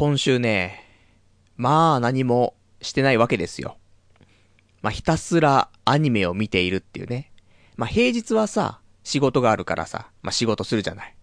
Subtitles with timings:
[0.00, 0.82] 今週ね、
[1.58, 3.76] まあ何もしてないわけですよ。
[4.80, 7.30] まあひたすらアニメを見ているっていうね。
[7.76, 11.14] まあ平日はさ、仕事があるからさ、まあ仕事するじゃない。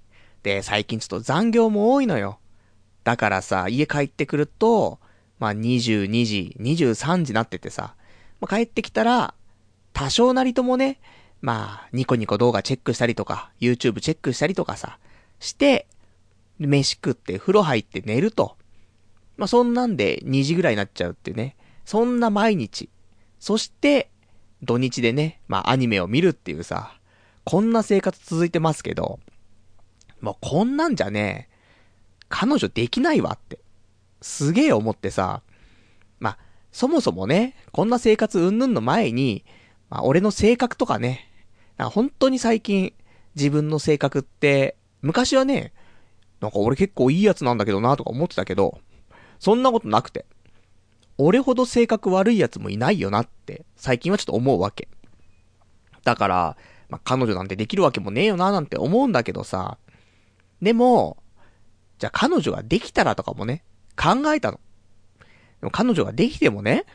[0.44, 2.38] で、最近ちょっと残業も多いのよ。
[3.04, 5.00] だからさ、家帰ってくると、
[5.40, 7.96] まあ22時、23時なっててさ、
[8.40, 9.34] まあ帰ってきたら、
[9.92, 11.00] 多少なりともね、
[11.42, 15.00] まあ、ニコニコ動画チェックしたりとか、YouTube チェックしたりとかさ、
[15.40, 15.88] して、
[16.60, 18.56] 飯食って風呂入って寝ると。
[19.38, 21.56] まあ、そんなんで2時ぐらいになっちゃうってね。
[21.86, 22.90] そんな毎日。
[23.40, 24.10] そして、
[24.64, 27.00] 土日でね、まあ、アニメを見るっていうさ、
[27.44, 29.20] こんな生活続いてますけど、
[30.20, 31.50] もうこんなんじゃね、
[32.30, 33.60] 彼女できないわって。
[34.22, 35.44] すげえ思ってさ、
[36.20, 36.38] まあ、
[36.72, 39.46] そもそもね、こんな生活うんぬんの前に、
[39.90, 41.32] まあ、俺の性格とかね、
[41.78, 42.94] か本当に最近、
[43.36, 45.74] 自分の性格って、昔はね、
[46.42, 48.80] なんか俺結構いいやつなんだけどなとか思ってたけど、
[49.40, 50.26] そんなことなくて。
[51.18, 54.88] 俺ほど性格悪いやつもいないよなって、最近はちょっと思うわけ。
[56.04, 56.58] だから、
[56.90, 59.78] まあ、彼女なんてできるわけもねえよななんて思うんだけどさ。
[60.62, 61.18] でも、
[61.98, 63.64] じゃあ彼女ができたらとかもね、
[63.96, 64.60] 考えたの。
[65.60, 66.86] でも彼女ができてもね、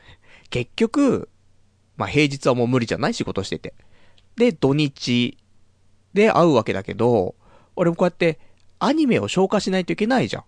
[0.51, 1.29] 結局、
[1.97, 3.75] まあ、平日はもう無理じゃない仕事してて。
[4.37, 5.37] で、土日
[6.15, 7.35] で会うわけだけど、
[7.75, 8.39] 俺もこうやって
[8.79, 10.45] アニメを消化しないといけないじゃん。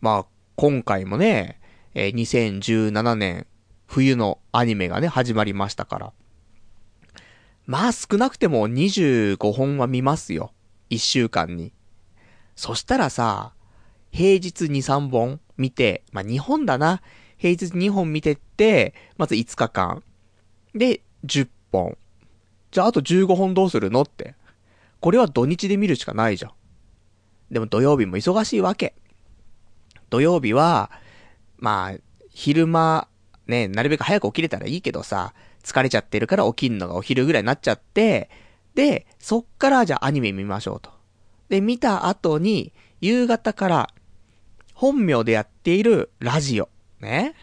[0.00, 1.60] まあ、今回もね、
[1.94, 3.46] えー、2017年
[3.86, 6.12] 冬のアニメがね、始まりましたから。
[7.66, 10.52] まあ少なくても25本は見ますよ。
[10.90, 11.72] 1週間に。
[12.54, 13.52] そしたらさ、
[14.10, 17.02] 平日2、3本見て、まあ2本だな。
[17.36, 20.02] 平日2本見てって、まず5日間。
[20.74, 21.96] で、10本。
[22.70, 24.34] じゃああと15本どうするのって。
[25.00, 26.52] これは土日で見るしかないじゃん。
[27.50, 28.94] でも土曜日も忙しいわけ。
[30.10, 30.90] 土曜日は、
[31.58, 31.98] まあ、
[32.30, 33.08] 昼間、
[33.46, 38.30] ね、なるべく早く起きれたらいいけどさ、疲れちゃってるから起きんのがお昼ぐらいになっちゃって、
[38.74, 40.90] で、そっからじゃあアニメ見ましょうと。
[41.48, 43.90] で、見た後に、夕方から、
[44.74, 46.68] 本名でやっているラジオ。
[47.00, 47.34] ね。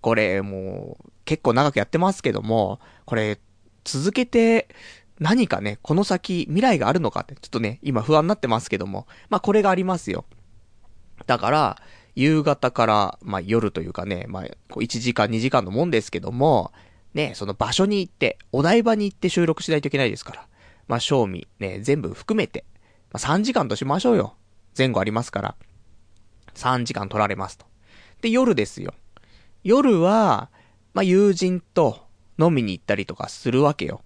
[0.00, 3.38] これ、もう、結構長くやってますけども、これ、
[3.84, 4.68] 続けて、
[5.20, 10.24] 何かね、この先、未来があるのかって、ちょっとね、今不安になってますけども、まあこれがありますよ。
[11.26, 11.82] だから、
[12.14, 16.72] 夕方から、まあ夜というかね、まあ、1時間2時間のもんですけども、
[17.14, 20.46] ね、その場所に行って、お台場に行って収録しないといけないですから。
[20.88, 22.64] まあ、賞味、ね、全部含めて、
[23.12, 24.34] まあ、3時間としましょうよ。
[24.76, 25.54] 前後ありますから。
[26.54, 27.66] 3時間取られますと。
[28.20, 28.94] で、夜ですよ。
[29.64, 30.50] 夜は、
[30.94, 32.06] まあ、友人と
[32.38, 34.02] 飲みに行ったりとかするわけよ。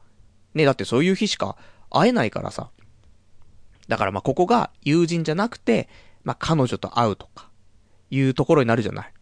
[0.55, 1.56] ね、だってそういう日しか
[1.91, 2.71] 会えないからさ。
[3.88, 5.88] だからま、ここが友人じゃなくて、
[6.25, 7.45] まあ、彼女と会うとか、
[8.11, 9.12] いうところになるじゃない。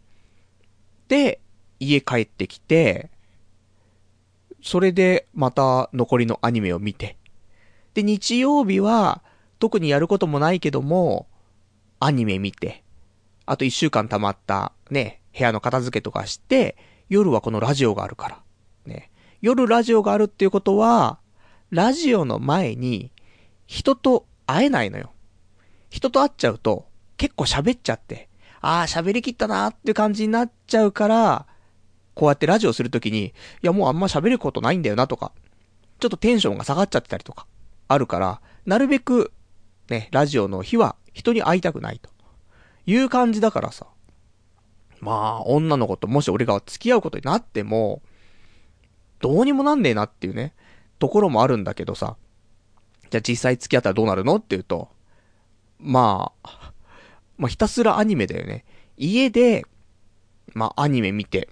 [1.07, 1.39] で、
[1.79, 3.09] 家帰ってきて、
[4.61, 7.17] それでまた残りのアニメを見て。
[7.93, 9.23] で、日曜日は、
[9.59, 11.27] 特にやることもないけども、
[11.99, 12.83] アニメ見て、
[13.45, 16.77] あと一週間溜まったね、部屋の片付けとかして、
[17.09, 18.43] 夜はこのラジオがあるから。
[18.85, 19.11] ね。
[19.41, 21.19] 夜ラジオがあるっていうことは、
[21.69, 23.11] ラジオの前に、
[23.67, 25.11] 人と会えないのよ。
[25.89, 28.29] 人と会っちゃうと、結構喋っちゃって、
[28.65, 31.45] ああ、喋りきったなーっていう感じになっちゃうから、
[32.15, 33.31] こうやってラジオするときに、い
[33.61, 35.33] やもうあんま喋ることないんだよなとか、
[35.99, 37.45] ちょっとテンションが下がっちゃってたりとか、
[37.87, 39.31] あるから、なるべく、
[39.89, 42.09] ね、ラジオの日は人に会いたくないと。
[42.87, 43.85] いう感じだからさ。
[44.99, 48.01] まあ、女の子ともし俺が付き合うことになっても、
[49.19, 50.55] どうにもなんねえなっていうね、
[50.97, 52.17] ところもあるんだけどさ。
[53.11, 54.89] じゃあ実際付き合ったらどうなるのっていうと、
[55.79, 56.64] まあ、
[57.37, 58.65] まあひたすらアニメだよね。
[58.97, 59.65] 家で、
[60.53, 61.49] まあアニメ見て、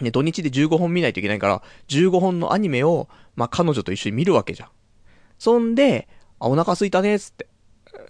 [0.00, 4.68] ね、土日で15本見ないといけないから、15本のアニメを、まあ彼女と一緒に見るわけじゃん。
[5.38, 7.46] そんで、あ、お腹空いたね、つって。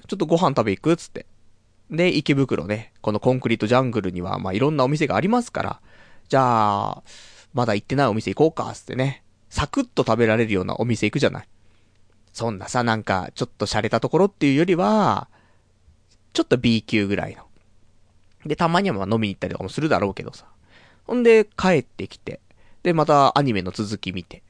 [0.06, 1.26] ちょっとご飯食べ行くつって。
[1.90, 5.80] で、池袋ね、このコンクリートジャングルには、まあ、いろんなお店がありますから、
[6.28, 7.02] じゃあ、
[7.54, 11.48] まだ行ってないお店行こうか、つってね、サクッと食べられるようなお店行くじゃない。
[12.32, 15.28] そんなさ、なんか、ちょっと洒落たところっていうよりは、
[16.38, 17.42] ちょっと B 級ぐらいの。
[18.46, 20.46] で、たまにはまあ飲みに行ったりとかもするだろうけどさ。
[21.04, 22.38] ほんで、帰ってきて、
[22.84, 24.44] で、またアニメの続き見て、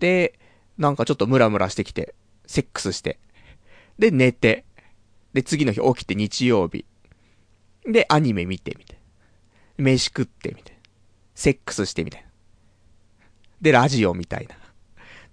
[0.00, 0.36] で、
[0.78, 2.16] なんかちょっとムラムラしてきて、
[2.48, 3.20] セックスして、
[4.00, 4.64] で、寝て、
[5.32, 6.86] で、次の日起きて日曜日。
[7.86, 8.96] で、アニメ見てみたい
[9.78, 9.84] な。
[9.84, 10.82] 飯食ってみたいな。
[11.36, 12.26] セックスしてみたいな。
[13.60, 14.56] で、ラジオみたいな。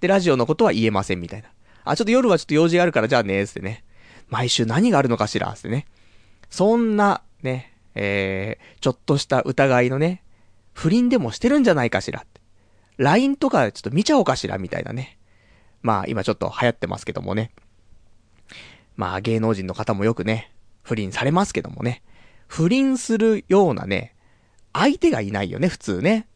[0.01, 1.49] で、ラジオのことは言えませんみたいな。
[1.83, 3.83] あ、ちょっと夜はちょっと用事があるからじゃあね、つってね。
[4.29, 5.85] 毎週何があるのかしら、ってね。
[6.49, 10.23] そんな、ね、えー、ちょっとした疑いのね、
[10.73, 12.39] 不倫でもしてるんじゃないかしらって。
[12.97, 15.17] LINE とかちょっと見ちゃおうかしらみたいなね。
[15.81, 17.51] まあ今ちょっと流行ってますけどもね。
[18.95, 20.51] まあ芸能人の方もよくね、
[20.83, 22.01] 不倫されますけどもね。
[22.47, 24.15] 不倫するようなね、
[24.73, 26.27] 相手がいないよね、普通ね。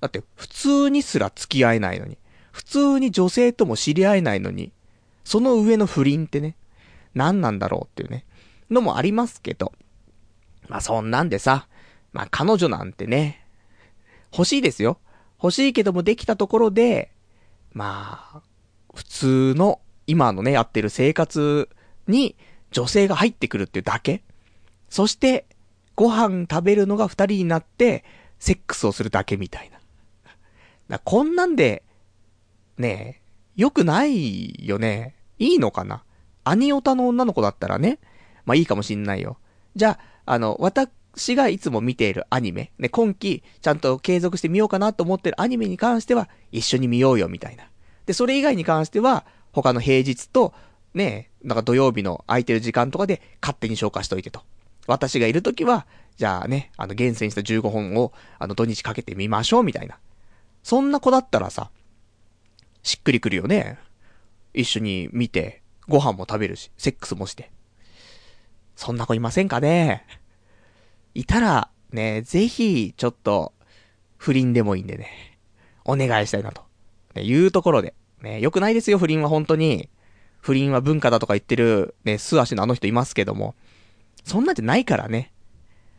[0.00, 2.18] だって、普通にすら付き合えないのに。
[2.50, 4.72] 普通に女性とも知り合えないのに。
[5.24, 6.56] その上の不倫ってね、
[7.14, 8.24] 何なんだろうっていうね、
[8.70, 9.72] のもありますけど。
[10.68, 11.66] まあそんなんでさ、
[12.12, 13.46] まあ彼女なんてね、
[14.32, 14.98] 欲しいですよ。
[15.42, 17.10] 欲しいけどもできたところで、
[17.72, 18.42] まあ、
[18.94, 21.68] 普通の、今のね、やってる生活
[22.06, 22.36] に
[22.70, 24.22] 女性が入ってくるっていうだけ
[24.88, 25.46] そして、
[25.94, 28.04] ご飯食べるのが二人になって、
[28.38, 29.78] セックスをするだけみたいな。
[30.88, 31.82] だこんなんで、
[32.78, 33.22] ねえ、
[33.56, 35.14] 良くないよね。
[35.38, 36.04] いいのかな
[36.44, 37.98] アニオタの女の子だったらね、
[38.44, 39.38] まあいいかもしんないよ。
[39.76, 47.64] じゃあ、あの、私がいつも見ているアニメ、ね、今期、ちゃんと継続してみようかなと思ってるアニメに関しては、一緒に見ようよ、みたいな。
[48.06, 50.54] で、それ以外に関しては、他の平日と、
[50.94, 54.42] ね、なんか土曜日の空いてる時間とかで勝手に消化しといてと。
[54.86, 55.86] 私がいるときは、
[56.16, 59.98] じゃあね、あの厳選した15本を、あの土日かけてみましょう、みたいな。
[60.62, 61.70] そんな子だったらさ、
[62.82, 63.78] しっくりくるよね。
[64.54, 67.50] 一緒に見て、ご飯も食べるし、セックスもして。
[68.76, 70.04] そんな子いませんかね？
[71.14, 73.52] いたら、ね、ぜひ、ちょっと、
[74.16, 75.38] 不倫でもいいんでね、
[75.84, 76.62] お願いしたいなと。
[77.14, 77.94] ね、いうところで。
[78.22, 79.90] ね、よくないですよ、不倫は本当に。
[80.40, 83.54] 不倫は文化だとか言ってる、ね、素足のあの人いますけども。
[84.24, 85.32] そんなんじゃないからね。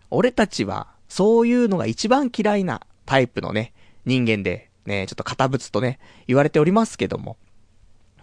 [0.10, 3.74] 俺たちは、そういうのが一番嫌いなタイプのね、
[4.06, 7.38] 人間で、ね、ちょっと堅物とね、言われておりますけども。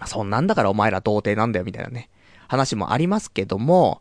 [0.00, 2.08] まそんなんだからお前ら童貞なんだよ、みたいなね、
[2.48, 4.00] 話もありますけども、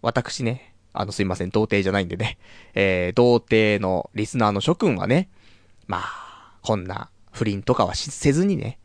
[0.00, 2.38] 私ね、あのすいません、童貞じゃないんでね、
[2.74, 5.28] えー、童貞のリスナーの諸君はね、
[5.86, 8.78] まあ、こんな不倫とかはせずにね、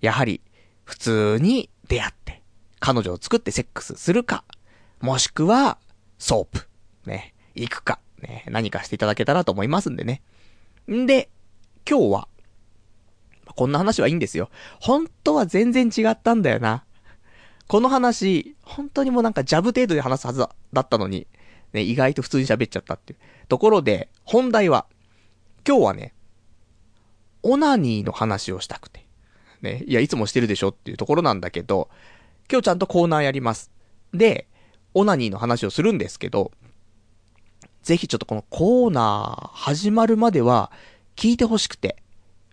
[0.00, 0.40] やはり、
[0.84, 2.42] 普通に出会って、
[2.80, 4.44] 彼女を作ってセックスするか、
[5.00, 5.78] もしくは、
[6.18, 6.68] ソープ、
[7.06, 10.20] ね、行くか、ね、何かしていただけたらと思いますんでね。
[10.90, 11.28] んで、
[11.88, 12.28] 今日は、
[13.46, 14.50] こんな話はいいんですよ。
[14.80, 16.84] 本当は全然違ったんだよな。
[17.68, 21.26] この話、本当にもうなんかジャブ程度で話すはずだったのに、
[21.72, 23.18] ね、意外と普通に喋っちゃったっていう。
[23.48, 24.86] ところで、本題は、
[25.66, 26.14] 今日はね、
[27.42, 29.06] オナニーの話をしたくて。
[29.62, 31.88] ね、いや、いつもしてるでしょっていうところなんだけど、
[32.50, 33.70] 今日ちゃんとコーナーやります。
[34.12, 34.48] で、
[34.94, 36.52] オナニーの話をするんですけど、
[37.82, 40.70] ぜひちょっとこのコーナー始まるまでは
[41.16, 42.02] 聞いてほしくて、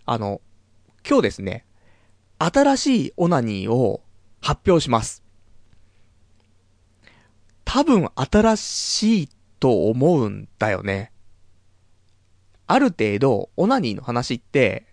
[0.06, 0.40] あの、
[1.10, 1.64] 今日ですね、
[2.38, 4.00] 新しいオナニーを
[4.40, 5.24] 発表します。
[7.64, 9.28] 多分新しい
[9.58, 11.10] と思うんだよね。
[12.68, 14.86] ある程度、オナニーの話って、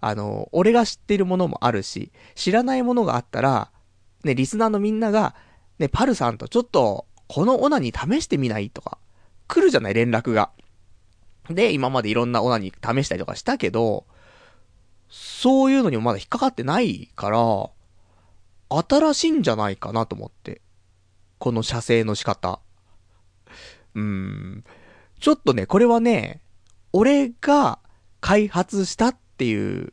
[0.00, 3.70] あの、俺が知ってるものもあるし、知らないものがあったら、
[4.24, 5.34] ね、リスナーのみんなが、
[5.78, 8.96] ね、パルさんとちょっと、このオナニー試してみないとか、
[9.46, 10.52] 来るじゃない、連絡が。
[11.50, 14.06] で、今までいろんなオナニー試したりとかしたけど、
[15.10, 17.70] そういうのにもまだ引っかかってないから、
[18.70, 20.62] 新しいんじゃないかなと思って。
[21.38, 22.60] この射精の仕方。
[23.94, 24.64] うーん。
[25.18, 26.40] ちょっとね、これはね、
[26.92, 27.80] 俺が
[28.20, 29.92] 開発したっていう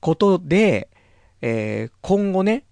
[0.00, 0.90] ことで、
[1.42, 2.64] えー、今後ね、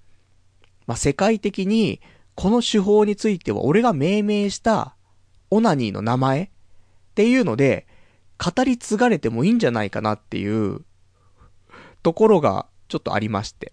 [0.86, 2.00] まあ、世界的に、
[2.34, 4.96] この手法については俺が命名した
[5.50, 6.48] オナニーの名前っ
[7.14, 7.86] ていうので、
[8.38, 10.80] 語り継がれてもいいんじゃないかなっていう
[12.04, 13.72] ところがちょっとありまして。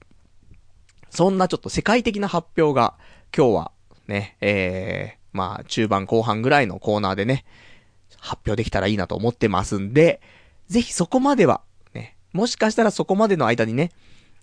[1.11, 2.95] そんなちょっと世界的な発表が
[3.35, 3.71] 今日は
[4.07, 7.43] ね、えー、まあ中盤後半ぐらいのコーナーでね、
[8.17, 10.21] 発表できたらいいなと思ってますんで、
[10.67, 11.61] ぜひそこまでは、
[11.93, 13.91] ね、もしかしたらそこまでの間にね、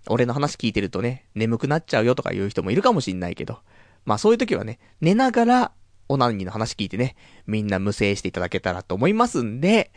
[0.07, 3.61] 俺の話聞いてるとね、眠くなっちゃうよとか言う人もいるかもしんないけど、
[4.05, 5.73] まあそういう時はね、寝ながら
[6.11, 7.17] オナニーの話聞いてね、
[7.47, 9.91] みんな無声していただけたらと思いますんで、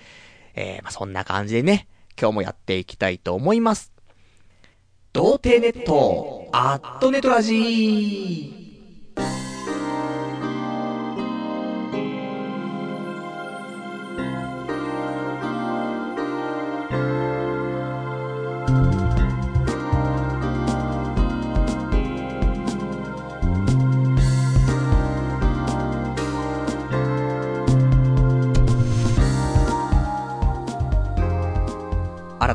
[0.53, 1.87] えー、まあ、そんな感じでね、
[2.19, 3.91] 今日もやっていきたいと思います。
[5.13, 8.60] 童貞ネット、アットネトラジー。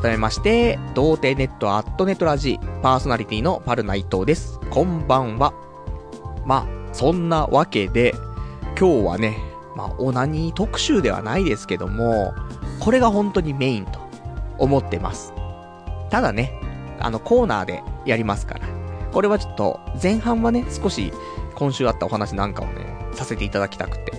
[0.07, 4.61] 改めまして、童貞ネットアットネットラジパーソナリティのパルナイトです。
[4.71, 5.53] こんばんは。
[6.45, 8.15] まあ、そんなわけで、
[8.79, 9.37] 今日はね、
[9.75, 12.35] まあ、オナニー特集ではないですけども、
[12.79, 13.99] これが本当にメインと
[14.59, 15.33] 思ってます。
[16.09, 16.53] ただね、
[17.01, 18.61] あのコーナーでやりますから。
[19.11, 21.13] これはちょっと前半はね、少し
[21.57, 24.13] 今週あったお話なんかをね、させていただきたくて。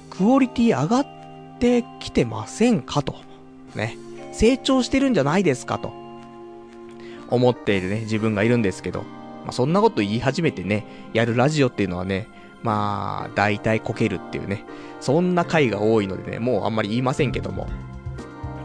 [0.09, 1.07] クオリティ上がっ
[1.59, 3.17] てきてませんかと。
[3.75, 3.99] ね。
[4.31, 5.93] 成長してるんじゃないですかと。
[7.29, 9.01] 思っているね、自分がいるんですけど。
[9.01, 12.27] まあ、そんなこと言い始めてね、やるラジオっていうのはね、
[12.63, 14.65] まあ、大体こけるっていうね、
[15.01, 17.67] そんな回が多いのでね、もうあんまり言いませんけども。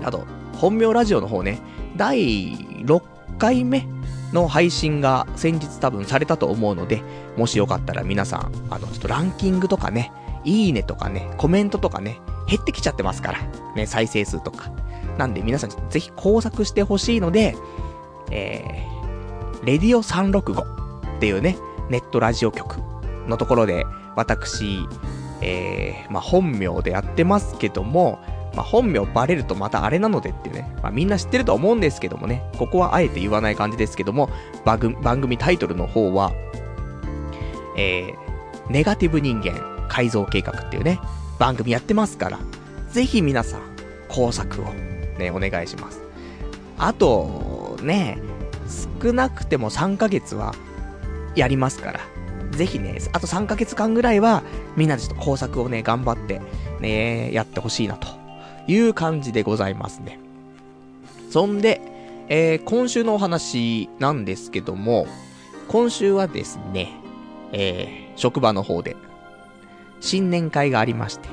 [0.03, 1.61] あと、本名ラジオの方ね、
[1.97, 3.03] 第6
[3.37, 3.87] 回目
[4.33, 7.03] の配信が先日多分されたと思うので、
[7.37, 10.13] もしよかったら皆さん、あの、ちょっとランキングとかね、
[10.45, 13.39] いいねとかね、コメントとかね、減ってきちゃってますから。
[13.75, 14.71] ね、再生数とか。
[15.19, 17.57] なんで皆さんぜひ工作してほしいので、
[18.31, 21.57] えー、レディオ365っていうね、
[21.89, 22.77] ネットラジオ局
[23.27, 24.81] のところで、私、
[25.43, 28.19] えー、まあ、本名でやってますけども、
[28.57, 34.31] まあ、本名バレるとまたあれなのでってね、まあ、みんな知ってると思うんですけどもね、ここはあえて言わない感じですけども、
[34.65, 36.33] 番組番組タイトルの方は、
[37.77, 40.99] えー、ネガティブ人間改造計画っていうね、
[41.39, 42.39] 番組やってますから、
[42.89, 43.61] ぜひ皆さん、
[44.09, 44.65] 工作を
[45.19, 46.01] ね、お願いします。
[46.79, 48.19] あと、ね、
[49.03, 50.55] 少なくても3ヶ月は
[51.35, 52.01] やりますから、
[52.53, 54.43] ぜひね、あと3ヶ月間ぐらいは、
[54.77, 56.41] みんなでちょっと工作をね、頑張って、
[56.81, 58.26] ね、やってほしいな、と。
[58.67, 60.19] いう感じでございますね。
[61.31, 61.81] そんで、
[62.29, 65.07] えー、今週のお話なんですけども、
[65.69, 66.93] 今週はですね、
[67.53, 68.97] えー、職場の方で、
[70.01, 71.29] 新年会がありまして、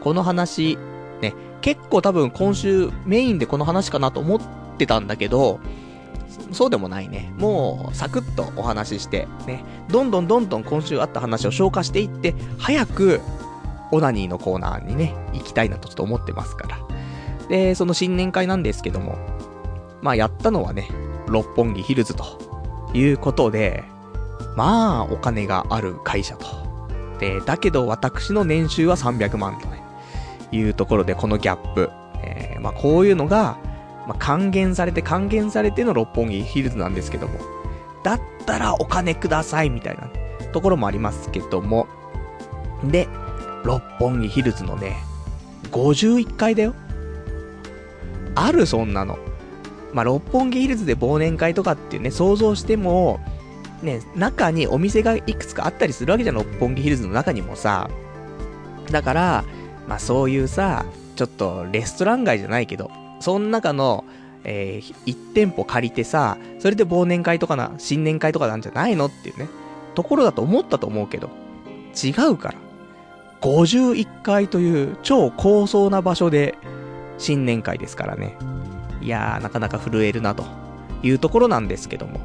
[0.00, 0.78] この話、
[1.20, 4.40] ね、結構多分今週メインでこの話かなと思っ
[4.78, 5.60] てたんだけど、
[6.52, 7.32] そうでもないね。
[7.38, 13.20] もう、サクッとお話しして、ね、どんどんどんどん今週あった話を消化していって、早く、
[13.92, 16.78] オナニーのコーナーにね、行きたいなとちょっと思ってますから。
[17.48, 19.18] で、その新年会なんですけども、
[20.00, 20.88] まあやったのはね、
[21.28, 22.24] 六本木ヒルズと
[22.94, 23.84] いうことで、
[24.56, 26.46] まあ、お金がある会社と。
[27.20, 29.82] で、だけど私の年収は300万とね、
[30.50, 31.90] いうところでこのギャップ。
[32.24, 33.58] えー、まあこういうのが、
[34.06, 37.38] まあ、還元されて還元されての六本木ヒルズなんですけども、
[38.02, 40.10] だったらお金くださいみたいな
[40.52, 41.86] ところもありますけども、
[42.84, 43.08] で、
[43.64, 44.96] 六本木ヒルズのね、
[45.70, 46.74] 51階だよ。
[48.34, 49.18] あるそんなの。
[49.92, 53.20] まあ、六本木ヒルズで忘年会とかっていうね、想像しても、
[53.82, 57.90] ね、中にお店がいくつかあったりするわけじゃん、六本木ヒルズの中にもさ。
[58.90, 59.44] だから、
[59.86, 62.90] まあそういうさ、ちょっとレストラン街じゃないけど、
[63.20, 64.04] その中の、
[64.44, 69.48] えー、1店舗借りてさ、それで忘年会とかな、新年会とかなんじゃないのっていうね、
[69.94, 71.30] ところだと思ったと思うけど、
[72.02, 72.71] 違うから。
[73.42, 76.56] 51階という超高層な場所で
[77.18, 78.36] 新年会ですからね。
[79.00, 80.44] いやー、なかなか震えるなと
[81.02, 82.20] いうところなんですけども。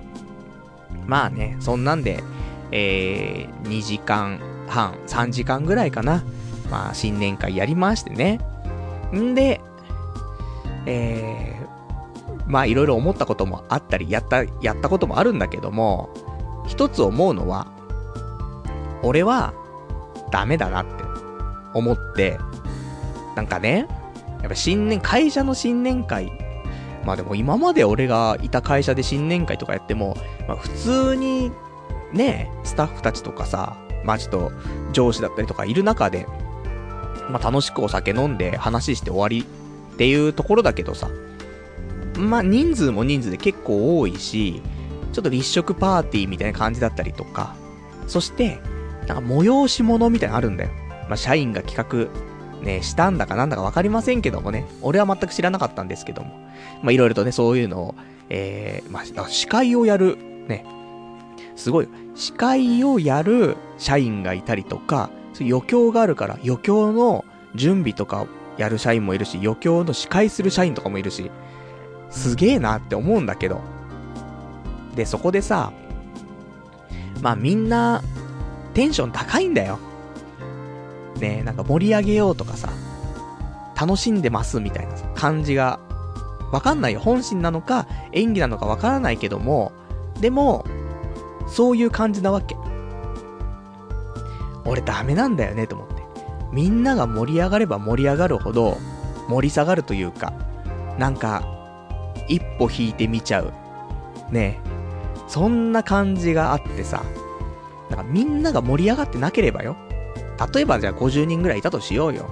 [1.05, 2.23] まあね、そんなんで、
[2.71, 6.23] えー、2時間半、3時間ぐらいかな。
[6.69, 8.39] まあ、新年会やりましてね。
[9.15, 9.61] んで、
[10.85, 16.09] えー、まあいろいろ思ったこともあったり、やった、やったこともあるんだけども、
[16.67, 17.67] 一つ思うのは、
[19.01, 19.53] 俺は、
[20.29, 21.06] ダメだなって
[21.73, 22.39] 思って、
[23.35, 23.87] なんかね、
[24.41, 26.31] やっぱ新年、会社の新年会、
[27.05, 31.51] まあでも今まで俺がいた会社で新年会とかやっても、まあ普通に、
[32.13, 34.51] ね、スタッフたちとかさ、まあちょっと
[34.93, 36.27] 上司だったりとかいる中で、
[37.29, 41.09] まあ楽しくお酒飲んで話して終わりっていうところだけどさ、
[42.17, 44.61] まあ人数も人数で結構多いし、
[45.13, 47.55] ちょっと立食パーティーみたいな感じだったりとか、
[48.07, 48.59] そして、
[49.07, 50.69] なんか催し物みたいなのあるんだよ。
[51.07, 56.29] まあ社員が企画、ね、したんだかなんだかわかりませんけどもね、俺は全く知らなかったんですけども、
[56.81, 57.95] まあいろいろとね、そういうのを、
[58.29, 60.65] えー、まあ、司会をやる、ね、
[61.55, 67.23] すごい、司会をやる社員がいたりとか、そういう余興があるから、余興の
[67.55, 71.31] 準備とかやる社員もいるし、余興の司会する社員とかもいるし、
[72.09, 73.61] すげえなって思うんだけど。
[74.95, 75.71] で、そこでさ、
[77.21, 78.03] まあみんな、
[78.73, 79.79] テンション高いんだよ。
[81.17, 82.69] ねなんか盛り上げようとかさ、
[83.79, 85.79] 楽しんでますみたいな感じが、
[86.51, 86.99] わかんないよ。
[86.99, 89.71] 本心なのか、演技なのかわからないけども、
[90.19, 90.65] でも、
[91.47, 92.55] そういう感じなわけ。
[94.65, 96.03] 俺ダメなんだよね、と思って。
[96.51, 98.77] みんなが盛り上がれば盛り上がるほど、
[99.27, 100.33] 盛り下がるというか、
[100.97, 101.43] なんか、
[102.27, 103.53] 一歩引いてみちゃう。
[104.31, 104.67] ねえ
[105.27, 107.03] そんな感じがあってさ、
[107.89, 109.75] なんかみんなが盛り上がってなければよ。
[110.53, 112.29] 例えばじゃあ50人ぐらいいたとしようよ。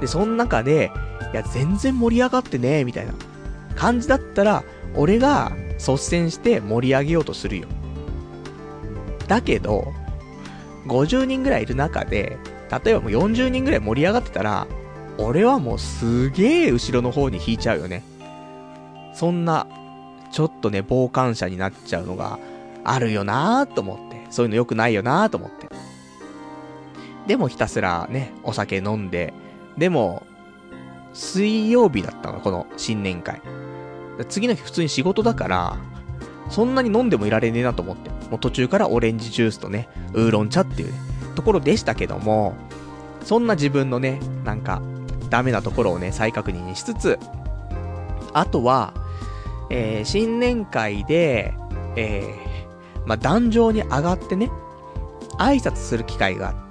[0.00, 0.90] で、その中で、
[1.32, 3.12] いや、全然盛り上がってねえみたいな
[3.76, 7.68] 感じだったら、俺が率先して盛り上げようとするよ。
[9.28, 9.92] だけど、
[10.86, 12.38] 50人ぐらいいる中で、
[12.84, 14.66] 例えばもう40人ぐらい盛り上がってたら、
[15.18, 18.02] 俺はもうすげえ後ろの方に引いちゃうよね。
[19.14, 19.66] そんな、
[20.32, 22.38] ちょっとね、傍観者になっちゃうのが
[22.84, 24.26] あるよなーと思って。
[24.30, 25.61] そういうの良くないよなーと思って。
[27.26, 29.32] でもひたすらね、お酒飲んで、
[29.76, 30.26] でも、
[31.12, 33.40] 水曜日だったの、この新年会。
[34.28, 35.76] 次の日普通に仕事だから、
[36.48, 38.10] そんなに飲んでもいられねえなと思って。
[38.30, 40.98] もう途中からオレンジジュースとね、ウーロン茶っていうね、
[41.34, 42.54] ところでしたけども、
[43.22, 44.82] そんな自分のね、なんか、
[45.30, 47.18] ダメなところをね、再確認しつつ、
[48.32, 48.94] あとは、
[49.70, 51.54] えー、新年会で、
[51.96, 54.50] えー、まあ、壇上に上がってね、
[55.38, 56.61] 挨拶する機会があって、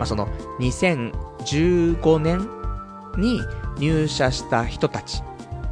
[0.00, 0.28] まあ、その、
[0.60, 2.48] 2015年
[3.18, 3.38] に
[3.78, 5.22] 入社した人たち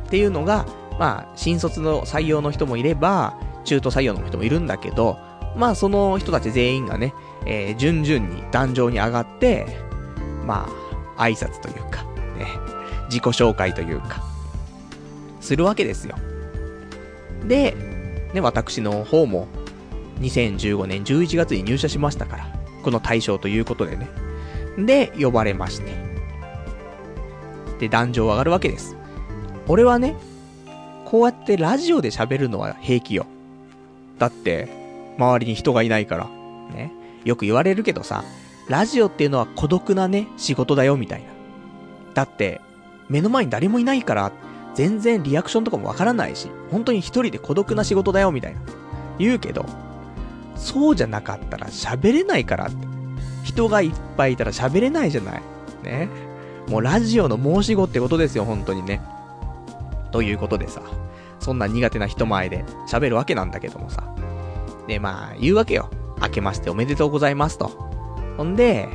[0.07, 0.67] っていうのが、
[0.99, 5.19] まあ、新卒の採用の人もいれば、中途採用の人もいるんだけど、
[5.57, 7.15] まあ、その人たち全員がね、
[7.47, 9.67] えー、順々に壇上に上がって、
[10.45, 10.69] ま
[11.17, 12.03] あ、挨拶というか、
[12.37, 12.47] ね、
[13.07, 14.23] 自己紹介というか、
[15.41, 16.17] するわけですよ。
[17.47, 17.75] で、
[18.35, 19.49] ね、私の方も、
[20.21, 24.09] 2015年11月に入社しましたから、この対象ということでね。
[24.79, 25.93] で、呼ばれまして。
[27.79, 28.97] で、壇上上がるわけです。
[29.67, 30.17] 俺はね、
[31.05, 33.27] こうやってラジオで喋るのは平気よ。
[34.19, 34.69] だって、
[35.19, 36.27] 周りに人がいないから。
[36.75, 36.93] ね。
[37.25, 38.25] よく言われるけどさ、
[38.69, 41.29] ラジオっていうのは孤独なね、仕事だよ、みたいな。
[42.15, 42.61] だって、
[43.09, 44.33] 目の前に誰もいないから、
[44.75, 48.61] 全然リアクションとかもわからないし、本当に一人で孤独な仕事だよ、みたいな。
[49.19, 49.67] 言うけど、
[50.59, 52.87] そうじゃなかったら喋れないからって。
[53.45, 55.43] 人がいっぱいいたら喋れないじゃない。
[55.83, 56.09] ね。
[56.69, 59.01] もうラジオの申し子ってことですよ、本当にね。
[60.13, 60.83] ということでさ、
[61.41, 64.03] そんな苦手な人前で喋るわけなんだけどもさ。
[64.87, 65.91] で、まあ、言うわけよ。
[66.21, 67.69] 明けましておめでとうございますと。
[68.37, 68.89] ほんで、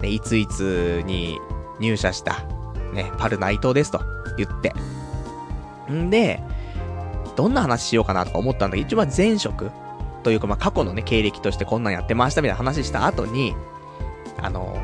[0.00, 1.38] ね、いついつに
[1.80, 2.44] 入社した、
[2.92, 4.00] ね、パル内藤ですと
[4.36, 4.72] 言って。
[5.92, 6.42] んで、
[7.34, 9.70] どんな話しようかなとか思ったんだけど、一番前職
[10.26, 13.54] というか、まあ、過去のね、経歴としてこんなんやってましたみたいな話した後に、
[14.38, 14.76] あの、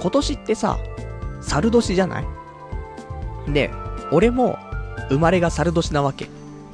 [0.00, 0.76] 今年ってさ、
[1.40, 2.26] 猿年じゃない？
[3.52, 3.70] で、
[4.10, 4.58] 俺も、
[5.08, 6.26] 生まれが猿年なわけ。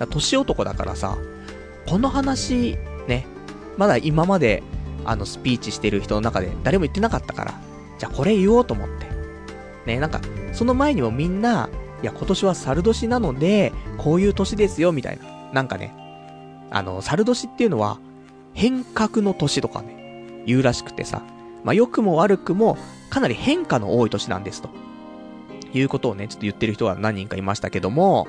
[0.09, 1.19] 年男だからさ、
[1.87, 3.27] この話、ね、
[3.77, 4.63] まだ今まで、
[5.05, 7.61] あの、スピーチしてる人の中で誰も言ってなかったから、
[7.99, 9.07] じゃあこれ言おうと思って。
[9.85, 10.23] ね、なんか、
[10.55, 11.69] その前にもみんな、
[12.03, 15.53] いや、今年は猿年なので、こういう年ですよ、みたいな。
[15.53, 15.95] なんかね、
[16.71, 17.99] あの、猿年っていうのは、
[18.55, 21.23] 変革の年とかね、言うらしくてさ、
[21.65, 22.79] まあ、良くも悪くも、
[23.11, 24.71] かなり変化の多い年なんですと。
[25.73, 28.29] いうことをね、ちょっと言ってる人が何人かいましたけども、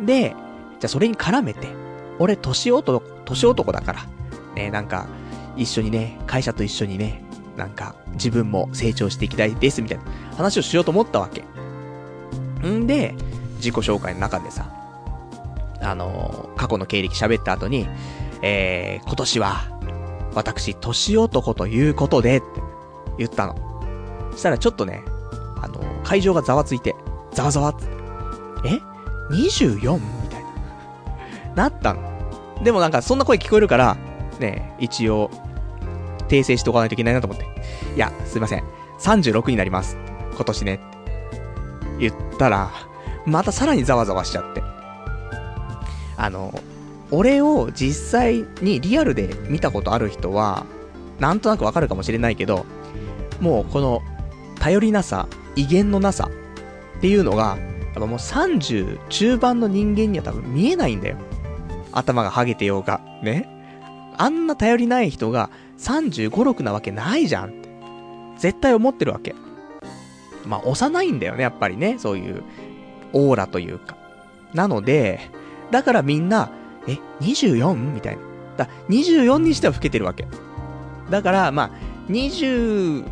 [0.00, 0.34] で、
[0.80, 1.68] じゃあそれに絡めて、
[2.18, 4.06] 俺、年男、年男だから、
[4.56, 5.06] ね、なんか、
[5.56, 7.22] 一緒にね、会社と一緒にね、
[7.56, 10.04] なんか、自分も成長していきたいです、みたいな
[10.36, 11.44] 話をしようと思ったわけ。
[12.66, 13.14] んで、
[13.56, 14.68] 自己紹介の中でさ、
[15.80, 17.86] あのー、過去の経歴喋った後に、
[18.42, 19.78] えー、今年は、
[20.34, 22.46] 私、年男ということで、って
[23.18, 23.54] 言ったの。
[24.32, 25.04] そしたらちょっとね、
[25.60, 26.94] あの、会場がざわついて、
[27.32, 27.86] ざわざわって。
[28.64, 28.80] え
[29.30, 29.94] ?24?
[29.94, 30.44] みたい
[31.54, 31.54] な。
[31.54, 32.12] なったの。
[32.62, 33.96] でもなんかそんな声聞こえるから、
[34.40, 35.30] ね、一応、
[36.28, 37.46] 訂正しておかないといけないなと思って。
[37.94, 38.64] いや、すいません。
[39.00, 39.96] 36になります。
[40.34, 40.80] 今年ね。
[41.98, 42.70] 言ったら、
[43.26, 44.62] またさらにざわざわしちゃって。
[46.16, 46.52] あの、
[47.12, 50.66] 俺を実際にリアルで見たことある人は、
[51.20, 52.64] なんとなくわかるかもしれないけど、
[53.38, 54.02] もうこの、
[54.58, 56.30] 頼りなさ、威厳のなさ
[56.98, 61.18] っていうのが、やっぱもう30中盤の人間には多分見えないんだよ。
[61.92, 63.00] 頭がハゲてようが。
[63.22, 63.48] ね。
[64.16, 68.34] あんな頼りない人が35、6なわけないじゃん。
[68.38, 69.34] 絶対思ってるわけ。
[70.46, 71.96] まあ、幼いんだよね、やっぱりね。
[71.98, 72.42] そういう、
[73.12, 73.96] オーラというか。
[74.54, 75.20] なので、
[75.70, 76.50] だからみんな、
[76.86, 77.74] え、24?
[77.74, 78.22] みたいな。
[78.56, 80.26] だ、24にしては老けてるわけ。
[81.10, 81.70] だから、まあ、
[82.10, 83.04] 20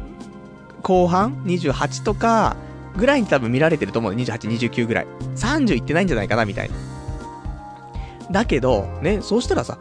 [0.82, 2.56] 後半 ?28 とか、
[2.96, 4.12] ぐらいに多分見られてると思う。
[4.14, 5.06] 28、29ぐらい。
[5.36, 6.74] 30いってないんじゃないかな、みたいな。
[8.30, 9.78] だけど、ね、そうしたらさ、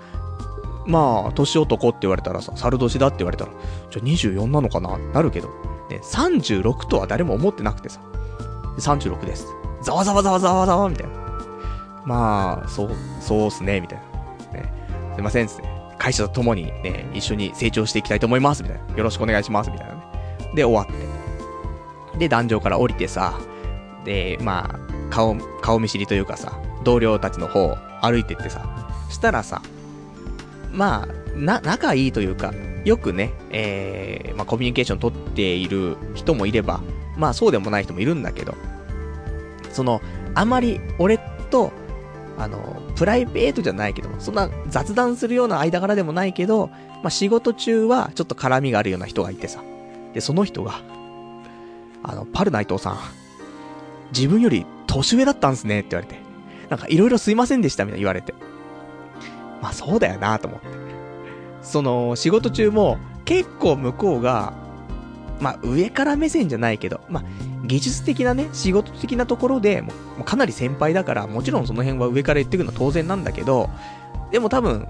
[0.86, 3.52] まあ、年男って言われたらさ、猿年だって言われたら、
[3.92, 4.98] じゃあ24なのかな？
[4.98, 5.50] なるけど、
[5.90, 8.00] ね、36とは誰も思ってなくてさ、
[8.80, 9.46] 36です。
[9.82, 11.29] ざわざわざわざわざわみたいな。
[12.06, 14.00] まあ、そう、そうっすね、みたい
[14.54, 14.60] な。
[14.60, 14.74] ね、
[15.16, 15.64] すいません、つって。
[15.98, 18.98] 会社と共にね、一緒に成長していきたいと思います、みたいな。
[18.98, 20.02] よろしくお願いします、みたいなね。
[20.56, 22.18] で、終わって。
[22.18, 23.40] で、壇上から降りてさ、
[24.06, 28.62] で、まあ、顔、顔見知りというかさ、同僚たちの方を歩いてってさ、
[29.10, 29.62] したらさ、
[30.72, 32.54] まあ、な、仲いいというか、
[32.86, 36.82] よくね、えー、まあコミュニケーション取っている人もいれば、
[37.18, 38.56] まあそうでもない人もいるんだけど、
[39.72, 40.02] その、
[40.34, 41.18] あまり俺
[41.50, 41.72] と、
[42.40, 46.68] あの、プライベートじゃないけどもそんな雑談するような間柄でもないけど、
[47.04, 49.62] まあ仕事中はちょっと絡みがあるような人がいてさ。
[50.14, 50.80] で、その人が、
[52.02, 52.98] あの、パル内藤さん、
[54.14, 56.20] 自分より年上だったんすねって言われて。
[56.70, 58.34] なんかいろいろすいませんでしたみたいな言われて。
[59.62, 60.68] まあそうだよなと思って。
[61.62, 64.54] その、仕事中も結構向こうが、
[65.40, 67.24] まあ上から目線じゃないけど、まあ
[67.66, 73.70] 技術的なね、仕事的なところで、もうかなり先輩だから、もちろんその辺は上から言ってくのは当然なんだけど、
[74.32, 74.88] でも多分、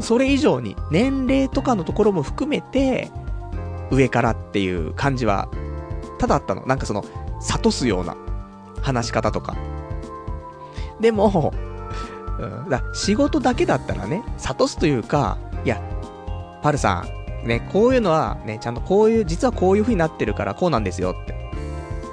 [0.00, 3.10] それ以上に年齢とかのところも含めて、
[3.90, 5.48] 上からっていう感じは、
[6.18, 6.64] ただあったの。
[6.66, 7.04] なんかその、
[7.40, 8.16] 諭すような
[8.80, 9.56] 話し方とか。
[11.00, 11.52] でも、
[12.38, 15.82] うん、だ仕事だけだったらね、諭すというか、いや、
[16.62, 21.32] パルさん、ね、こういうのはね、ちゃんとこういう、実はこういう風になってるからこうなんですよって。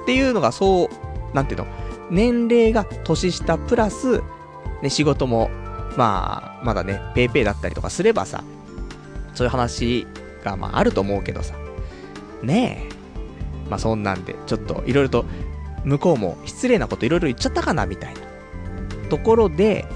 [0.02, 1.66] っていうのがそう、なんていうの、
[2.10, 4.22] 年齢が年下プラス、
[4.82, 5.50] ね、仕事も、
[5.96, 8.42] まあ、まだね、ペイペイだったりとかすればさ、
[9.34, 10.06] そういう話
[10.44, 11.54] が、まあ、あると思うけどさ、
[12.42, 13.68] ねえ。
[13.68, 15.24] まあ、そんなんで、ちょっと、いろいろと、
[15.84, 18.20] 向こうも失礼なこといろいろ言っちゃったかな、みたいな。
[19.08, 19.86] ところで、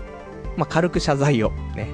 [0.56, 1.88] まあ、軽く謝罪を、ね。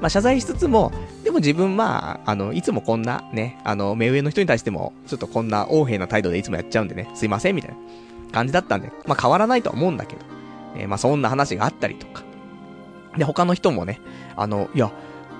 [0.00, 0.92] まあ、謝罪しつつも、
[1.34, 7.76] も自分まあ、あの、いつもこんな、ね、あの、目上の人に対しても、ちょっとこんな横柄な態度でいつもやっちゃうんでね、すいません、みたいな
[8.32, 10.22] 感じだったんで、まあ、変わらないとは思うんだけど、
[10.76, 12.22] えー、まあ、そんな話があったりとか。
[13.18, 14.00] で、他の人もね、
[14.36, 14.90] あの、いや、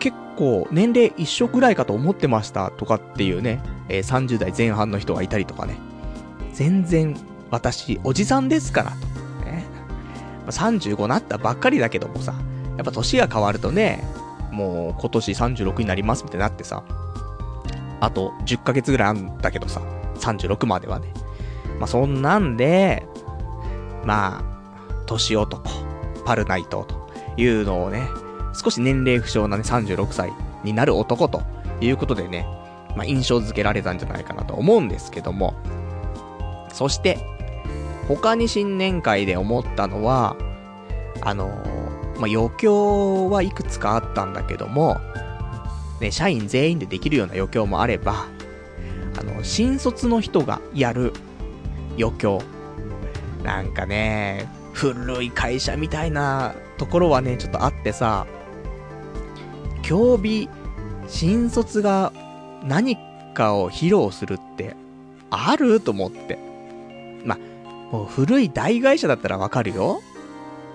[0.01, 5.79] 結構、年齢一緒ぐらいかと思ってました、とかっていうね、えー、30代前半の人がいたりとかね。
[6.53, 7.17] 全然、
[7.51, 8.97] 私、おじさんですから、と。
[9.47, 9.65] ね。
[10.49, 12.35] 35なったばっかりだけどもさ、
[12.77, 14.05] やっぱ年が変わるとね、
[14.55, 16.85] もう今年36になりますみたいになってさ、
[18.01, 19.83] あと10ヶ月ぐらいあんだけどさ、
[20.17, 21.13] 36まではね。
[21.79, 23.07] まあそんなんで、
[24.05, 24.45] まあ、
[25.07, 25.63] 年男、
[26.25, 28.09] パルナイトというのをね、
[28.55, 31.43] 少し年齢不詳なね、36歳になる男と
[31.81, 32.47] いうことでね、
[32.97, 35.55] まあ印象づけられたんじゃないかなと思うんですけども、
[36.73, 37.19] そして、
[38.09, 40.37] 他に新年会で思ったのは、
[41.23, 44.99] あのー、まあ、余興はいくつかあったんだけども、
[46.01, 48.27] ね、社員全員でできるような余興もあれば、
[49.19, 51.13] あの、新卒の人がやる
[51.99, 52.43] 余興。
[53.43, 58.27] なんかね、古い会社みたいなところはね、ちょっとあってさ、
[59.83, 60.49] 競技、
[61.07, 62.13] 新卒が
[62.65, 62.97] 何
[63.35, 64.75] かを披露するって
[65.31, 65.81] ある？
[65.81, 66.39] と思って。
[67.25, 67.37] ま
[67.93, 70.01] もう古い大会社だったらわかるよ。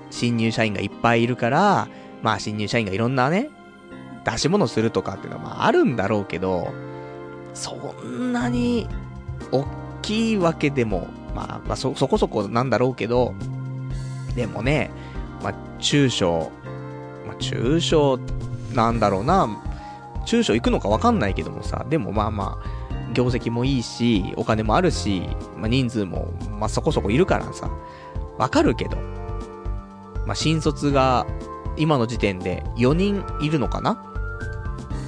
[0.10, 1.88] 新入社員がいっぱいいるから、
[2.22, 3.50] まあ新入社員がいろんなね、
[4.26, 6.74] 出し物するとかっていうのはあるんだろうけど、
[7.54, 8.88] そんなに、
[9.52, 9.65] 大
[10.02, 13.34] きいわけでも、まあ、まあそ、そこそこなんだろうけど、
[14.36, 14.91] でもね、
[15.43, 16.52] まあ、中小、
[17.26, 18.19] まあ中小、
[18.74, 19.48] なんだろうな、
[20.26, 25.24] 中小行くのかわかんないけどもさ、でもまあまあ、業績もいいし、お金もあるし、
[25.58, 27.69] まあ人数も、まあそこそこいるからさ、
[28.38, 28.98] わかるけど、
[30.30, 31.26] まあ新卒が、
[31.76, 34.06] 今の時点で4人いるのかな？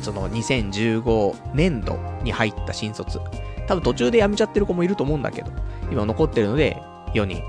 [0.01, 3.19] その2015年度に入った新卒。
[3.67, 5.51] 多分途中で辞めちゃってる子もいると思うんだけど、
[5.91, 6.81] 今残ってるので
[7.13, 7.43] 4人。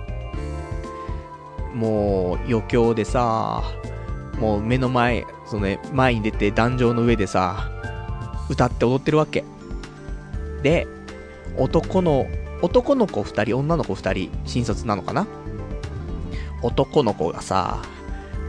[1.75, 3.63] もう余興でさ、
[4.39, 7.71] もう目の前、そのね、前に出て壇上の上でさ、
[8.51, 9.45] 歌って踊ってるわけ。
[10.63, 10.87] で、
[11.57, 12.27] 男の、
[12.61, 15.27] 男の子二人、女の子二人、新卒なのかな？
[16.63, 17.83] 男の子がさ、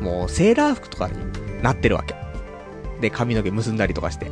[0.02, 2.16] もうセーラー服とかになってるわけ。
[3.02, 4.32] で、髪の毛結んだりとかして。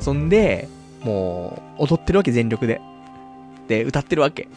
[0.00, 0.68] そんで、
[1.02, 2.80] もう、踊ってるわけ全力で。
[3.68, 4.48] で、歌ってるわけ。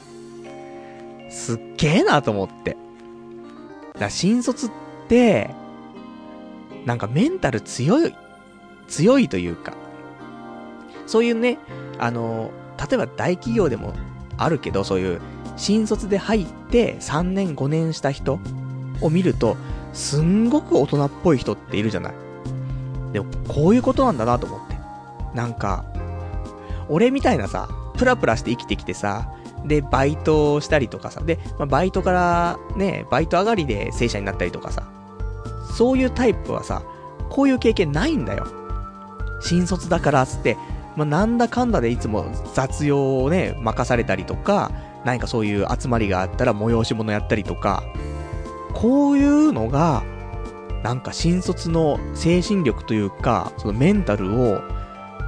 [1.30, 2.78] すっげえなと思って。
[4.00, 4.70] だ新卒っ
[5.08, 5.50] て、
[6.86, 8.14] なんかメンタル強い、
[8.88, 9.74] 強いというか、
[11.06, 11.60] そういうね、
[12.00, 13.94] あの、例えば大企業でも
[14.38, 15.22] あるけど、そういう、
[15.56, 18.40] 新卒で入って3年5年した人
[19.02, 19.58] を見ると、
[19.94, 22.14] すんごく大人っぽい人っているじゃない。
[23.14, 24.76] でも、こういうことなんだなと思って。
[25.36, 25.86] なんか、
[26.90, 29.32] 俺みたいなさ、プラプラして生きてきてさ、
[29.66, 34.84] で、バイトをしたりとかさ、で、まあ、バイトからね、バイト上がりで正社になったりとかさ、
[35.78, 36.84] そういうタイプはさ、
[37.30, 38.46] こういう経験ないんだよ。
[39.42, 40.58] 新卒だからっつって、
[40.96, 44.72] まあ、なんだかんだでいつも雑用をね、任されたりとか、
[45.06, 47.84] 何かそういう集まりがあったら催し物やったりとか、
[48.74, 50.04] こういうのが、
[50.84, 54.62] なんか新卒の精神力というか、そのメンタルを、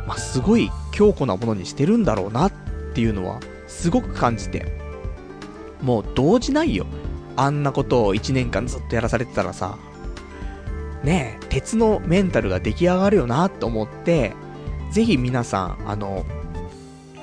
[0.08, 2.52] まあ、すごい強固なものにしてるんだろうなっ
[2.94, 4.66] ていうのは、すごく感じて。
[5.82, 6.86] もう動じないよ。
[7.36, 9.78] あんなことを1年間ずっとやらされてたらさ、
[11.04, 14.34] ねえ、鉄のメンタルが出来上がるよなと思って、
[14.92, 16.26] ぜひ皆さん、あの、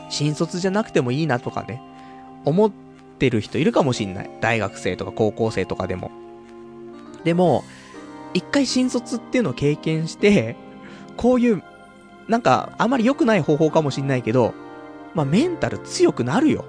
[0.08, 1.82] 新卒じゃなくてもいいなとかね、
[2.44, 2.70] 思っ
[3.18, 4.30] てる人いるかもしんない。
[4.40, 6.10] 大学生とか高校生とかでも。
[7.24, 7.64] でも、
[8.34, 10.56] 一回新卒っていうのを経験して、
[11.16, 11.62] こういう、
[12.28, 14.54] なんか、あまり良くない方法かもしんないけど、
[15.14, 16.64] まあ、メンタル強くなるよ。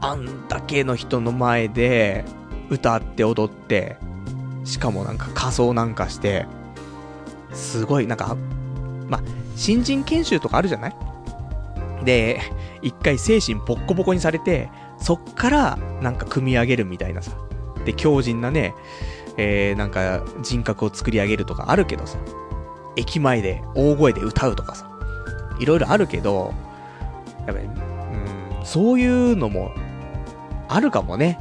[0.00, 2.24] あんだけの人の前で、
[2.70, 3.96] 歌って踊って、
[4.64, 6.46] しかもなんか仮装なんかして、
[7.52, 8.36] すごい、なんか、
[9.08, 9.22] まあ、
[9.56, 10.96] 新人研修とかあるじゃない？
[12.04, 12.40] で、
[12.82, 17.32] 一回精神ボッコボコにされて、そっからなんか組み上げるみたいなさ。
[17.84, 18.74] で、強靭なね、
[19.36, 22.18] えー、なんか人格を作り上げるとかあるけどさ。
[22.96, 24.90] 駅前で大声で歌うとかさ。
[25.58, 26.52] いろいろあるけど、
[27.46, 29.72] やっぱり、うん、そういうのも
[30.68, 31.38] あるかもね。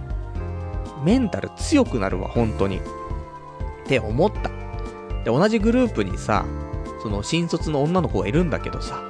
[1.04, 2.78] メンタル強くなるわ、本当に。
[2.78, 2.82] っ
[3.86, 4.50] て思った。
[5.24, 6.46] で、同じグループにさ、
[7.02, 9.04] その新卒の女の子がいるんだけどさ、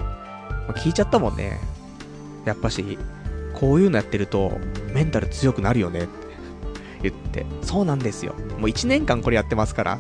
[0.68, 1.60] まあ、聞いちゃったもんね。
[2.46, 2.98] やっぱし、
[3.54, 4.60] こういうのやってると、
[4.94, 6.10] メンタル強くなるよねって
[7.04, 8.34] 言って、そうなんですよ。
[8.58, 10.00] もう1年間これやってますから、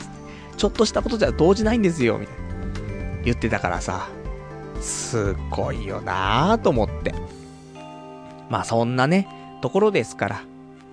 [0.57, 2.43] ちょっとしたことじゃ動じないんですよ、みたいな。
[3.23, 4.07] 言ってたからさ、
[4.81, 7.13] すっごいよなぁと思って。
[8.49, 9.27] まあそんなね、
[9.61, 10.41] ところですから、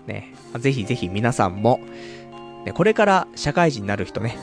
[0.07, 1.81] ね、ぜひぜひ皆さんも、
[2.65, 4.39] ね、これから社会人になる人ね、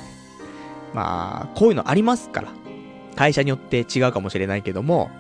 [0.94, 2.50] まあ、こういうのありますから。
[3.18, 5.12] 会社によって違うかもしれないけども、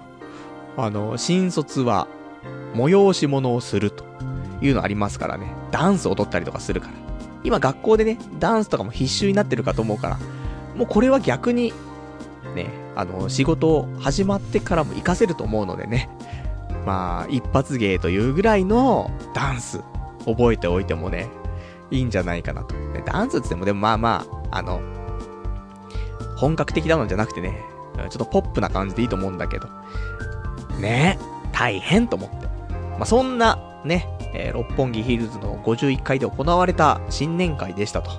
[0.77, 2.07] あの、新卒は、
[2.75, 4.05] 催し物をすると
[4.61, 5.51] いうのありますからね。
[5.71, 6.93] ダンスを踊ったりとかするから。
[7.43, 10.19] 今学校でね、ダンスとかも必修になってるかと思うから、
[10.75, 11.73] もうこれは逆に、
[12.55, 16.09] ね、あの、仕事始まってからも活かせると思うのでね。
[16.85, 19.81] まあ、一発芸というぐらいのダンス、
[20.25, 21.29] 覚えておいてもね、
[21.89, 22.75] いいんじゃないかなと。
[22.75, 24.81] ね、ダンスって言っても、でもまあまあ、あの、
[26.37, 27.59] 本格的なのじゃなくてね、
[27.97, 29.67] ちょっとポップな感じでいいと思うんだけど。
[30.79, 31.17] ね
[31.51, 32.47] 大変と思って。
[32.97, 38.11] まあ、そんな、ね、えー、六本木ヒルズの51階で行われた新年会でしたと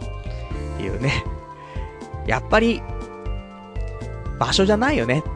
[0.81, 1.25] いうね。
[2.27, 2.83] やっぱり、
[4.39, 5.29] 場所じゃないよねって。
[5.29, 5.33] い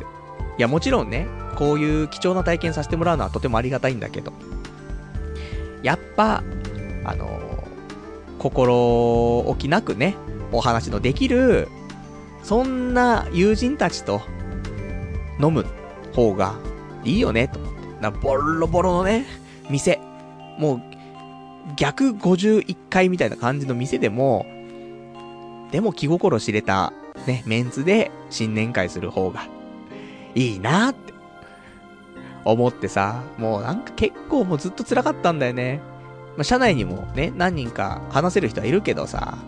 [0.59, 1.26] や、もちろんね、
[1.57, 4.33] こういう貴重な体験させてもらうのはとてもありがたいんだけど、
[5.83, 6.42] やっぱ、
[7.05, 10.16] あのー、心置きなくね、
[10.52, 11.68] お話のできる、
[12.42, 14.22] そんな友人たちと
[15.40, 15.64] 飲む
[16.14, 16.55] 方が
[17.05, 17.81] いいよね、と思って。
[18.00, 19.26] な、ボロボロのね、
[19.70, 20.00] 店。
[20.59, 20.83] もう、
[21.76, 24.46] 逆51回みたいな感じの店でも、
[25.70, 26.92] でも気心知れた、
[27.26, 29.46] ね、メンツで新年会する方が、
[30.35, 31.12] いいなって、
[32.44, 35.81] 思ってさ、もうなんか結構もうずっと辛かったんだよね。
[36.37, 39.38] まあ、社内にもね、何人か話せる人はいるけどさ、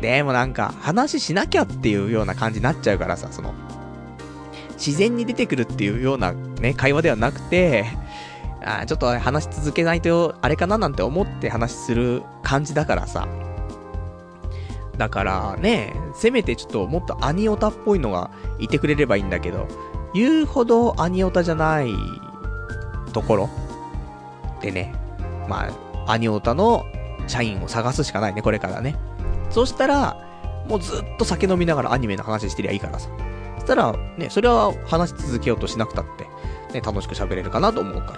[0.00, 3.54] でもなんか、話しなきゃっていうような感じになっちゃうからさ、その、
[4.76, 7.86] 自然に出てくるっていうようなね、会話ではなくて、
[8.62, 13.26] あちょっと話し続けないと、あれかななんて思って話する感じだからさ。
[14.98, 19.66] だからね、せめてちょっともっとアニオタっぽいのがいてくれればいいんだけど、
[20.14, 21.92] 言うほどアニオタじゃない
[23.12, 23.50] ところ
[24.60, 24.94] でね、
[25.48, 25.68] ま
[26.06, 26.84] あ、アニオタの
[27.26, 28.96] 社員を探すしかないね、これからね。
[29.50, 30.16] そしたら、
[30.68, 33.08] もうずっと酒飲みながらアニメの話してりゃいいからさ。
[33.56, 36.24] そしたら、ね、それは話し続けようとしなくたって、
[36.74, 38.12] ね、楽しく喋れるかなと思うか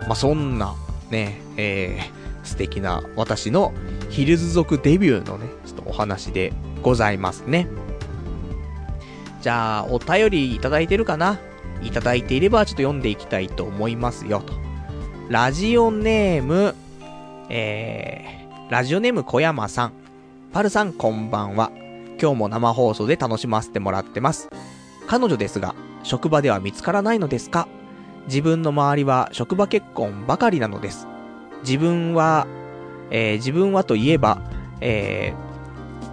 [0.00, 0.06] ら。
[0.06, 0.74] まあ、そんな、
[1.10, 3.72] ね、えー、素敵な私の
[4.10, 7.68] ヒルズ族デビューのね、ちょっとお話でございますね。
[9.42, 11.38] じゃあ、お便りいただいてるかな？
[11.80, 14.52] いただいていればちょっと読んでいきたいと思いますよ、と。
[15.28, 16.74] ラジオネーム、
[17.48, 19.92] えー、ラジオネーム小山さん。
[20.50, 21.70] パルさんこんばんは。
[22.20, 24.48] 今日も生放送で楽しませてもらってます。
[25.06, 27.68] 彼女ですが、職場では見つからないのですか？
[28.26, 31.06] 自分の周りは職場結婚ばかりなのです。
[31.60, 32.46] 自分は、
[33.10, 34.40] えー、自分はといえば、
[34.80, 35.34] え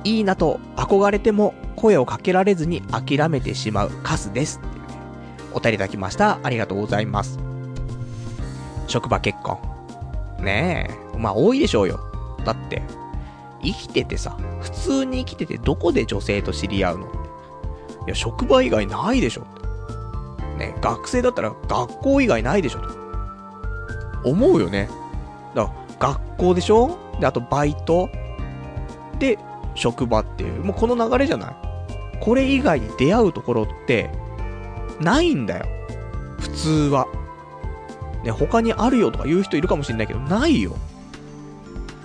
[0.04, 4.60] ー、いいなと憧れても声をかけられずに諦めてしまうカスです。
[5.54, 6.40] お便りいただきました。
[6.44, 7.40] ありがとうございます。
[8.88, 9.58] 職場結婚。
[10.42, 11.18] ねえ。
[11.18, 12.02] まあ多いでしょうよ。
[12.44, 12.84] だって、
[13.66, 17.06] 生きててさ、普通に生きててどこで女性と知り合うの？
[17.06, 19.46] いや、職場以外ないでしょ。
[20.58, 24.30] ね、学生だったら学校以外ないでしょと。
[24.30, 24.90] 思うよね。
[25.54, 26.98] だから、学校でしょ？
[27.20, 28.10] で、あとバイト？
[29.20, 29.38] で、
[29.76, 31.56] 職場っていう、もうこの流れじゃない？
[32.22, 34.10] これ以外に出会うところって、
[35.00, 35.66] ないんだよ。
[36.40, 37.08] 普通は。
[38.24, 40.76] ね、他にあるよとか言う人いるかもしれないけど、ないよ。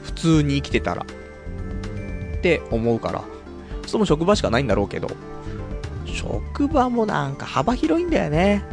[0.02, 1.06] 普通に生きてたら。
[2.40, 3.22] って思うから。
[3.86, 5.08] その職場しかないんだろうけど、
[6.06, 8.64] 職場もなんか幅広いんだよね。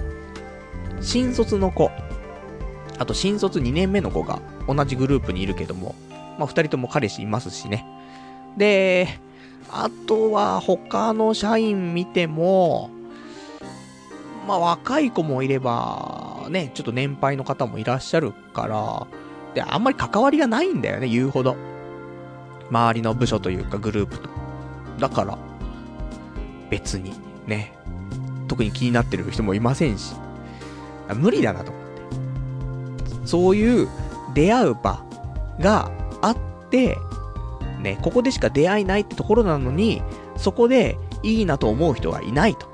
[1.01, 1.91] 新卒の子、
[2.97, 5.95] あと新卒2年目の子が同じグループにいるけども、
[6.37, 7.85] まあ、2人とも彼氏いますしね。
[8.57, 9.19] で、
[9.71, 12.89] あとは他の社員見ても、
[14.47, 19.07] まあ若い子もいれば、ね、ちょっと年配の方もいらっしゃるから、
[19.53, 21.57] で、あんまり関わりがないんだよね、言うほど。
[22.69, 24.29] 周りの部署というかグループと。
[24.99, 25.37] だから、
[26.69, 27.13] 別に、
[27.45, 27.73] ね、
[28.47, 30.15] 特に気になってる人もいませんし、
[31.15, 33.27] 無理だなと思って。
[33.27, 33.87] そういう
[34.33, 35.03] 出会う場
[35.59, 36.37] があっ
[36.69, 36.97] て、
[37.81, 40.01] ね、ここでしか出会いないってところなのに、
[40.35, 42.67] そこでいいなと思う人がいないと。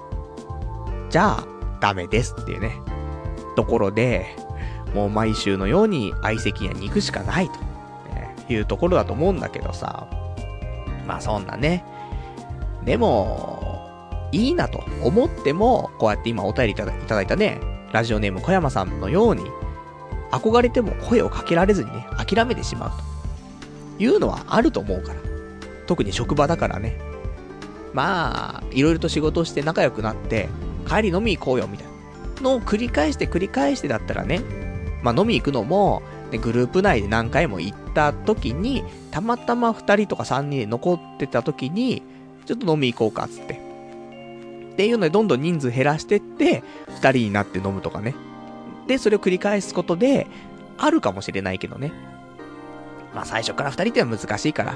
[1.09, 1.47] じゃあ、
[1.79, 2.79] ダメですっていうね、
[3.55, 4.35] ところで、
[4.93, 7.53] もう毎週のように相席屋に行くしかないと、
[8.49, 10.07] いうところだと思うんだけどさ。
[11.05, 11.83] まあそんなね。
[12.85, 17.59] でも、いいなと思っても、こうやって今お便りいただいたね、
[17.91, 19.43] ラジオネーム小山さんのように、
[20.31, 22.91] 憧れても声をかけられずにね、諦めてしまう
[23.97, 25.19] というのはあると思うから。
[25.85, 26.99] 特に職場だからね。
[27.93, 30.49] まあ、いろいろと仕事して仲良くなって、
[30.87, 31.87] 帰り飲み行こうよ、みたい
[32.37, 34.41] なのを繰り返して繰り返してだったらね、
[35.03, 36.01] まあ飲み行くのも、
[36.33, 42.01] ね、グループ内で何回も行った時に、たまたま2人とか3人で残ってた時に、
[42.45, 43.53] ちょっと飲み行こうか、つって。
[44.73, 48.15] っていうので、どんどん人数減らしてって、2人になって飲むとかね。
[48.87, 50.27] で、それを繰り返すことで、
[50.79, 51.93] あるかもしれないけどね。
[53.13, 54.75] まあ最初から2人っては難しいから、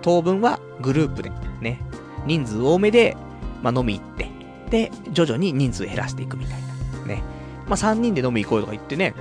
[0.00, 1.80] 当分はグループで、ね、
[2.24, 3.14] 人数多めで、
[3.62, 4.30] まあ飲み行って、
[4.70, 6.62] で、徐々に人数減らしていくみたい
[7.02, 7.06] な。
[7.06, 7.22] ね。
[7.68, 9.14] まあ、3人で飲み行こうとか言ってね、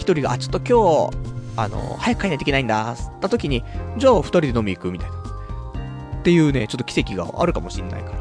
[0.00, 3.62] 1人が、あ、ちょっと今日、あの、早く帰らないといけないんだ、つった時に、
[3.98, 5.16] じゃあ2人で飲み行くみたいな。
[6.20, 8.18] っていうね、ちょっと奇跡があるかもしんないから。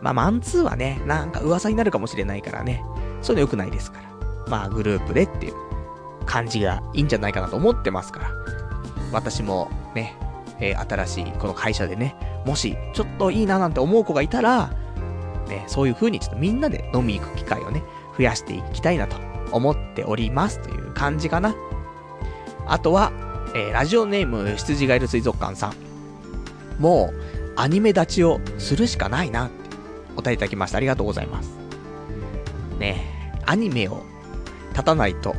[0.00, 2.84] まあ、マンツーはね、なんか噂になるかもしれないからね、
[3.20, 4.10] そういうの良くないですから。
[4.48, 5.54] まあ、グループでっていう
[6.26, 8.30] 感じがいいんじゃないかなと思ってますから。
[9.12, 10.16] 私もね、
[10.60, 14.70] えー、新しいこの会社でね、もし、ちょっといいななんて思う子がいたら、
[15.48, 17.82] ね、そういう風にちょっとみんなで飲み行く機会をね、
[18.16, 19.16] 増やしていきたいなと
[19.52, 21.54] 思っておりますという感じかな。
[22.66, 23.12] あとは、
[23.54, 25.74] えー、ラジオネーム羊がいる水族館さん。
[26.78, 29.76] もう、アニメ立ちをするしかないなって
[30.16, 30.78] お便りいただきました。
[30.78, 31.50] ありがとうございます。
[32.78, 34.02] ねアニメを
[34.70, 35.34] 立たないと、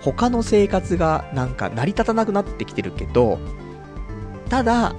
[0.00, 3.38] 他の生活がなんか成り立たなくなってきてるけど、
[4.48, 4.94] ただ、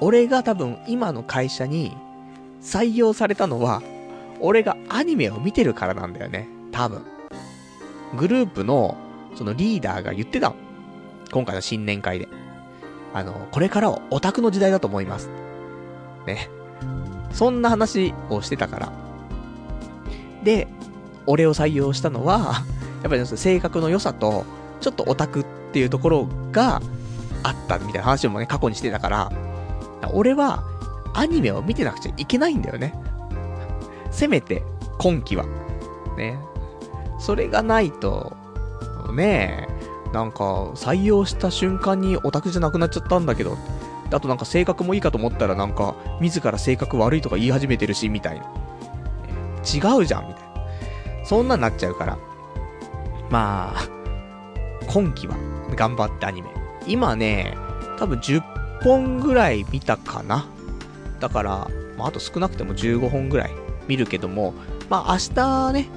[0.00, 1.96] 俺が多分今の会社に
[2.60, 3.82] 採用されたのは、
[4.40, 6.48] 俺がアニメを見てるからなんだよね。
[6.72, 7.15] 多分。
[8.14, 8.96] グループの、
[9.34, 10.56] そのリーダーが言ってたの。
[11.32, 12.28] 今回の新年会で。
[13.12, 15.28] あの、これからはオタクの時代だと思います。
[16.26, 16.48] ね。
[17.32, 18.92] そんな話をしてたから。
[20.42, 20.68] で、
[21.26, 22.62] 俺を採用したのは、
[23.02, 24.44] やっぱり性格の良さと、
[24.80, 26.80] ちょっとオタクっていうところが
[27.42, 29.32] あったみたいな話もね、過去にしてたから、
[30.12, 30.62] 俺は
[31.14, 32.94] アニメを見てなくちゃいけないんだよね。
[34.10, 34.62] せめて、
[34.98, 35.44] 今期は。
[36.16, 36.38] ね。
[37.18, 38.36] それがないと、
[39.12, 43.56] ねえ、なんか、採用した瞬間にオタクじゃなくなっちゃったんだけど、
[44.12, 48.46] あとなんか性格もいいかと思ったらなんか、自ら性格悪いとか言い始めてるし、みたいな。
[49.64, 51.24] 違うじゃん、みたいな。
[51.24, 52.18] そんなんなっちゃうから。
[53.30, 53.88] まあ、
[54.88, 55.36] 今期は
[55.74, 56.48] 頑張ってアニメ。
[56.86, 57.56] 今ね、
[57.98, 58.42] 多分10
[58.82, 60.46] 本ぐらい見たかな。
[61.18, 63.50] だから、まあ、あと少なくても15本ぐらい
[63.88, 64.54] 見るけども、
[64.88, 65.88] まあ明日ね、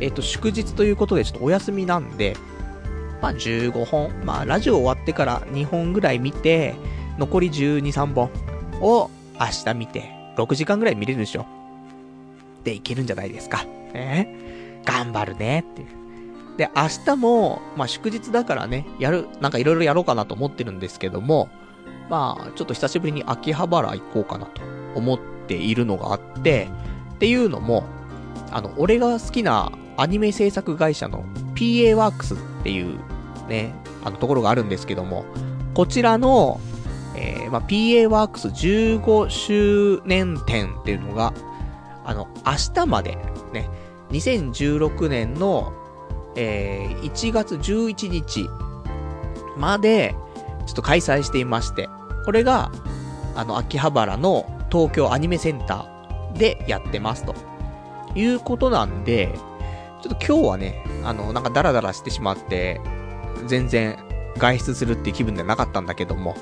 [0.00, 2.36] えっ、と、祝日ということでちょっとお休みなんで、
[3.22, 6.74] まあ15本、まあラジオ終わってから2本ぐらい見て、
[7.18, 8.30] 残り12、3本
[8.80, 11.46] を明日見て、6時間ぐらい見れるでしょ。
[12.64, 13.64] で、いけるんじゃないですか。
[13.92, 14.36] ね
[14.84, 15.88] 頑張るねっていう。
[16.56, 21.48] で、明日も、まあ祝日だからね、やる、なんかいろいろやろうかなと思ってるんですけども、
[22.10, 24.60] まあ、ちょっと久しぶりに秋葉原行こうかなと
[24.96, 26.68] 思っているのがあって、
[27.14, 27.84] っていうのも、
[28.50, 29.70] あの、俺が好きな
[30.00, 31.24] アニメ制作会社の
[31.54, 32.98] PA ワークスっていう
[33.48, 35.26] ね、あのところがあるんですけども、
[35.74, 36.58] こちらの、
[37.14, 41.34] えー、まあ、PA ワークス15周年展っていうのが、
[42.06, 43.18] あの、明日まで、
[43.52, 43.68] ね、
[44.10, 45.74] 2016年の、
[46.34, 48.48] えー、1月11日
[49.58, 50.14] まで、
[50.66, 51.90] ちょっと開催していまして、
[52.24, 52.72] これが、
[53.34, 57.34] あの、秋葉原の東京アニメセンターでやってますと。
[58.14, 59.38] いうことなんで、
[60.02, 62.80] ちょっと今日はね、あの、なんかダラダラしてしまって、
[63.46, 63.98] 全然
[64.38, 66.36] 外出するっていう気分ではなかったんだけども、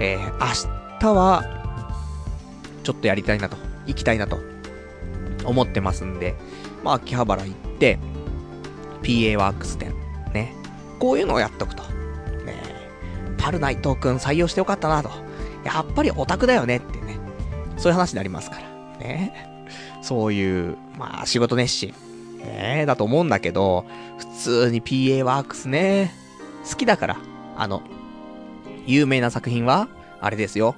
[0.00, 1.44] えー、明日は、
[2.82, 4.38] ちょっとやりたいなと、行きたいなと、
[5.44, 6.34] 思ってますんで、
[6.82, 7.98] まあ、秋葉原行って、
[9.02, 9.94] PA ワークス店、
[10.32, 10.54] ね、
[10.98, 11.82] こういうのをやっとくと。
[12.44, 12.62] ね
[13.36, 15.10] パルナイトくん採用してよかったなと。
[15.64, 17.18] やっぱりオタクだよねってね、
[17.76, 18.98] そういう話になりますから。
[18.98, 19.50] ね
[20.00, 21.94] そういう、まあ、仕事熱心。
[22.44, 23.84] ねだと思うんだけど、
[24.18, 26.12] 普通に PA ワークスね、
[26.68, 27.16] 好きだから、
[27.56, 27.82] あの、
[28.86, 29.88] 有名な作品は、
[30.20, 30.74] あれですよ。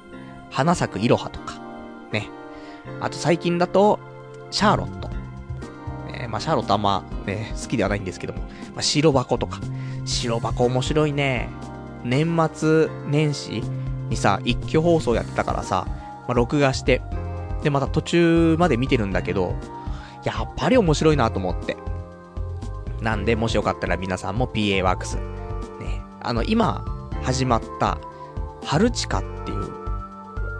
[0.50, 1.60] 花咲くいろはとか、
[2.12, 2.28] ね。
[3.00, 3.98] あと最近だと、
[4.50, 5.08] シャーロット。
[6.12, 8.46] ね、まあ、シャーロットあんまね、好きではないんですけども、ま
[8.78, 9.60] あ、白箱とか。
[10.04, 11.48] 白箱面白いね。
[12.04, 13.62] 年末年始
[14.08, 17.02] にさ、一挙放送やってたからさ、まあ、録画して、
[17.62, 19.54] で、また途中まで見てるんだけど、
[20.26, 21.76] やっぱり面白いなと思って。
[23.00, 25.16] なんで、もしよかったら皆さんも PA ワークス。
[25.16, 26.02] ね。
[26.20, 26.84] あの、今、
[27.22, 27.98] 始まった、
[28.64, 29.70] ハルチカっていう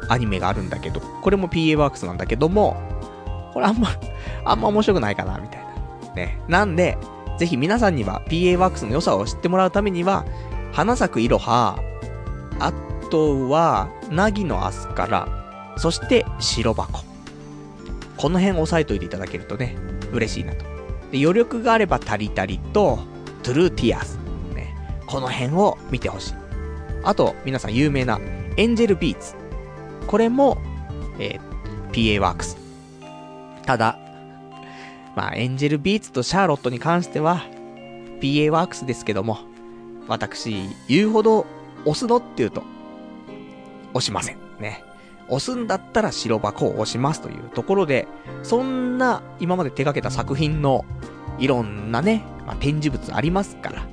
[0.08, 2.76] アニメがあるんだけど、これも PA ワークスなんだけども、
[3.52, 3.88] これあんま、
[4.44, 5.64] あんま面白くないかな、みたい
[6.06, 6.14] な。
[6.14, 6.40] ね。
[6.46, 6.96] なんで、
[7.36, 10.24] ぜひ皆さんには PA ワークスの良さを知ってもらうためには、
[10.72, 11.80] 花咲くいろは、
[12.60, 12.72] あ
[13.10, 15.28] とは、なぎのアスカラ、
[15.76, 17.05] そして白箱。
[18.16, 19.76] この辺押さえといていただけるとね、
[20.12, 20.64] 嬉しいなと。
[21.12, 22.98] で余力があればタリタリと、
[23.42, 24.18] トゥルーティアス。
[24.54, 24.74] ね。
[25.06, 26.34] この辺を見てほしい。
[27.04, 28.18] あと、皆さん有名な
[28.56, 29.34] エンジェルビーツ。
[30.06, 30.58] これも、
[31.18, 32.56] えー、PA ワークス。
[33.64, 33.98] ただ、
[35.14, 37.44] まあ、エンジェルビーツとシャーロットに関しては、
[38.20, 39.38] PA ワークスですけども、
[40.08, 41.46] 私、言うほど
[41.84, 42.18] 押すの？
[42.18, 42.62] って言うと、
[43.92, 44.38] 押しません。
[44.60, 44.86] ね。
[45.29, 48.07] 押すんだったら白箱を押しますというところで、
[48.43, 50.85] そんな今まで手掛けた作品の
[51.39, 53.87] いろんなね、まあ、展示物ありますから、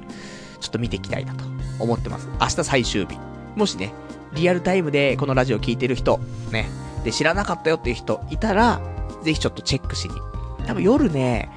[0.60, 1.44] ちょっと見ていきたいなと
[1.80, 2.30] 思ってます。
[2.40, 3.18] 明日最終日。
[3.56, 3.94] もしね、
[4.34, 6.20] リアルタイムでこのラジオ聞いてる人、
[6.52, 6.70] ね、
[7.04, 8.82] で知らなかったよっていう人いたら、
[9.24, 10.16] ぜひちょっとチェックしに。
[10.66, 11.50] 多分夜ね、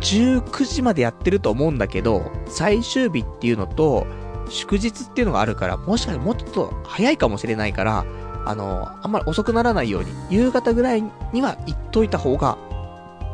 [0.00, 4.06] 19時までやってると思うんだけど、最終日っていうのと、
[4.48, 8.04] 祝日っていうのがあるから、もしかしたらもうちょっと早いかもしれないから、
[8.46, 12.56] あの、あんまり遅くならないように、夕方ぐらいには行っといた方が、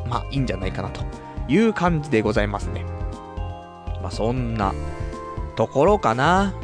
[0.08, 1.02] まあ、いいんじゃないかなと
[1.48, 2.84] いう感じでございますね。
[4.02, 4.72] まあ、そんな
[5.56, 6.54] ところかな。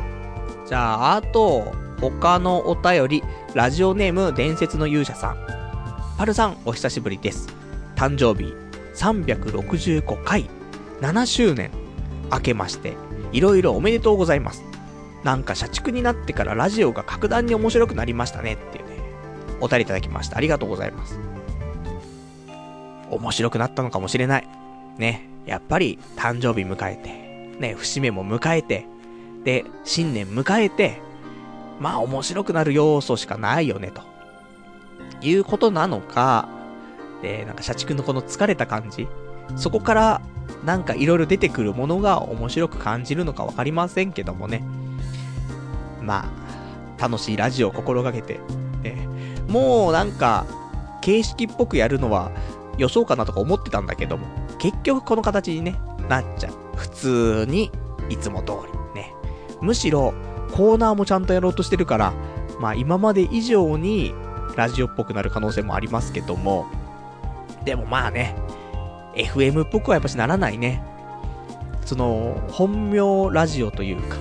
[0.67, 3.23] じゃあ、あと、他のお便り、
[3.55, 5.37] ラジオネーム伝説の勇者さん。
[6.19, 7.49] パルさん、お久しぶりです。
[7.97, 8.55] 誕生日、
[8.95, 10.49] 365回、
[11.01, 11.71] 7周年、
[12.31, 12.97] 明けまして、
[13.33, 14.72] いろいろおめでとうございます。
[15.25, 18.97] なんか社畜になってからラジオが格段に面白くなりましたねっていうね、
[19.61, 20.37] お便りいただきました。
[20.37, 21.19] ありがとうございます。
[23.11, 24.49] 面白くなったのかもしれない。
[24.99, 28.87] ね、やっぱり誕生日迎えて、ね、節目も迎えて、
[29.45, 31.01] で、新年迎えて、
[31.79, 34.03] まあ面白くなる要素しかないよね、と
[35.21, 36.49] いうことなのか、
[37.23, 39.07] で、なんか社畜のこの疲れた感じ、
[39.57, 40.23] そこから
[40.65, 44.63] なんか色々出てくるものが面白く感じるのかわかりませんけどもね。
[46.03, 46.31] ま
[46.99, 48.41] あ、楽しいラジオを心がけて、
[48.83, 49.09] ね、
[49.49, 50.47] もうなんか、
[51.01, 52.31] 形式っぽくやるのは
[52.79, 54.27] 予想かなとか思ってたんだけども、
[54.59, 55.79] 結局この形にね、
[56.09, 56.77] なっちゃう。
[56.77, 57.71] 普通に、
[58.09, 58.53] いつも通
[58.95, 59.15] り、ね。
[59.61, 60.15] むしろ、
[60.53, 62.13] コーナーもちゃんとやろうとしてるから、
[62.61, 64.15] まあ今まで以上に、
[64.57, 66.67] ラジオっぽくなる可能性もありますけども、
[67.65, 68.37] でもまあね、
[69.15, 70.83] FM っぽくはやっぱしならないね。
[71.85, 74.17] その、本名ラジオというか、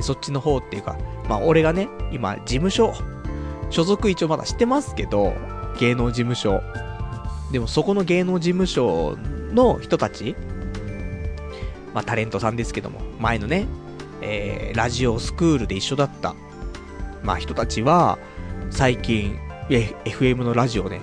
[0.00, 0.96] そっちの方っていうか、
[1.28, 2.94] まあ俺がね、今、事務所、
[3.70, 5.34] 所属一応まだしてますけど、
[5.78, 6.62] 芸能事務所。
[7.52, 9.16] でもそこの芸能事務所
[9.52, 10.34] の人たち、
[11.94, 13.66] まあタレントさんですけども、前のね、
[14.22, 16.34] えー、ラジオスクールで一緒だった、
[17.22, 18.18] まあ人たちは、
[18.70, 21.00] 最近、FM のラジオね、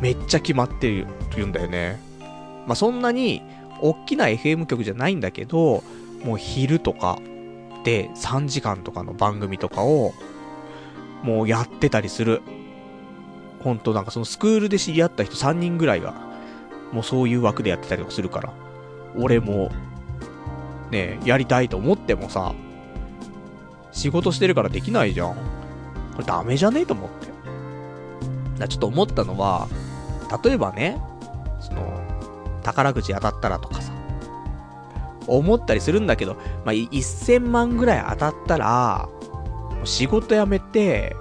[0.00, 2.00] めっちゃ決まってる、言うんだよね。
[2.66, 3.42] まあ、そんなに、
[3.80, 5.82] 大きな FM 局じゃないんだけど、
[6.24, 7.18] もう昼とか
[7.84, 10.12] で3時間とかの番組とかを、
[11.22, 12.42] もうやってたりする。
[13.60, 16.14] ほんとなんかそのスクールで知り合った人3人ぐらいが、
[16.92, 18.52] もうそういう枠でやってたりとかするから。
[19.16, 19.70] 俺も、
[20.90, 22.54] ねやりたいと思ってもさ、
[23.92, 25.34] 仕事してるからできないじゃん。
[26.14, 27.28] これダメじゃねえと思って。
[28.58, 29.68] だちょっと思ったのは、
[30.42, 31.00] 例えばね、
[31.60, 32.00] その、
[32.62, 33.93] 宝くじ当たったらとかさ、
[35.26, 39.08] 思ったりするんだけど、まあ、1000万ぐらい当たったら、
[39.84, 41.16] 仕事辞めて、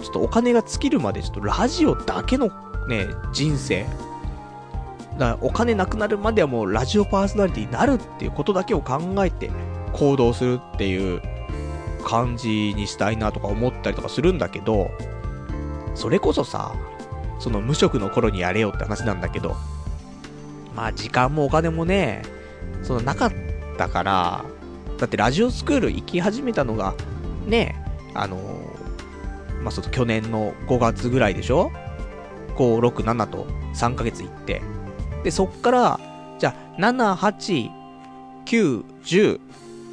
[0.00, 2.50] ちょっとお金が尽きるまでちょっとラジオだけの
[2.88, 3.86] ね、人生。
[5.18, 9.50] だからお金なくなるまではもうラジオパーソナリティになるっていうことだけを考えて
[9.92, 11.20] 行動するっていう
[12.02, 14.90] 感じにしたいなとか思ったりとかするんだけど、
[15.94, 16.74] それこそさ、
[17.38, 19.56] その無職の頃にやれよって話なんだけど、
[20.74, 22.22] まあ時間もお金もね、
[22.82, 23.32] そのなかっ
[23.76, 24.44] たから、
[24.98, 26.94] だってラジオスクール行き始めたのが、
[27.46, 27.76] ね、
[28.14, 28.36] あの
[29.62, 31.70] まあ、その去年の5月ぐらいでしょ
[32.56, 34.60] ?5、6、7と3ヶ月行って。
[35.24, 36.00] で、そっから、
[36.38, 37.70] じゃあ、7、8、
[38.44, 39.40] 9、10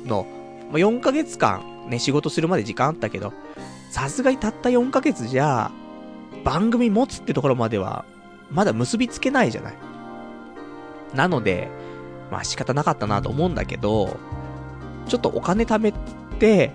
[0.08, 0.26] の、
[0.72, 3.34] まあ、4ヶ月間ね、仕事するまで時間あったけど、
[3.92, 5.72] さすがにたった4ヶ月じゃ、
[6.44, 8.06] 番組持つってところまでは、
[8.52, 9.74] まだ結びつけないじゃない。
[11.14, 11.70] なので、
[12.32, 14.18] まあ仕方なかったなと思うんだけど、
[15.08, 15.92] ちょっとお金貯め
[16.40, 16.72] て、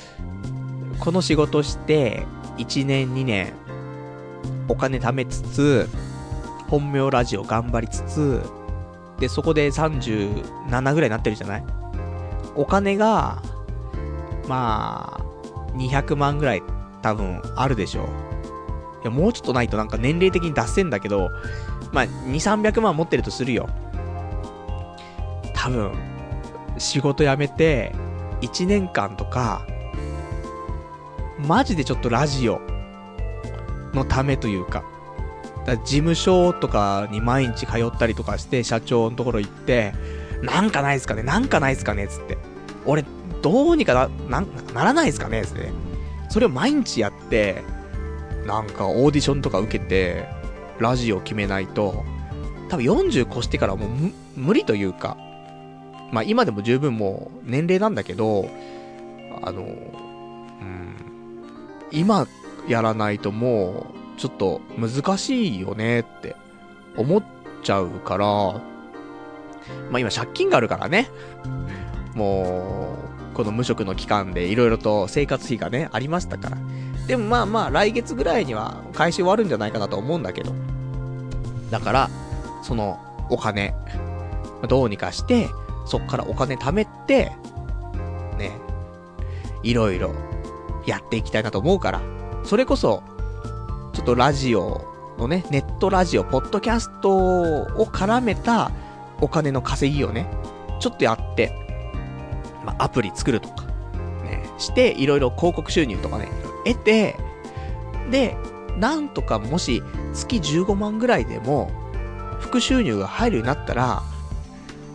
[1.00, 2.26] この仕事して、
[2.58, 3.52] 1年2年、
[4.68, 5.88] お金貯めつつ、
[6.68, 8.42] 本名ラジオ頑張りつつ、
[9.20, 11.64] で、そこで37ぐらいになってるじゃない？
[12.54, 13.42] お金が、
[14.48, 16.62] まあ、200万ぐらい
[17.02, 18.04] 多分あるでしょう。
[18.04, 18.08] い
[19.04, 21.30] や、もうちょっとないとなんか年齢的に出せんだけど、
[21.92, 23.68] まあ、2、300万持ってるとするよ。
[25.56, 25.92] 多分、
[26.78, 27.92] 仕事辞めて、
[28.42, 29.66] 1年間とか、
[31.38, 32.60] マジでちょっとラジオ
[33.94, 34.84] のためというか、
[35.64, 39.94] だ事務所とかに毎日通ったりとかして、社長のところ行って、
[40.42, 42.38] なんかないっすかねなんかないっすかねつって。
[42.84, 43.04] 俺、
[43.42, 45.70] どうにかな、なんならないっすかねつって、
[46.28, 47.62] それを毎日やって、
[48.46, 50.28] なんかオーディションとか受けて、
[50.78, 52.04] ラジオ決めないと、
[52.68, 53.88] 多分40越してからもう
[54.36, 55.16] 無理というか、
[56.12, 58.48] まあ今でも十分もう年齢なんだけど、
[59.42, 59.66] あの、う
[60.64, 60.96] ん、
[61.90, 62.26] 今
[62.68, 63.86] やらないとも
[64.16, 66.36] うちょっと難しいよねって
[66.96, 67.24] 思っ
[67.62, 71.10] ちゃうから、まあ今借金があるからね、
[72.14, 72.96] も
[73.32, 76.58] う、この無職の期間で色々と生活費がね、ありましたから。
[77.06, 80.54] でもまあまあ来月ぐらいには返し終わるんじゃないかなと思うんだけど。
[81.70, 82.10] だから、
[82.62, 82.98] その
[83.28, 83.74] お金、
[84.68, 85.48] どうにかして、
[85.86, 87.32] そっからお金貯めて、
[88.38, 88.52] ね、
[89.62, 90.12] いろいろ
[90.84, 92.00] やっていきたいなと思うから、
[92.44, 93.02] それこそ、
[93.92, 94.84] ちょっとラジオ
[95.18, 98.70] のね、ネットラジオ、ポッドキャストを絡めた
[99.20, 100.28] お金の稼ぎをね、
[100.80, 101.52] ちょっとやって、
[102.64, 103.64] まあ、アプリ作るとか、
[104.24, 106.28] ね、して、いろいろ広告収入とかね、
[106.64, 107.16] 得て、
[108.10, 108.36] で、
[108.78, 109.82] なんとかもし
[110.12, 111.70] 月15万ぐらいでも、
[112.40, 114.02] 副収入が入るようになったら、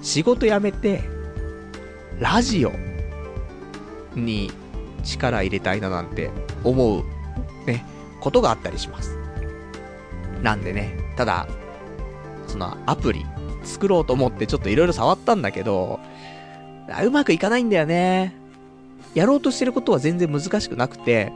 [0.02, 1.04] 仕事辞めて、
[2.20, 2.72] ラジオ
[4.16, 4.52] に
[5.04, 6.30] 力入れたいななんて
[6.64, 7.04] 思う、
[7.66, 7.86] ね、
[8.20, 9.18] ことがあったりします。
[10.42, 11.48] なんでね、ただ、
[12.48, 13.26] そのアプリ
[13.64, 16.00] 作ろうと思ってちょっと色々触ったんだけど、
[17.04, 18.34] うまくいかないんだよね。
[19.14, 21.32] やろうとしてることは全然難しくなくて、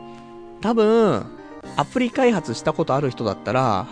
[0.61, 1.25] 多分、
[1.75, 3.87] アプリ開発したことある人だったら、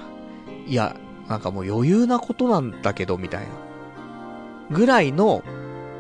[0.68, 0.96] いや、
[1.28, 3.48] なんかもう余裕なことなんだけど、みたいな。
[4.72, 5.44] ぐらいの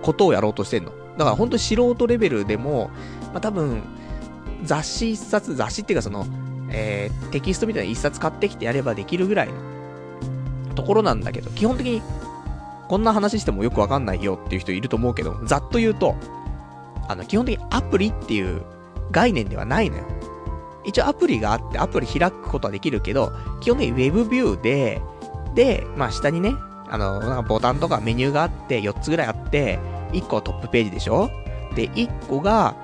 [0.02, 0.92] ことをやろうとしてんの。
[1.18, 2.90] だから本当に素人レベルでも、
[3.34, 3.84] まあ、多分、
[4.64, 6.26] 雑誌一冊、雑誌っていうかその、
[6.70, 9.54] えー、テキストみたいな一冊買ってきてやればできるぐらいの
[10.76, 12.02] ところなんだけど、基本的に、
[12.88, 16.16] こんな話してもよくわかんないよっていう人いると思うけど、ざっと言うと、
[17.08, 18.62] あの、基本的にアプリっていう
[19.12, 20.04] 概念ではないのよ。
[20.86, 25.02] 一応アプリがあって、アプリ開くことはできるけど、基本的に Web ビューで、
[25.56, 26.56] で、まあ下にね、
[26.94, 29.80] あの、なんかボタンとかメニューがあって、4つぐらいあって、
[30.12, 31.32] 1個はトップページでしょ？
[31.74, 32.76] で、1個が、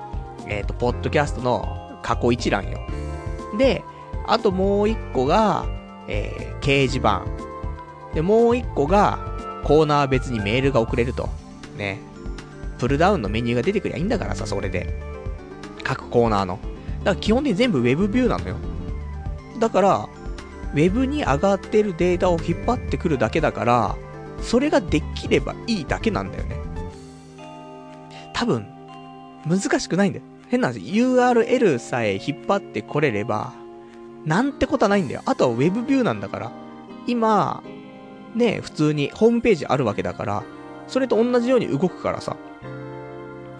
[0.48, 2.80] えっ、ー、と、ポッドキャストの過去一覧よ。
[3.56, 3.84] で、
[4.26, 5.64] あともう1個が、
[6.08, 7.24] えー、掲示板。
[8.12, 9.20] で、もう1個が、
[9.62, 11.28] コーナー別にメールが送れると。
[11.76, 12.00] ね。
[12.78, 14.92] プルダウンのメニューが出てくりゃいいんだからさ、それで。
[15.84, 16.58] 各コーナーの。
[17.04, 18.56] だから基本的に全部 Web ビューなのよ。
[19.60, 20.08] だから、
[20.74, 23.96] Web に上がってるデータを引っ張ってくるだけだから、
[24.40, 26.56] それができればいいだけなんだよね。
[28.32, 28.66] 多分、
[29.46, 30.24] 難しくないんだよ。
[30.48, 33.52] 変な話、URL さえ引っ張ってこれれば、
[34.24, 35.22] なんてことはないんだよ。
[35.26, 36.52] あとは Web ビューなんだから。
[37.06, 37.62] 今、
[38.34, 40.42] ね、普通にホームページあるわけだから、
[40.86, 42.36] それと同じように動くからさ。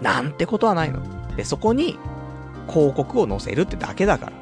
[0.01, 1.01] なんてことはないの。
[1.35, 1.97] で、そこに
[2.67, 4.40] 広告を載せるってだけだから。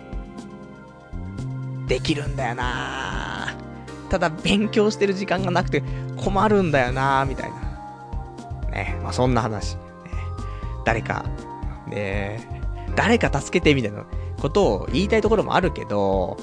[1.90, 3.58] できるんだよな
[4.10, 5.84] ただ勉強してる時間がなくて
[6.16, 8.72] 困るんだよなみたいな。
[8.72, 9.76] ねまあそんな話。
[9.76, 9.82] ね、
[10.86, 11.26] 誰か、
[11.88, 12.48] ね
[12.96, 14.04] 誰か助けてみたいな
[14.42, 16.38] ことを言いたいところもあるけど、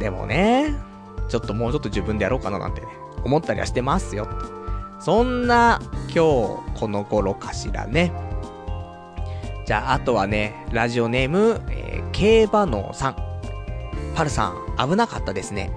[0.00, 0.74] でもね、
[1.28, 2.88] ちょっともうちょっと自分でやろうかななんてね、
[3.24, 4.28] 思ったりはしてますよ。
[5.00, 6.18] そんな今日
[6.74, 8.12] この頃かしらね。
[9.66, 13.33] じゃあ、あとはね、ラジオネーム、えー、競馬のさん。
[14.14, 15.70] パルさん、危なかったですね。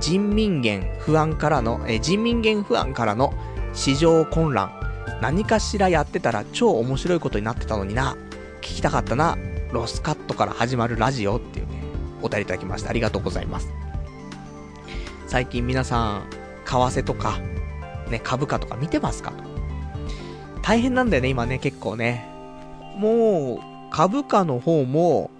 [0.00, 3.32] 人民元不安からの、え、人民元不安からの
[3.72, 4.72] 市場混乱。
[5.20, 8.16] 何かしらやってたら超面白いことになってたのにな。
[8.60, 9.36] 聞きたかったな。
[9.72, 11.82] ロスカットから始まるラジオっていうね、
[12.22, 12.90] お便りいただきました。
[12.90, 13.68] ありがとうございます。
[15.26, 16.22] 最近皆さん、
[16.64, 17.38] 為替とか、
[18.10, 19.32] ね、株価とか見てますか？
[20.62, 22.26] 大変なんだよね、今ね、結構ね。
[22.96, 25.30] もう、株価の方も、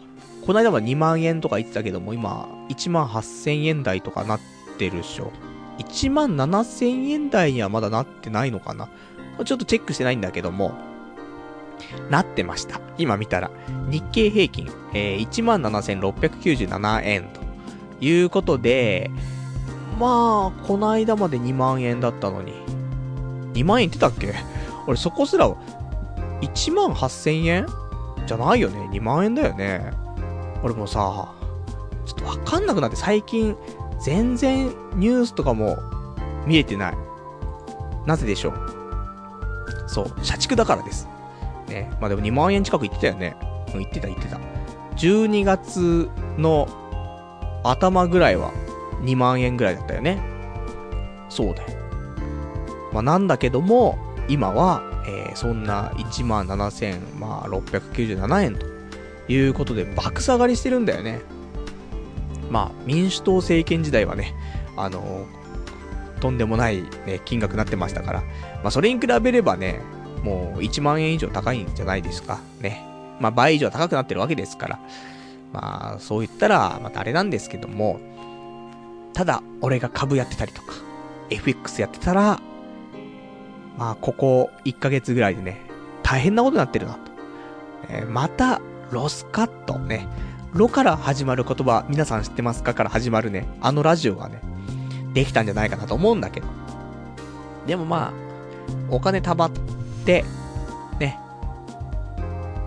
[0.48, 4.40] この間は2万円とか言ってたけども、今、1万8000円台とかなっ
[4.78, 5.30] てるっしょ。
[5.76, 8.88] 1万7000円台にはまだなってないのかな
[9.44, 10.72] ちょっとチェックしてないんだけども、
[12.08, 12.80] なってました。
[12.96, 13.50] 今見たら。
[13.90, 17.42] 日経平均、えー、17,697円と
[18.00, 19.10] いうことで、
[20.00, 22.54] まあ、この間まで2万円だったのに。
[23.52, 24.32] 2万円言ってたっけ？
[24.86, 25.46] 俺そこすら
[26.40, 27.66] 1万8000円？
[28.26, 28.88] じゃないよね。
[28.94, 30.07] 2万円だよね。
[30.62, 31.34] 俺もさ、
[32.04, 33.56] ちょっとわかんなくなって最近、
[34.00, 35.76] 全然ニュースとかも
[36.46, 36.94] 見えてない。
[38.06, 38.54] なぜでしょう？
[39.86, 41.08] そう、社畜だからです。
[41.68, 41.90] ね。
[42.00, 43.36] まあでも2万円近く言ってたよね。
[43.74, 44.38] うん、言ってた言ってた。
[44.96, 46.68] 12月の
[47.64, 48.52] 頭ぐらいは
[49.02, 50.20] 2万円ぐらいだったよね。
[51.28, 51.68] そうだよ。
[52.92, 53.98] まあなんだけども、
[54.28, 58.66] 今はえー、そんな1万7697円と
[59.28, 61.20] いうことで爆下がりしてるんだよね。
[62.50, 64.34] まあ、民主党政権時代はね、
[64.76, 68.20] あのー、とんでもない、ね、金額になってましたから、
[68.62, 69.80] まあ、それに比べればね、
[70.22, 72.40] もう1万円以上高いんじゃないですか。
[72.60, 72.84] ね。
[73.20, 74.80] まあ、倍以上高くなってるわけですから。
[75.52, 78.00] まあ、そう言ったら、またあれなんですけども、
[79.14, 80.74] ただ、俺が株やってたりとか、
[81.30, 82.40] FX やってたら、
[83.76, 85.60] まあ、ここ1ヶ月ぐらいでね、
[86.02, 87.00] 大変なことになってるなと。
[87.88, 88.60] えー、また、
[88.90, 90.08] ロスカットね。
[90.54, 92.72] ロから始まる言葉、皆さん知ってますか？
[92.72, 94.40] から始まるね、あのラジオがね、
[95.12, 96.46] できたんじゃないかなと思うんだけど。
[97.66, 98.12] でもまあ、
[98.90, 99.50] お金貯まっ
[100.06, 100.24] て、
[100.98, 101.18] ね。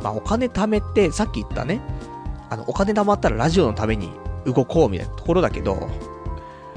[0.03, 1.81] まあお金貯めて、さっき言ったね、
[2.51, 4.11] あの、お金貯まったらラジオのために
[4.45, 5.89] 動こうみたいなところだけど、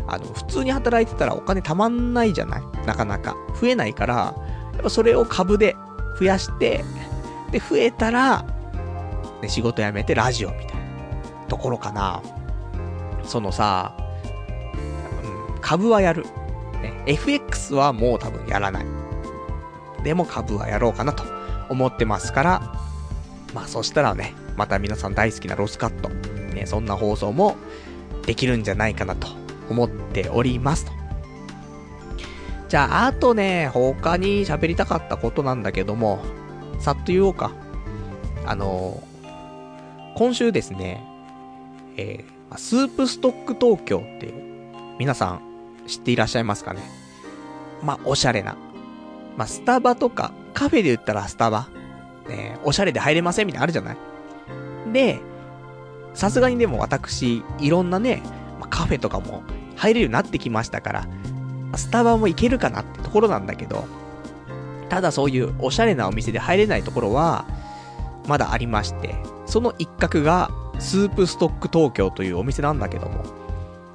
[0.06, 2.62] あの、普通に働いてたらお金貯まんないじゃない？
[2.86, 3.36] なかなか。
[3.60, 4.14] 増えないから、
[4.72, 5.76] やっぱそれを株で
[6.18, 6.82] 増やして、
[7.50, 8.46] で、増えたら、
[9.44, 10.82] ね、仕事辞めてラジオみたいな
[11.48, 12.22] ところかな。
[13.24, 13.96] そのさ、
[15.54, 16.24] うん、株はやる。
[16.82, 18.86] ね、FX はもう多分やらない。
[20.02, 21.24] でも株はやろうかなと
[21.68, 22.74] 思ってますから、
[23.54, 26.08] まあそしたらね、また皆さん大好きなロスカット、
[26.54, 27.56] ね、そんな放送も
[28.26, 29.28] できるんじゃないかなと
[29.70, 30.92] 思っておりますと。
[32.68, 36.24] じゃあ、あとね、他に喋りたかったことなんだけども、
[36.80, 37.52] さっと言おうか。
[38.46, 39.13] あのー、
[40.14, 41.04] 今週ですね、
[41.96, 44.34] えー、スープストック東京っていう、
[44.98, 45.40] 皆さん
[45.86, 46.80] 知っていらっしゃいますかね？
[47.82, 48.56] まあ、おしゃれな。
[49.36, 51.68] まあ、スタバとか、カフェで言ったらスタバ。
[52.28, 53.96] ねおしゃれで入れませんみたいなあるじゃない？
[54.92, 55.20] で、
[56.14, 58.22] さすがにでも私、いろんなね、
[58.60, 59.42] ま、カフェとかも
[59.74, 61.08] 入れるようになってきましたから、
[61.74, 63.84] スタバも行けるかなってところなんだけど、
[64.88, 67.44] ただそういうおしゃれなお店で入れないところは、
[68.28, 69.16] まだありまして、
[69.54, 70.50] その一角が、
[70.80, 73.22] スープストック東京というお店なんだけども、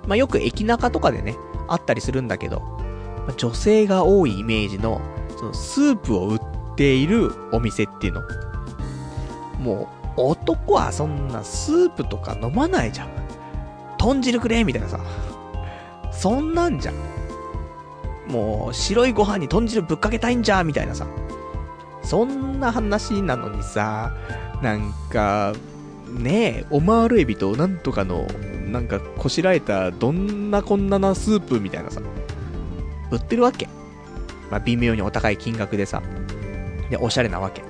[0.08, 1.36] まあ、よく駅中とかでね、
[1.68, 2.62] あったりするんだけど、
[3.28, 5.02] ま、女性が多いイメージの、
[5.38, 6.40] そのスープを売っ
[6.78, 8.22] ているお店っていうの。
[9.60, 13.10] もう、男はそんなスープとか飲まないじゃん。
[13.98, 15.02] 豚汁くれみたいなさ。
[16.14, 16.96] そんなんじゃん。
[18.32, 21.06] もう、白いご飯に豚汁ぶっかけたいんじゃみたいなさ。
[22.02, 24.14] そんな話なのにさ、
[24.62, 25.54] なんか、
[26.08, 28.28] ねえ、オマールエビとなんとかの、
[28.68, 32.02] なんかこしらえたどんなこんななスープみたいなさ、
[33.12, 33.68] 売ってるわけ。
[34.52, 36.02] まあ、微妙にお高い金額でさ、
[36.90, 37.62] で、おしゃれなわけ。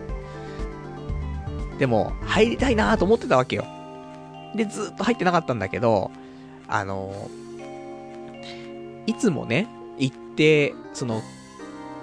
[1.78, 3.66] でも、入りたいなと思ってたわけよ。
[4.56, 6.12] で、ずっと入ってなかったんだけど、
[6.68, 7.30] あの
[9.08, 9.68] いつもね、
[9.98, 11.22] 行って、その、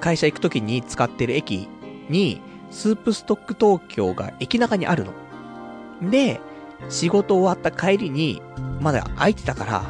[0.01, 1.68] 会社行くときに使ってる駅
[2.09, 6.10] に、スープストック東京が駅中にあるの。
[6.10, 6.40] で、
[6.88, 8.42] 仕事終わった帰りに、
[8.80, 9.84] まだ空いてたから、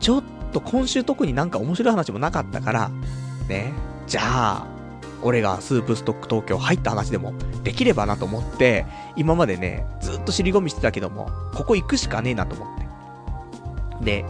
[0.00, 2.90] ちょっと今週特になんか面白い話もなかったから、
[3.48, 3.72] ね、
[4.06, 4.66] じゃあ、
[5.22, 7.32] 俺がスープストック東京入った話でも
[7.62, 8.86] できればなと思って、
[9.16, 12.78] 今までね、ずっと尻込みしてたけども、ここ行くしかねえなと思っ
[14.00, 14.04] て。
[14.04, 14.24] で、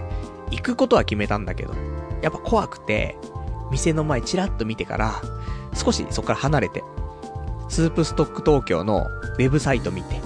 [0.51, 1.75] 行くことは決めたんだけど、
[2.21, 3.17] やっぱ怖くて、
[3.71, 5.15] 店の前チラッと見てから、
[5.75, 6.85] 少しそこから離れて、
[7.73, 10.21] スープストック東京のウェブサイト見て、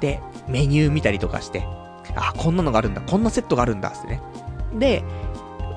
[0.00, 1.66] で、メニュー見たりとかして、
[2.14, 4.20] あ、こんなのがあるんだ、こんなセットがあるんだ、ってね。
[4.74, 5.02] で、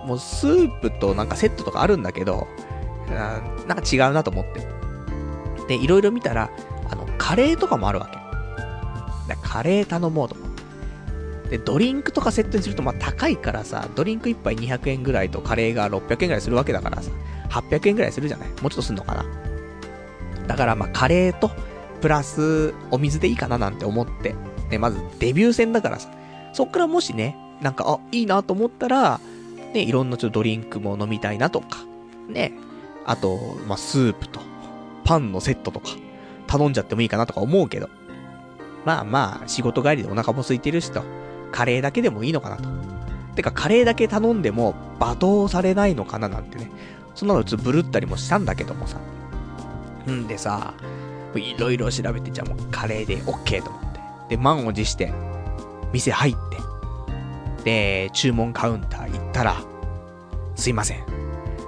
[0.06, 2.46] もうスープとなんかセットとかあるんだけど、
[3.10, 3.38] な
[3.76, 4.68] んか違うなと思って。
[5.70, 6.50] で、いろいろ見たら、
[6.90, 9.36] あの、カレーとかもあるわけ。
[9.42, 10.50] カレー頼もうと思っ
[11.46, 11.58] て。
[11.58, 17.10] で、ドリンクとかセットにするとまあ高いからさ、ドリンク1杯200円ぐらいとカレーが600円ぐらいするわけだからさ、
[17.50, 18.50] 800円ぐらいするじゃない？
[18.50, 19.26] もうちょっとすんのかな？
[20.48, 21.52] だからまあカレーと、
[22.02, 24.36] プラスお水でいいかななんて思って、
[24.70, 26.10] ね、まずデビュー戦だからさ、
[26.54, 29.20] そっからもしね、なんか、あ、いいなと思ったら、
[29.74, 31.80] ね、いろんなちょっとドリンクも飲みたいなとか、
[32.30, 32.54] ね、
[33.06, 33.38] あと、
[33.68, 34.40] まあ、スープと、
[35.04, 35.90] パンのセットとか、
[36.46, 37.90] 頼んじゃってもいいかなとか思うけど、
[38.86, 41.04] まあまあ、仕事帰りでお腹も空いてるしと、
[41.52, 42.70] カレーだけでもいいのかなと。
[43.36, 46.72] てか、カレーだけ頼んでも、罵倒されないのかななんてね、
[47.16, 49.00] そんなのちょっとブルったりもしたんだけどもさ。
[50.12, 50.74] んでさ、
[51.36, 54.00] いろいろ調べて、じゃあもうカレーで OK と思って。
[54.30, 55.12] で、満を持して、
[55.94, 59.56] 店入って、で、注文カウンター行ったら、
[60.56, 61.04] すいません。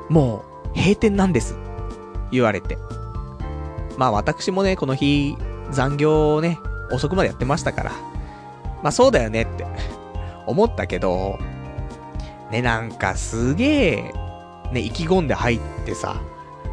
[0.09, 1.55] もう、閉店なんです。
[2.31, 2.77] 言われて。
[3.97, 5.35] まあ私もね、この日、
[5.71, 6.57] 残業をね、
[6.91, 7.91] 遅くまでやってましたから。
[8.81, 9.65] まあそうだよねって
[10.47, 11.37] 思ったけど、
[12.49, 14.13] ね、なんかすげえ、
[14.71, 16.21] ね、意気込んで入ってさ、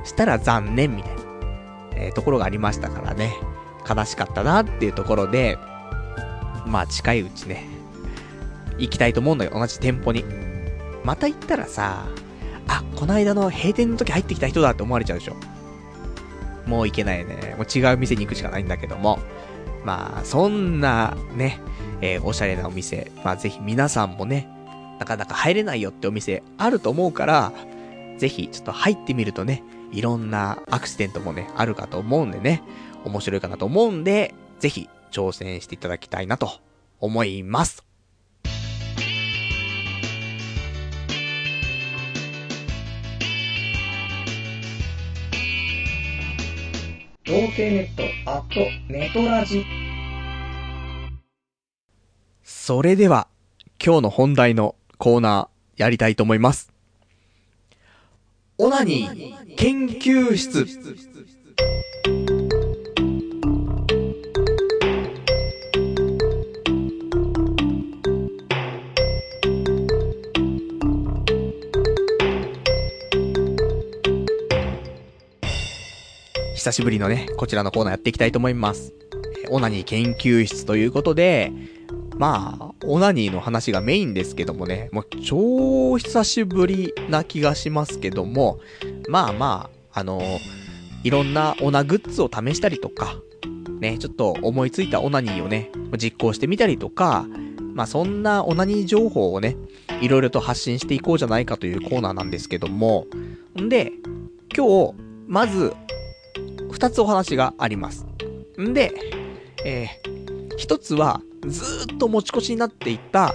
[0.05, 1.16] したら残念みたいな。
[1.97, 3.35] えー、ところがありましたからね、
[3.89, 5.59] 悲しかったなっていうところで、
[6.67, 7.67] まあ近いうちね、
[8.79, 10.25] 行きたいと思うんだよ、同じ店舗に。
[11.05, 12.07] また行ったらさ、
[12.69, 15.37] あ、この間の閉店の時入ってきた人だって思われちゃうでしょ。
[16.67, 17.55] もう行けないね。
[17.57, 19.21] もう違う店に行くしかないんだけども。
[19.85, 21.61] まあ、そんなね、
[22.01, 24.49] えー、おしゃれなお店、まあぜひ皆さんもね、
[24.99, 27.53] なかなか入れないよってお店あると思うから、
[28.19, 29.63] ぜひちょっと入ってみるとね、
[29.93, 32.63] いろんなアクシデントもね、あるかと思うんでね、
[33.05, 36.51] 面白いかなと思うんで、ぜひ挑戦していただきたいなと
[37.01, 37.85] 思います。
[47.25, 49.65] 童貞ネットアットネトラジ
[52.45, 53.27] それでは、
[53.85, 56.76] 今日の本題のコーナーやりたいと思います。
[58.59, 60.65] オナニー研究室。
[76.55, 78.95] 久しぶりのね、こちらのコーナーやっていきたいと思います。
[79.51, 81.53] オナニー研究室ということで、
[82.19, 88.59] まあ、オナニーの話がメインですけどもね、もう超久しぶりな気がしますけども、
[89.09, 90.23] まあまあ、あの
[91.05, 93.17] いろんなオナグッズを試したりとか、
[93.81, 97.27] ね、ちょっと思いついたオナニーをね、実行してみたりとか、
[97.75, 99.57] まあそんなオナニー情報をね、
[100.01, 103.07] いろいろと発信していこうじゃないかというコーナーなんですけども、
[103.61, 103.93] んで、
[104.57, 104.95] 今日、
[105.27, 105.75] まず、
[106.71, 108.07] 二つお話があります。
[108.59, 108.93] んで、
[109.65, 113.35] えー、一つは、ずっと持ち越しになっていた、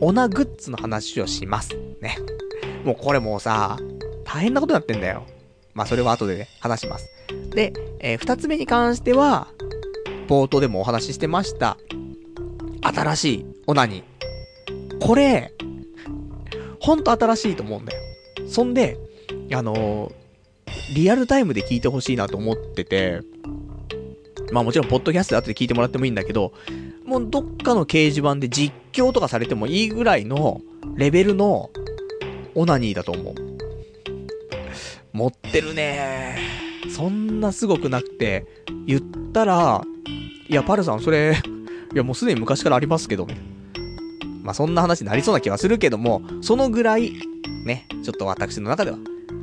[0.00, 1.76] オナグッズの話をします。
[2.00, 2.16] ね。
[2.84, 3.78] もうこれもうさ、
[4.24, 5.26] 大変なことになってんだよ。
[5.74, 7.08] まあそれは後でね、話します。
[7.50, 9.48] で、えー、二つ目に関しては、
[10.28, 11.78] 冒頭でもお話ししてました。
[12.82, 14.98] 新しいオナニー。
[15.00, 15.52] これ、
[16.80, 18.02] ほんと新しいと思うんだよ。
[18.48, 18.98] そんで、
[19.52, 23.20] あのー、リアルタイムで聞いてほしいなと思ってて、
[24.52, 26.52] まあもちろん、ポッドキャストで後で聞いてもらってもいいんだけど、
[27.08, 30.60] もうどっかの掲示板で実況とかされてもいいぐらいの
[30.94, 31.70] レベルの
[32.54, 33.34] オナニーだと思う。
[35.14, 36.36] 持ってるね。
[36.94, 38.44] そんなすごくなくて、
[38.86, 39.00] 言っ
[39.32, 39.82] たら、
[40.50, 41.34] いや、パルさん、それ、
[41.94, 43.26] いや、もうすでに昔からありますけど、
[44.42, 47.14] まあ、そんな話になりそうな気はするけども、そのぐらい、
[47.64, 48.98] ね、ちょっと私の中では、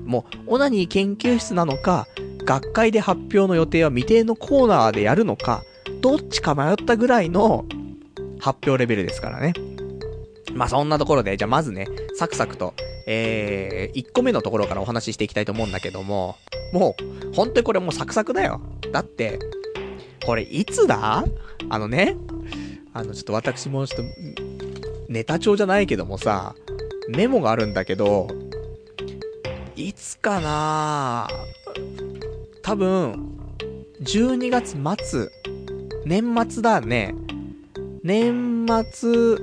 [0.05, 2.05] もう、オナニー研究室なのか、
[2.45, 5.63] 学会で発表の予定は未定のコーナーでやるのか、
[6.06, 7.66] どっちか迷ったぐらいの
[8.39, 9.53] 発表レベルですからね。
[10.53, 12.76] まあ、そんなところで、じゃあまずね、サクサクと、
[13.08, 16.36] えー、1個目のところからお話ししていきたいと思うんだけども、
[16.72, 16.95] も
[17.32, 18.62] う、本当にこれもうサクサクだよ。
[18.91, 19.39] だって、
[20.24, 21.26] これいつだ？
[21.72, 22.16] あのね、
[22.93, 24.14] あの、ちょっと私もちょっと、
[25.10, 26.53] ネタ帳じゃないけどもさ、
[27.10, 28.28] メモがあるんだけど、
[29.76, 31.28] いつかな
[32.62, 33.36] 多分、
[34.03, 35.32] 12月末、
[36.06, 37.16] 年末だね。
[38.03, 39.38] 年末、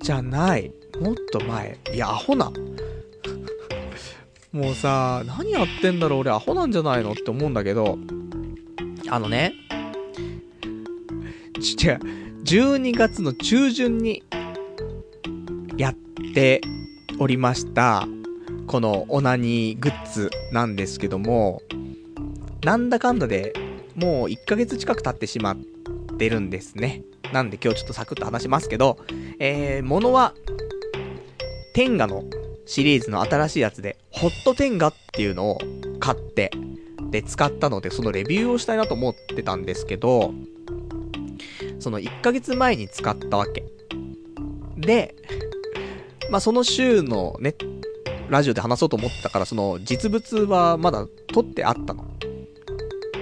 [0.00, 0.72] じゃない。
[1.00, 1.78] もっと前。
[1.92, 2.52] いや、アホな。
[4.52, 7.98] もうさ、何やってんだろう俺アホなんじゃないのって思うんだけど、
[9.08, 9.54] あのね、
[11.60, 12.00] ち、違う、
[12.44, 14.22] 12月の中旬に、
[15.76, 15.94] やっ
[16.34, 16.60] て
[17.18, 18.06] おりました、
[18.66, 21.62] このオナニーグッズなんですけども、
[22.62, 23.54] なんだかんだで、
[23.94, 25.56] もう1ヶ月近く経ってしまっ
[26.18, 27.02] てるんですね。
[27.32, 28.98] なんで今日ちょっとサクッと話しますけど、
[29.38, 30.34] えー、ものは、
[31.74, 32.24] 天下の
[32.66, 35.58] シリーズの新しいやつで、ホット天下っていうのを
[36.00, 36.50] 買って、
[37.10, 40.32] で、使ったので、そのレビューをしたいなと思ってたんですけど、
[41.78, 43.64] その1ヶ月前に使ったわけ。
[44.76, 45.14] で、
[46.30, 47.54] まあ、その週のね、
[48.28, 52.04] ラジオで話そうと思ってたから、その実物はまだ取ってあったの。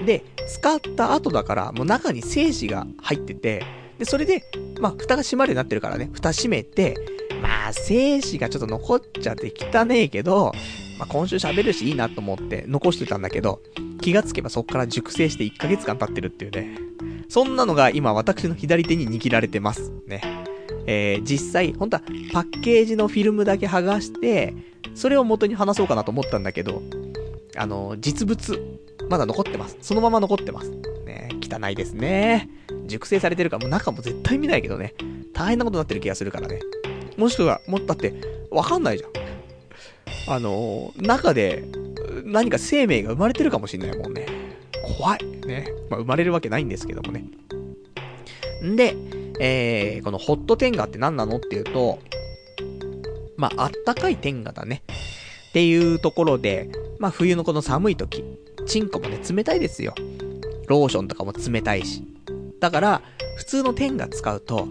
[0.04, 3.64] で、使った後だから、もう中に精子が入ってて、
[3.98, 4.44] で、それで、
[4.80, 6.96] まあ、蓋が閉まるようになってるからね、蓋閉めて、
[7.40, 10.52] まあ、精子がちょっと残っちゃって汚ねえけど、
[10.98, 13.60] まあ、今週喋るしいいなと思って残してたんだけど、
[14.00, 16.78] 気がつけばそっから熟成して1ヶ月間経ってるっていうね。
[17.28, 19.92] そんなのが今私の左手に握られてます。
[20.06, 20.20] ね。
[20.86, 24.54] えー、実際、本当はパッケージのフィルムだけ剥がして、
[24.94, 26.82] それを元に話そうかなと思ったんだけど、
[27.56, 28.60] あの、実物、
[29.12, 29.76] まだ残ってます。
[29.82, 30.70] そのまま残ってます。
[31.04, 32.48] ね、汚いですね。
[32.86, 34.94] 熟成されてるから、もう中も絶対見ないけどね。
[35.34, 36.60] 大変なことになってる気がするからね。
[37.18, 38.14] もしくは、もっだって、
[38.50, 39.08] わかんないじゃ
[40.30, 40.34] ん。
[40.34, 41.62] あの、中で、
[42.24, 44.26] 何か生命が生まれてるかもしんないもんね。
[44.98, 45.18] 怖い。
[45.46, 45.66] ね。
[45.90, 47.22] まあ、生まれるわけないんですけどもね。
[48.64, 48.96] んで、
[49.40, 51.98] えー、このホット天下って何なのっていうと、
[53.36, 54.82] まあ、あったかい天下だね。
[55.52, 58.24] っていうところで、まあ、冬のこの寒い時、
[58.66, 59.94] チンコもね、冷たいですよ。
[60.66, 62.02] ローションとかも冷たいし。
[62.58, 63.02] だから、
[63.36, 64.66] 普通の天下使うと、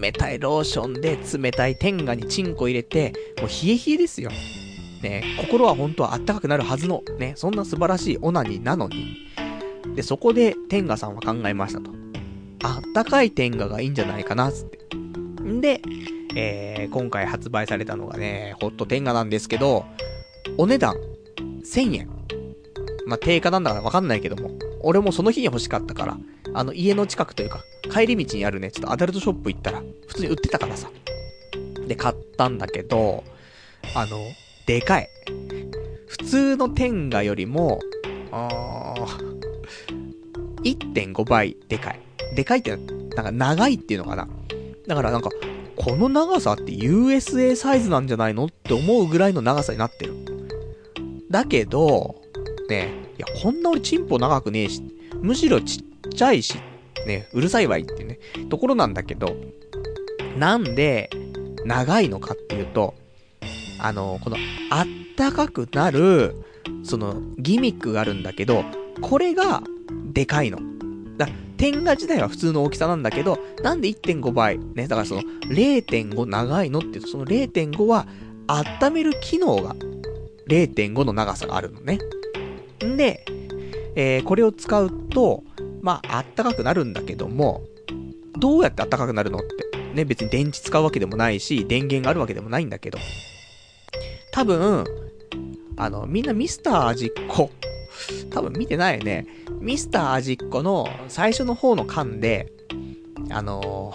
[0.00, 3.12] 冷たいローションで冷たい天下にチンコ入れて、
[3.42, 4.30] もう冷え冷えですよ。
[5.02, 9.18] ね、心は本当はあったかくなるはずの、ね、そんな素晴らしいオナニーなのに。
[9.94, 11.90] で、そこで天下さんは考えましたと。
[12.62, 14.78] あったかい天下がいいんじゃないかな、つって。
[15.42, 15.82] んで、
[16.38, 19.86] えー、今回発売されたのがね、ホット天下なんですけど、
[20.58, 20.94] お値段、
[21.64, 22.10] 1000円。
[23.06, 26.18] まあ、定価なんだからわかんないけども、俺もその日に欲しかったから、
[26.52, 30.90] あの、家の近くというか、帰り道にあるね、ちょっとアダルトショップ行ったら、普通に売ってたからさ。
[31.88, 33.24] で、買ったんだけど、
[33.94, 34.18] あの、
[34.66, 35.08] でかい。
[36.06, 37.80] 普通の天下よりも、
[38.30, 42.00] あー、1.5倍でかい。
[42.34, 44.28] でかいって、なんか長いっていうのかな。
[44.86, 45.30] だからなんか、
[45.76, 50.14] この長さって USA サイズなんじゃないのって思うぐらいの長さになってる。
[51.30, 52.16] だけど、
[52.68, 54.82] ね、いや、こんな俺チンポ長くねえし、
[55.20, 56.58] むしろちっちゃいし、
[57.06, 58.18] ね、うるさいわいっていうね、
[58.48, 59.36] ところなんだけど、
[60.38, 61.10] なんで、
[61.64, 62.94] 長いのかっていうと、
[63.78, 64.36] あの、この、
[64.70, 66.34] あったかくなる、
[66.82, 68.64] その、ギミックがあるんだけど、
[69.00, 69.62] これが、
[70.12, 70.58] でかいの。
[71.16, 74.58] だ天下自体は普通の大きさなんだけど、なんで1.5倍？
[74.58, 78.06] ね、だからその0.5長いのって言うと、その0.5は
[78.46, 79.74] 温める機能が
[80.48, 81.98] 0.5の長さがあるのね。
[82.84, 83.24] んで、
[83.94, 85.42] えー、これを使うと、
[85.80, 87.62] まあ、あったかくなるんだけども、
[88.38, 89.94] どうやってあったかくなるのって？
[89.94, 92.98] ね、別に電池使うわけでもないし、電源があるわけでもないんだけど。
[94.30, 94.84] 多分、
[95.78, 97.50] あの、みんなミスター味っ子。
[98.30, 99.26] 多分見てないよね。
[99.66, 102.52] ミスター味っ子の最初の方の巻で、
[103.30, 103.92] あの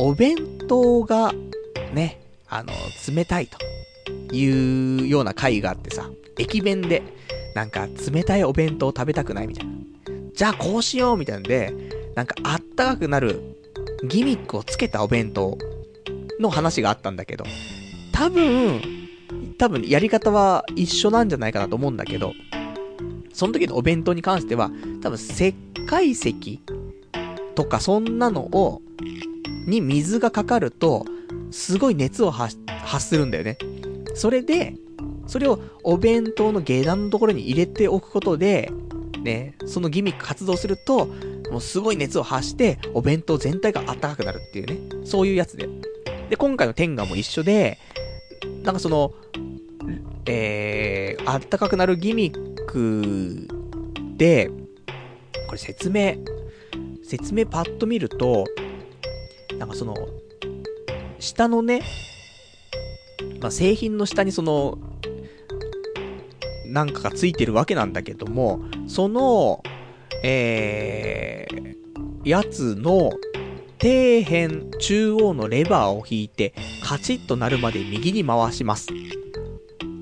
[0.00, 0.34] ー、お弁
[0.66, 1.34] 当が、
[1.92, 3.58] ね、あのー、冷たいと
[4.34, 7.02] いうような回があってさ、駅弁で、
[7.54, 9.72] なんか冷たいお弁当食べたくないみたいな。
[10.34, 11.74] じゃあこうしようみたいなんで、
[12.14, 13.58] なんかあったかくなる
[14.08, 15.58] ギミックをつけたお弁当
[16.40, 17.44] の話があったんだけど、
[18.10, 18.80] 多分、
[19.58, 22.32] 多分やり方は一緒なんじゃないかなと思うんだけど、
[23.36, 24.70] その時のお弁当に関しては、
[25.02, 25.54] 多分石
[25.86, 26.58] 灰石
[27.54, 28.80] とかそんなのを、
[29.66, 31.04] に水がかかると、
[31.50, 32.56] すごい熱を発
[32.98, 33.58] するんだよね。
[34.14, 34.74] それで、
[35.26, 38.72] それをお弁当の下段のところに入れておくことで、
[39.22, 41.06] ね、そのギミック発動すると、
[41.50, 45.68] もうすごい熱を発して、お弁当全体が暖かくなるっていうね、そういうやつで。
[46.30, 47.76] で、今回の天下も一緒で、
[48.62, 49.12] なんかその、
[50.24, 53.48] えー、暖かくなるギミック
[54.18, 54.50] で、
[55.46, 56.16] これ説明、
[57.02, 58.44] 説明パッと見ると、
[59.58, 59.94] なんかその、
[61.18, 61.80] 下のね、
[63.40, 64.78] まあ、製品の下にその、
[66.66, 69.62] なんかがついてるわけなんだけども、その、
[70.22, 73.10] えー、やつの
[73.80, 76.52] 底辺中央のレバーを引いて、
[76.82, 78.88] カチッとなるまで右に回します。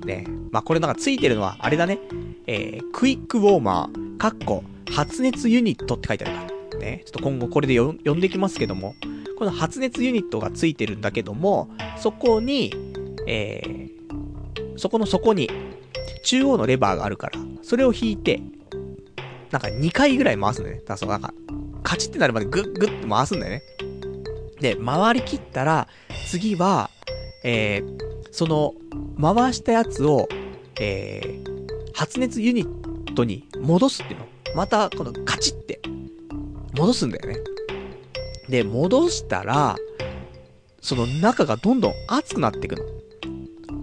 [0.05, 0.25] ね。
[0.51, 1.99] まあ、これなんかついてるのは、あれだね。
[2.47, 6.55] えー、クイックウォーマー、カッコ、発熱ユニットって書いてあるから。
[6.79, 7.01] ね。
[7.05, 8.95] ちょっと今後これで読んでいきますけども、
[9.37, 12.73] この発熱ユニットがついてるんだけども、そこに、
[13.27, 15.49] えー、そこの底に、
[16.23, 18.41] 中央のレバーがあるから、それを引いて、
[19.51, 20.81] なんか2回ぐらい回すんだよね。
[20.81, 21.33] だからそのなんか、
[21.83, 23.61] カチってなるまでグッグッって回すんだよね。
[24.59, 25.87] で、回りきったら、
[26.27, 26.89] 次は、
[27.43, 27.97] えー、
[28.31, 28.73] その、
[29.21, 30.27] 回したやつを、
[30.79, 31.44] えー、
[31.95, 34.27] 発熱ユニットに戻すっていうの。
[34.53, 35.79] また、このカチって、
[36.73, 37.37] 戻すんだよね。
[38.49, 39.77] で、戻したら、
[40.81, 42.83] その中がどんどん熱くなっていくの。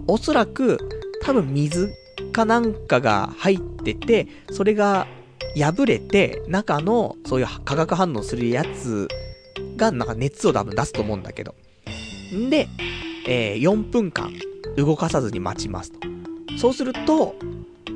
[0.07, 0.77] おそらく、
[1.23, 1.91] 多分水
[2.31, 5.07] かなんかが入ってて、それが
[5.57, 9.07] 破れて、中のそういう化学反応するやつ
[9.75, 11.55] がなんか熱を多分出すと思うんだけど。
[12.31, 12.67] んで、
[13.27, 14.31] えー、4分間
[14.77, 15.99] 動かさずに待ちますと。
[16.57, 17.35] そうすると、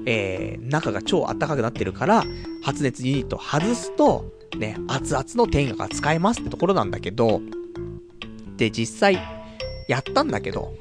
[0.06, 2.24] えー、中が超暖かくなってるから、
[2.64, 4.26] 発熱ユニット外すと、
[4.58, 7.42] ね、熱々の天下が使えますってところなんだけど、
[8.58, 9.20] で、実際、
[9.88, 10.74] やったんだけど、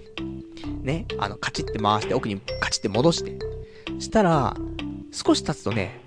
[0.83, 3.39] ね、あの、カチって回して、奥にカチって戻して。
[3.99, 4.57] したら、
[5.13, 6.01] 少し経つとね、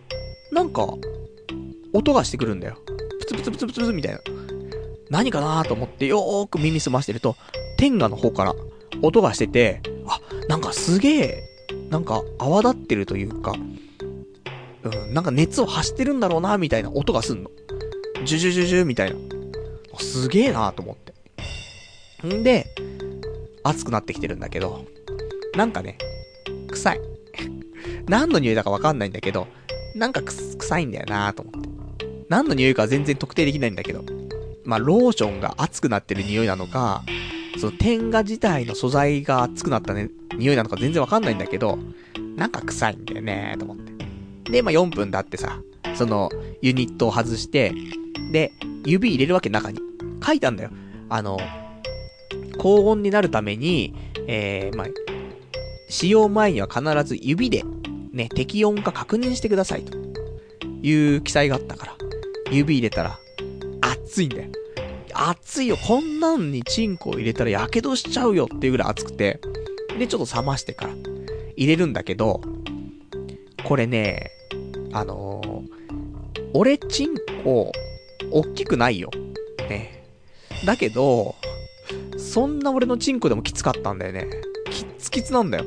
[0.52, 0.88] なんか、
[1.94, 2.78] 音がしてくるんだよ。
[3.20, 4.20] プツプツプツプツプツみたいな。
[5.10, 7.36] 何かなと思ってよーく耳澄ましてると、
[7.78, 8.54] 天下の方から
[9.02, 11.49] 音がしてて、あ、なんかすげえ、
[11.90, 13.54] なんか泡立ってるというか、
[14.84, 17.50] うん、なんか熱を発してるんだろうな、みたいな音がすんの。
[18.26, 19.18] ジュジュジュジュみたいな。
[20.00, 21.14] すげえなと思って。
[22.28, 22.68] んで、
[23.64, 24.86] 熱くなってきてるんだけど、
[25.56, 25.98] なんかね、
[26.70, 27.02] 臭い。
[28.08, 29.48] 何の匂いだかわかんないんだけど、
[29.96, 31.70] なんか臭いんだよなと思って。
[32.30, 34.04] 何の匂いか全然特定できないんだけど。
[34.64, 37.04] まあ、ローションが熱くなってる匂いなのか、
[37.60, 41.78] その天下自体の素材が熱くなったね、匂いなのか全然わかんないんだけど、
[42.36, 44.52] なんか臭いんだよねと思って。
[44.52, 45.62] で、まあ、4分経ってさ、
[45.96, 46.30] その、
[46.62, 47.74] ユニットを外して、
[48.32, 48.54] で、
[48.86, 49.80] 指入れるわけ中に。
[50.26, 50.72] 書いたんだよ。
[51.10, 51.38] あの、
[52.58, 53.94] 高温になるために、
[54.28, 54.88] えー、まあ、
[55.90, 57.64] 使用前には必ず指で
[58.14, 59.98] ね、適温か確認してくださいと
[60.82, 61.96] いう記載があったから、
[62.52, 63.20] 指入れたら、
[63.82, 64.50] 熱いんだよ。
[65.22, 65.76] 熱いよ。
[65.76, 69.42] こんなんにチンコを入れたら火傷しちゃうよっていうぐらい熱くて、
[69.98, 70.94] で、ちょっと冷ましてから
[71.58, 72.42] 入れるんだけど、
[73.66, 74.32] これね、
[74.94, 77.72] あのー、俺チンコ、
[78.32, 79.10] おっきくないよ。
[79.70, 80.06] ね。
[80.66, 81.36] だけど、
[82.18, 84.28] そんな俺のチンコでもきつかったんだよね。
[84.72, 85.66] キッツキツなんだよ。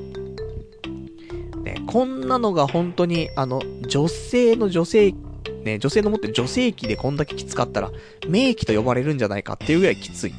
[1.63, 5.15] ね、こんなのが本当に、あの、女性の女性、
[5.65, 7.91] ね、女性の持ってる女性器でこんだけきつかったら、
[8.29, 10.33] 名器と呼ばれるんじゃないかっていうぐらいきつい。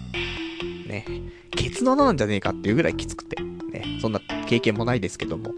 [0.88, 1.06] ね、
[1.52, 3.42] ケツの穴なんじゃねえかっていうぐらいきつくて。
[3.42, 5.52] ね、そんな経験もないですけども。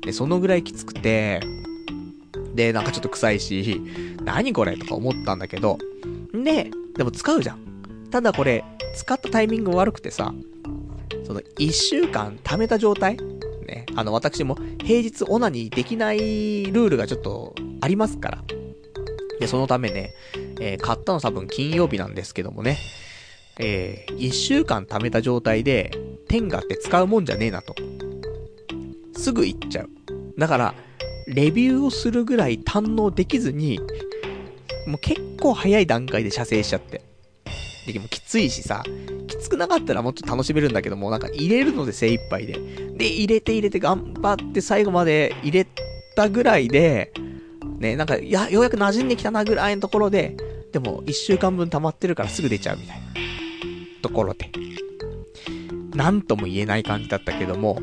[0.00, 1.40] で、そのぐらいきつくて、
[2.54, 3.80] で、なんかちょっと臭いし、
[4.24, 5.78] 何これとか思ったんだけど、
[6.32, 7.58] で、でも使うじゃん。
[8.10, 10.34] ただこれ、使ったタイミング悪くてさ、
[11.24, 13.16] その一週間貯めた状態
[13.66, 16.18] ね、あの私も平日オナにできない
[16.66, 18.61] ルールがちょっとありますから。
[19.42, 20.14] で、そのためね、
[20.60, 22.78] えー、買ったの多分金曜日なんですけどもね、
[23.58, 25.90] えー、一週間貯めた状態で、
[26.28, 27.74] テンガって使うもんじゃねえなと。
[29.16, 29.90] すぐ行っちゃう。
[30.38, 30.74] だから、
[31.26, 33.80] レビューをするぐらい堪能できずに、
[34.86, 37.02] もう結構早い段階で射精しちゃって。
[37.92, 38.84] で、もきついしさ、
[39.26, 42.52] きつくなかったらもっと楽しめるんだけども、なんか入れるので精一杯で。
[42.96, 45.66] で、入れて入れて頑張って最後まで入れ
[46.14, 47.12] たぐらいで、
[47.82, 50.36] ね、なんか、いや、ようやく馴染んできたなぐらいのところで、
[50.70, 53.02] でも、一週間分溜まってるからすぐ出ちゃうみたいな。
[54.00, 54.50] ところで。
[55.94, 57.78] なんとも言えない感じだったけども、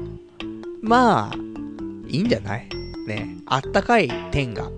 [0.81, 1.35] まあ、
[2.07, 2.67] いいんじゃない？
[3.07, 4.71] ね、あったかい天が。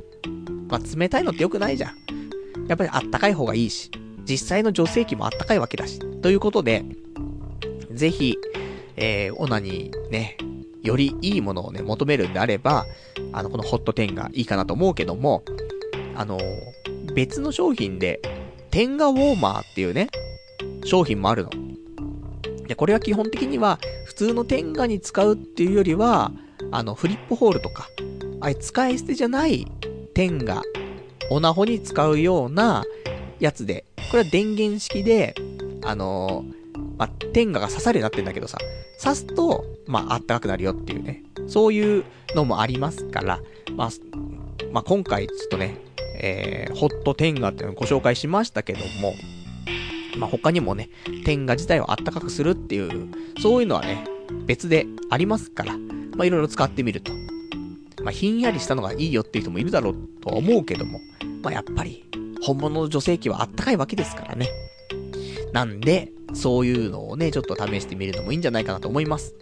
[0.68, 1.96] まあ、冷たいのって良くないじゃん。
[2.68, 3.92] やっぱりあったかい方がいいし、
[4.26, 6.00] 実際の女性器もあったかいわけだし。
[6.22, 6.84] ということで、
[7.92, 8.38] ぜひ、
[8.98, 10.38] えー、オナにね、
[10.84, 12.86] よりいいものをね、求めるんであれば、
[13.34, 15.44] あの、このホット10がいいかなと思うけども、
[16.16, 16.40] あの、
[17.14, 18.20] 別の商品で、
[18.72, 20.10] テンガウォーマーっていうね、
[20.86, 21.52] 商品もあるの。
[22.68, 26.32] で、これは基本的には、普通のテンガに使うっていうよりは、
[26.72, 27.90] あの、フリップホールとか、
[28.40, 29.68] あれ使い捨てじゃない
[30.14, 30.62] テンガ、
[31.30, 32.84] オナホに使うような
[33.40, 35.36] やつで、これは電源式で、
[35.84, 36.61] あのー、
[36.98, 38.58] まあ、テンガが刺さるようになってんだけどさ、
[39.02, 42.04] 刺すと、まあ、あったかくなるよっていうね、そういう
[42.36, 43.40] のもありますから、
[43.76, 43.90] まあ、
[44.72, 45.78] まあ、今回ちょっとね、
[46.16, 49.14] えー、ホットテンガっていうのをご紹介しましたけども、
[50.18, 50.90] まあ、他にもね、
[51.26, 53.10] テンガ自体をあったかくするっていう、
[53.42, 54.06] そういうのはね、
[54.46, 55.78] 別でありますから、
[56.16, 57.12] まあ、いろいろ使ってみると。
[58.04, 61.00] まあ、ひんやりしたのがいいよっていう人もいるだろうとは思うけども、
[61.44, 62.06] まあ、やっぱり、
[62.44, 64.50] 本物の女性器はあったかいわけですからね。
[65.54, 69.36] なんで、そういうのをね、ちょっと試してみるのもいいんじゃないかなと思います。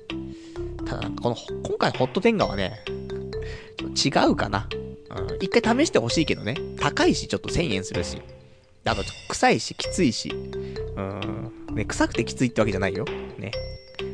[0.86, 2.84] ただ、この、今回ホットテンガはね、
[4.04, 4.68] 違うかな。
[5.10, 6.56] うん、一回試してほしいけどね。
[6.80, 8.22] 高いし、ちょっと1000円するし。
[8.86, 10.30] あと、臭いし、きついし。
[10.96, 11.76] うん。
[11.76, 13.06] ね、臭くてきついってわけじゃないよ。
[13.38, 13.52] ね。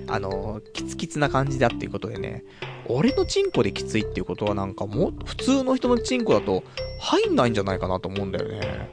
[0.08, 2.44] あのー、キツキツな感じだっていうことでね。
[2.88, 6.64] 俺のチンコできついっていうことはなんかも、普通の人のチンコだと
[7.00, 8.90] 入んないんじゃないかなと思うんだよね。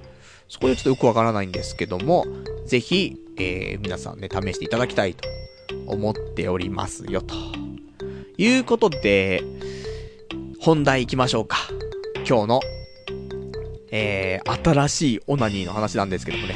[0.49, 2.26] そこでちょっとよくわからないんですけども、
[2.66, 5.28] ぜひ、えー、皆さんね、試していただきたいと
[5.86, 7.34] 思っておりますよ、と
[8.36, 9.43] いうことで、
[10.61, 11.59] 本題行きましょうか。
[12.28, 12.61] 今日の、
[13.90, 16.55] えー、新しいオナニーの話なんですけどもね。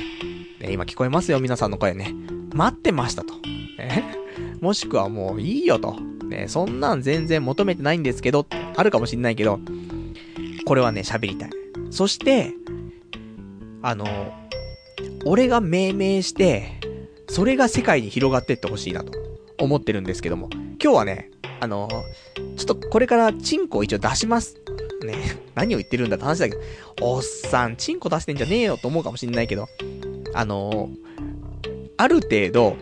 [0.61, 2.14] ね今聞こえますよ、皆さんの声ね。
[2.55, 3.34] 待ってましたと。
[3.78, 4.05] ね、
[4.61, 5.97] もしくはもういいよと。
[6.28, 9.61] ね、そんなん全然求めてないんですけど、あるかもしんないけど、
[10.64, 11.51] これはね、喋りたい。
[11.91, 12.55] そして、
[13.87, 14.05] あの、
[15.24, 16.72] 俺が命名して、
[17.28, 19.12] それが世界に広がってってほしいなと
[19.61, 20.49] 思ってるんですけども、
[20.82, 21.30] 今日はね、
[21.61, 21.89] あの、
[22.57, 24.57] ちょっとこれからチンコを一応出します。
[25.05, 25.14] ね、
[25.55, 26.61] 何を言ってるんだって話だけど、
[27.01, 29.68] おっさん、チンコ出してんじゃねえよと思うかもしんないけど、
[30.34, 30.91] あの
[31.97, 32.76] ある程度、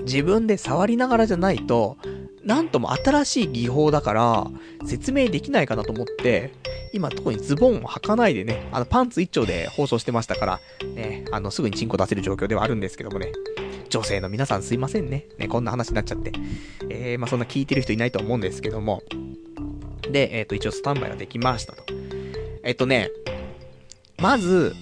[0.00, 1.98] 自分で触りながらじゃないと、
[2.44, 4.46] なんとも新しい技法だから、
[4.86, 6.52] 説明できないかなと思って、
[6.92, 10.60] 今特にズボンを履かないでね、あのパンツ一丁で放送してましたから、
[10.94, 13.32] ね、あのすぐにチンコ出せる状況ではあるんですけどもね、
[13.90, 15.26] 女性の皆さんすいませんね。
[15.38, 16.32] ね、こんな話になっちゃって。
[16.88, 19.02] えー、まあそんな聞いてる人いないと思うんですけども。
[20.10, 21.84] で、えっ、ー、と一応スタンバイができましたと。
[22.62, 23.10] えっ、ー、とね、
[24.18, 24.74] まず、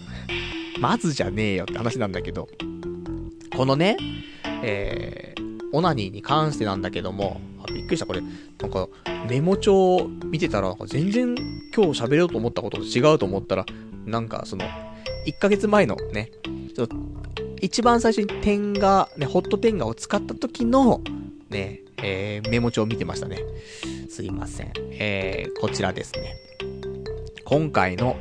[0.81, 2.49] まずじゃねえよって話なんだけど、
[3.57, 3.97] このね、
[4.63, 5.38] えー、
[5.73, 8.21] オナニーに関してなんだけども、あ、びっくりした、これ。
[8.21, 8.89] なんか、
[9.29, 11.35] メモ帳見てたら、全然
[11.75, 13.67] 今日喋ろうと思ったことと違うと思ったら、
[14.07, 14.65] なんかその、
[15.27, 16.31] 1ヶ月前のね、
[16.75, 16.97] ちょっと、
[17.61, 21.03] 一番最初に点が、ね、ホットテンガを使った時の、
[21.51, 23.39] ね、えー、メモ帳を見てましたね。
[24.09, 24.73] すいません。
[24.93, 26.37] えー、こちらですね。
[27.45, 28.17] 今回の、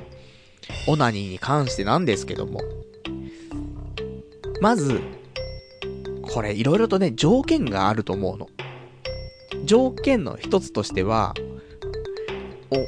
[0.87, 2.61] オナニーに関してなんですけども、
[4.61, 5.01] まず、
[6.33, 8.49] これいろいろとね、条件があると思うの。
[9.65, 11.33] 条件の一つとしては、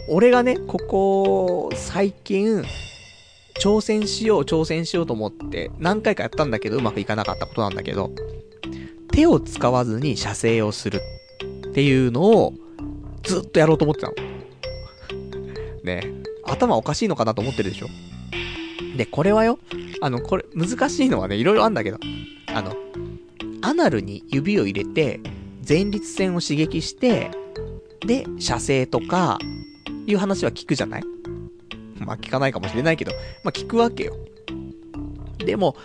[0.09, 2.63] お、俺がね、ここ、最近、
[3.59, 8.11] 挑戦しよう、挑戦しようと思って、何回かやったんだけど、うまくいかなかったことなんだけど、
[9.11, 11.01] 手を使わずに射精をする
[11.69, 12.53] っていうのを、
[13.23, 14.13] ずっとやろうと思ってたの。
[15.83, 16.03] ね
[16.45, 17.87] 頭おかしいのかなと思ってるでしょ
[18.97, 19.59] で、これはよ、
[20.01, 21.97] あの、これ、難しいのはね、いろいろあんだけど、
[22.47, 22.75] あの、
[23.61, 25.19] アナルに指を入れて、
[25.67, 27.31] 前立腺を刺激して、
[28.05, 29.37] で、射精とか、
[30.07, 31.03] いう話は聞くじゃない？
[31.99, 33.11] まあ聞かないかもしれないけど、
[33.43, 34.15] まあ聞くわけよ。
[35.37, 35.75] でも、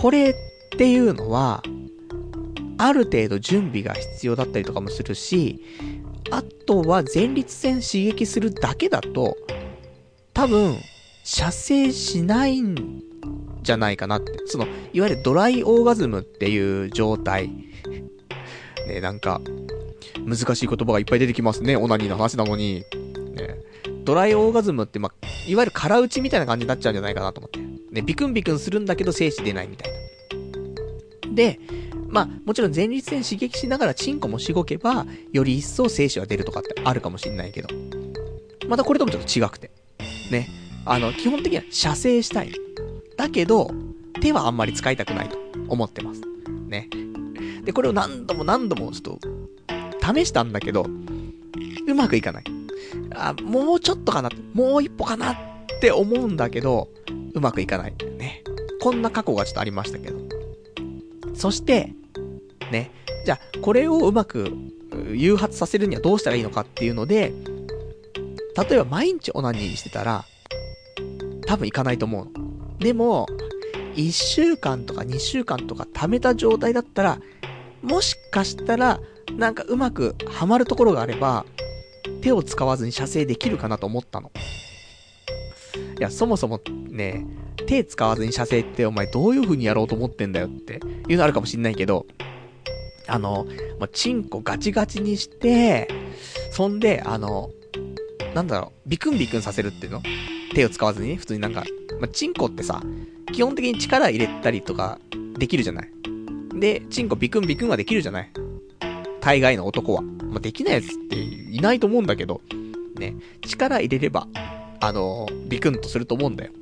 [0.00, 0.34] これっ
[0.76, 1.62] ていうのは、
[2.78, 5.62] ある程度準備が必要だったりとかもするし、
[6.30, 9.36] あとは前立腺刺激するだけだと、
[10.34, 10.76] 多分、
[11.24, 13.02] 射精しないん
[13.66, 14.32] じゃないかなって。
[14.46, 17.50] その、いわゆるドライオーガズムっていう状態。
[18.88, 19.40] ね、なんか、
[20.24, 22.84] 難しい言葉がいっぱい出てきますね、オナニーの話なのに。
[23.34, 23.56] ね、
[24.04, 25.12] ドライオーガズムって、ま
[25.46, 27.60] いわゆる空打ちみたいな感じになっちゃうんじゃないかなと思って。
[27.90, 31.34] ね、ビクンビクンするんだけど精子出ないみたいな。
[31.34, 31.60] で、
[32.08, 37.68] まあ、もちろん前立腺刺激しながらチンコもしごけば、より一層精子は出るとかってあるかもしんないけど。
[38.68, 39.70] またこれともちょっと違くて。
[40.30, 40.48] ね。
[40.84, 42.52] あの、基本的には射精したい。
[43.16, 43.70] だけど、
[44.20, 45.38] 手はあんまり使いたくないと
[45.68, 46.22] 思ってます。
[46.68, 46.88] ね。
[47.64, 50.86] で、これを何度も何度もちょっと、試したんだけど、
[51.86, 52.44] うまくいかない。
[53.14, 55.36] あ、もうちょっとかな、もう一歩かなっ
[55.80, 56.88] て思うんだけど、
[57.34, 57.94] うまくいかない。
[58.18, 58.42] ね。
[58.80, 60.18] こんな過去がちょっとありましたけど。
[61.34, 61.92] そして、
[62.70, 62.90] ね。
[63.24, 64.52] じゃあ、これをうまく
[65.14, 67.32] 誘発させるにはどうしたらいいのかっていうので、
[68.56, 70.24] 例えば毎日オナニーしてたら、
[71.46, 72.45] 多分いかないと思うの。
[72.78, 73.26] でも、
[73.94, 77.18] 1週間とか2週間とか貯めた状態だったら、
[77.82, 79.00] もしかしたら、
[79.36, 81.44] なんかうまくはまるところがあれば、
[82.20, 84.30] 手を使わずに射精できるかなと思ったの。
[85.98, 87.26] いや、そもそもね、
[87.66, 92.06] 手使わずに射精ってお前どういう風にやろうと思ってんだよっていうのあるかもしんないけど、
[93.08, 93.46] あの、
[93.78, 95.88] まあ、チンコガチガチにして、
[96.50, 97.50] そんで、あの、
[98.34, 100.02] なんだろう、ビクンビクンさせるっていうの？
[100.54, 101.64] 手を使わずに、普通になんか、
[102.00, 102.82] まあ、チンコってさ、
[103.32, 104.98] 基本的に力入れたりとか
[105.38, 105.90] できるじゃない。
[106.54, 108.30] で、チンコビクンビクンはできるじゃない。
[109.20, 110.02] 大概の男は。
[110.02, 112.40] まあ、できないやつっていないと思うんだけど、
[112.98, 114.26] ね、力入れれば、
[114.80, 116.52] あのー、ビクンとすると思うんだよ。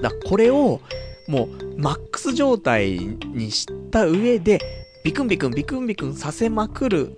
[0.00, 0.80] だこれを、
[1.28, 4.60] もう、マックス状態にした上で、
[5.04, 7.16] ビクンビクンビクンビクンさせまくる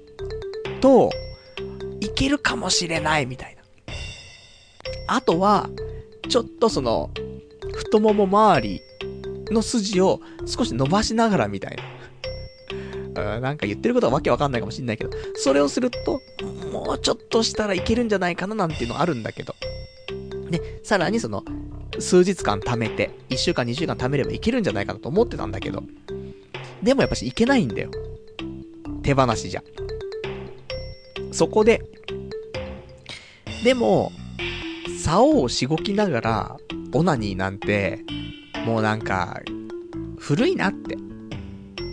[0.81, 1.11] と、
[2.01, 3.63] いけるかもしれないみたいな。
[5.09, 5.69] あとは、
[6.29, 7.11] ちょっとその、
[7.75, 8.83] 太もも周り
[9.51, 11.77] の筋を少し伸ばしながらみたい
[13.15, 13.41] な。
[13.41, 16.21] なんか言ってることはわけわかんないかもしんないけど、それをすると、
[16.73, 19.55] もうちょっとしたらいけるんじゃないかななんていうのあるんだけど。
[20.51, 21.45] で、さらにその、
[21.99, 25.83] 数日間貯めて、1週間2週間貯めればいけるんじゃないかなと思ってたんだけど、
[26.83, 27.91] でもやっぱしいけないんだよ。
[29.03, 29.63] 手放しじゃ。
[31.33, 31.83] そこで、
[33.65, 34.13] でも、
[34.99, 36.57] 竿をしごきながら、
[36.93, 38.05] オナニーなんて、
[38.67, 39.41] もうなんか、
[40.19, 40.97] 古いなって。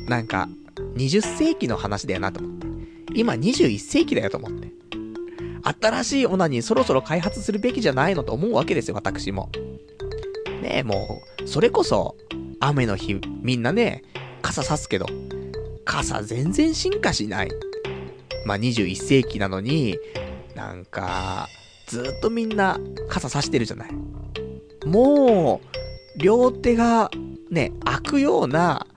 [0.08, 0.50] なんか、
[0.96, 2.68] 20世紀の話だよなと思って。
[3.14, 4.72] 今21世紀だよと思って。
[5.82, 9.50] 新しいオナニーそろそろ開発するべきじゃないのと思うわけですよ、私も。
[10.62, 12.16] ねえ、もう、それこそ、
[12.60, 14.04] 雨の日、みんなね、
[14.42, 15.06] 傘差すけど、
[15.86, 17.50] 傘全然進化しない。
[18.46, 19.98] まあ、21世紀なのに、
[20.56, 21.48] なんか、
[21.88, 22.80] ずっとみんな
[23.10, 23.92] 傘差してるじゃない。
[24.86, 27.12] もう、両手が、
[27.52, 28.88] ね、開くような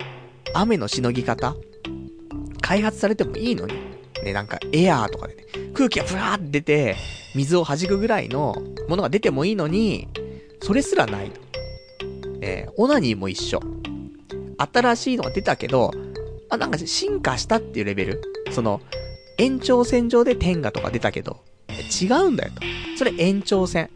[0.55, 1.55] 雨のしのぎ方
[2.61, 3.75] 開発されてもいいのに。
[4.25, 5.45] ね、なんかエアーとかでね、
[5.75, 6.97] 空気がふわーって出て、
[7.35, 8.57] 水を弾くぐらいの
[8.89, 10.09] ものが出てもいいのに、
[10.61, 11.33] それすらない。
[12.41, 13.61] えー、オナニーも一緒。
[14.59, 15.93] 新しいのが出たけど、
[16.51, 18.81] あ、なんか進化したっていうレベルその、
[19.39, 21.45] 延長線上で天下とか出たけど、
[21.83, 22.63] 違うんだよと。
[22.97, 23.91] それ延長線。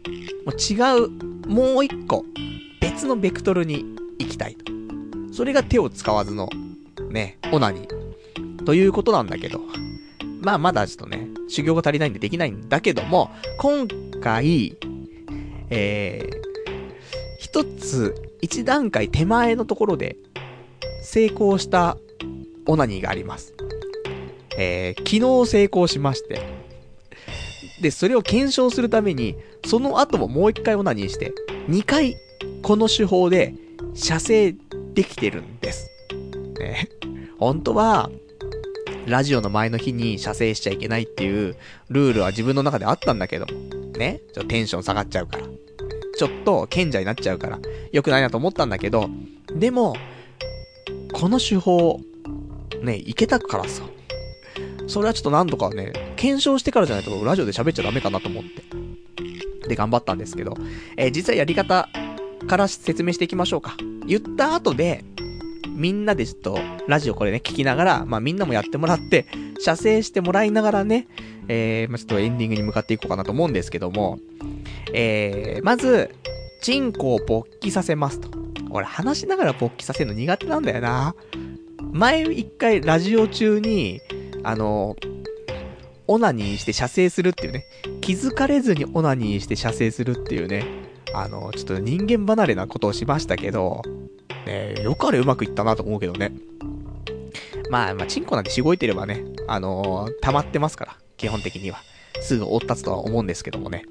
[0.45, 1.09] もう違う、
[1.47, 2.25] もう一個、
[2.81, 3.85] 別のベクトルに
[4.19, 4.71] 行きたいと。
[5.31, 6.49] それが手を使わずの、
[7.09, 8.65] ね、オナニー。
[8.65, 9.61] ということなんだけど。
[10.41, 13.87] まあまだちょっとね、修行が足りないんでできないんだけども、今
[14.21, 14.77] 回、
[15.69, 16.41] えー、
[17.39, 20.17] 一つ、一段階手前のところで、
[21.01, 21.97] 成功した
[22.65, 23.53] オナニーがあります。
[24.57, 26.62] えー、昨日成功しまして。
[27.83, 29.35] で、それを検証するために、
[29.67, 31.33] その後ももう一回オナニーして、
[31.67, 32.15] 二回、
[32.61, 33.53] この手法で、
[33.93, 34.55] 射精
[34.93, 35.89] できてるんです。
[36.59, 36.87] ね。
[37.37, 38.09] 本当は、
[39.05, 41.57] ラジオの前の日に射精しちゃいけないっていう
[41.89, 43.47] ルールは自分の中であったんだけど
[43.97, 44.21] ね。
[44.33, 45.43] ちょテンション下がっちゃうから。
[46.15, 47.59] ちょっと賢者になっちゃうから、
[47.91, 49.09] 良くないなと思ったんだけど、
[49.53, 49.97] でも、
[51.11, 51.99] この手法、
[52.81, 53.83] ね、いけたからさ。
[54.87, 55.91] それはちょっと何度かね、
[56.23, 59.67] 検証してからじゃないとラジオで喋っちゃダメかなと思って。
[59.67, 60.55] で、頑張ったんですけど、
[60.95, 61.89] えー、実はやり方
[62.47, 63.75] から説明していきましょうか。
[64.07, 65.03] 言った後で、
[65.67, 69.25] みんなでちょっと、ラジオこれね、聞きながら、まあみんなもやってもらって、
[69.59, 71.09] 射精してもらいながらね、
[71.49, 74.17] えー、まあ、ちょっとエンディングに向かっていこうかなと思うんですけども、
[74.93, 76.15] えー、まず、
[76.61, 78.29] チンコを勃起させますと。
[78.69, 81.15] 俺話しながら勃起させるの苦手なんだよな。
[81.91, 83.99] 前一回ラジオ中に、
[84.43, 84.95] あの、
[86.07, 87.65] オナニーして射精するっていうね、
[88.01, 90.65] 気づかれずにオナニーして射精するっていうね、
[91.13, 93.81] あの、ちょっと人間離れなことをしましたけど、
[94.45, 96.31] ねよくあれうまくいったなと思うけどね。
[97.69, 101.79] まあ、まあ、チンコなんてしごいてればね、あのー、溜まってますから、基本的には。
[102.21, 103.85] すぐ追ったつとは思うんですけどもね。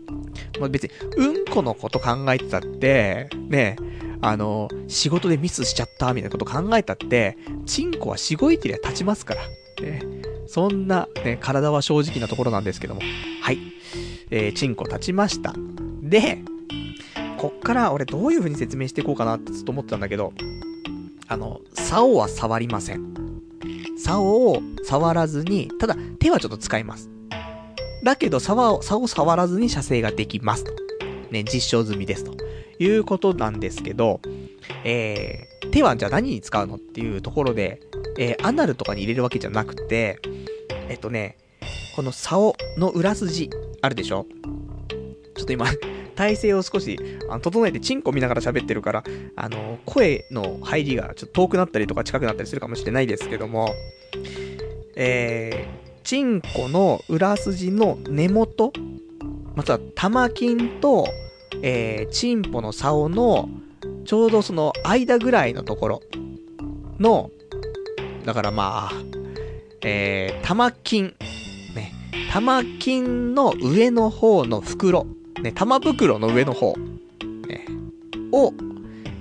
[0.60, 3.76] まあ、別に、うんこのこと考えてたって、ね、
[4.20, 7.36] あのー、仕事でミスしちゃったみたいなこと考えたって、
[7.66, 9.43] チンコはしごいてりゃ立ちますから。
[9.84, 10.21] ね。
[10.52, 13.00] そんな、ね、体は正直なところなんですけども。
[13.40, 13.58] はい。
[14.30, 15.54] えー、チンコ立ちました。
[16.02, 16.42] で、
[17.38, 20.34] こっから俺どういう風に説明していこうかなってずっと思ってたんだけど、
[21.26, 23.14] あの、竿は触りません。
[23.96, 27.08] 竿を触らずに、ただ手はちょっと使います。
[28.04, 30.72] だけど竿を、竿を触らずに射精ができますと。
[31.30, 32.41] ね、実証済みですと。
[32.82, 34.20] いうことなんですけど、
[34.84, 37.80] えー、手はじゃあ何に使うのっていうところで、
[38.18, 40.18] えー、アナルとかに入れるわけじゃなくて、
[40.88, 41.38] えっとね、
[41.96, 43.50] この竿の裏筋、
[43.80, 44.26] あるでしょ？
[45.34, 45.66] ちょっと今、
[46.14, 46.98] 体勢を少し
[47.30, 49.04] あの整えてチンコ見ながら喋ってるから、
[49.36, 53.74] あの、声の入りがちょっと遠くなったりとか近くなったりするかもしれないですけども、
[54.94, 58.72] えー、チンコの裏筋の根元、
[59.54, 61.06] または玉筋と、
[61.62, 63.48] えー、チンポの竿の、
[64.05, 66.02] ちょうどその間ぐらいのところ
[66.98, 67.30] の、
[68.24, 68.93] だからまあ、
[69.84, 71.93] えー、玉筋、ね、
[72.32, 75.06] 玉筋の上の方の袋、
[75.40, 76.74] ね、玉袋の上の方、
[77.48, 77.66] ね、
[78.32, 78.52] を、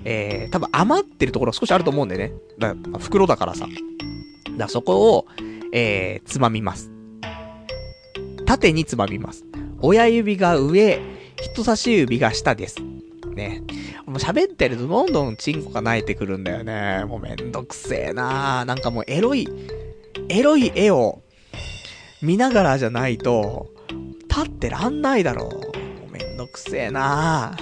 [0.03, 2.33] えー、多分余ってるところ少しあると思うんでね。
[2.57, 3.67] だ袋だからさ。
[4.57, 5.27] だそこを、
[5.71, 6.91] えー、つまみます。
[8.45, 9.45] 縦につまみます。
[9.79, 10.99] 親指が上、
[11.41, 12.77] 人差し指が下です。
[13.33, 13.63] ね。
[14.05, 17.03] もう喋ってるとどんどんチンコが泣いてくるんだよね。
[17.05, 19.47] もうめんどくせえななんかもうエロい、
[20.29, 21.21] エロい絵を
[22.21, 23.69] 見ながらじゃないと、
[24.29, 26.11] 立ってらんないだろう。
[26.11, 27.57] めんどくせえな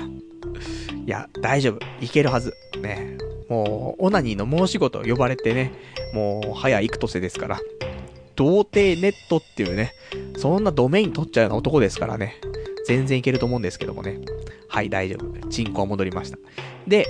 [1.05, 1.79] いや、大丈夫。
[2.03, 2.53] いけるはず。
[2.81, 3.17] ね。
[3.49, 5.73] もう、オナニーの申し子と呼ばれてね、
[6.13, 7.59] もう、早幾年ですから。
[8.35, 9.93] 童貞ネットっていうね、
[10.37, 12.35] そんなドメイン取っちゃうような男ですからね。
[12.89, 14.19] 全然いけると思うんですけどもね。
[14.67, 15.47] はい、大丈夫。
[15.49, 16.39] チンコは戻りました。
[16.87, 17.05] で、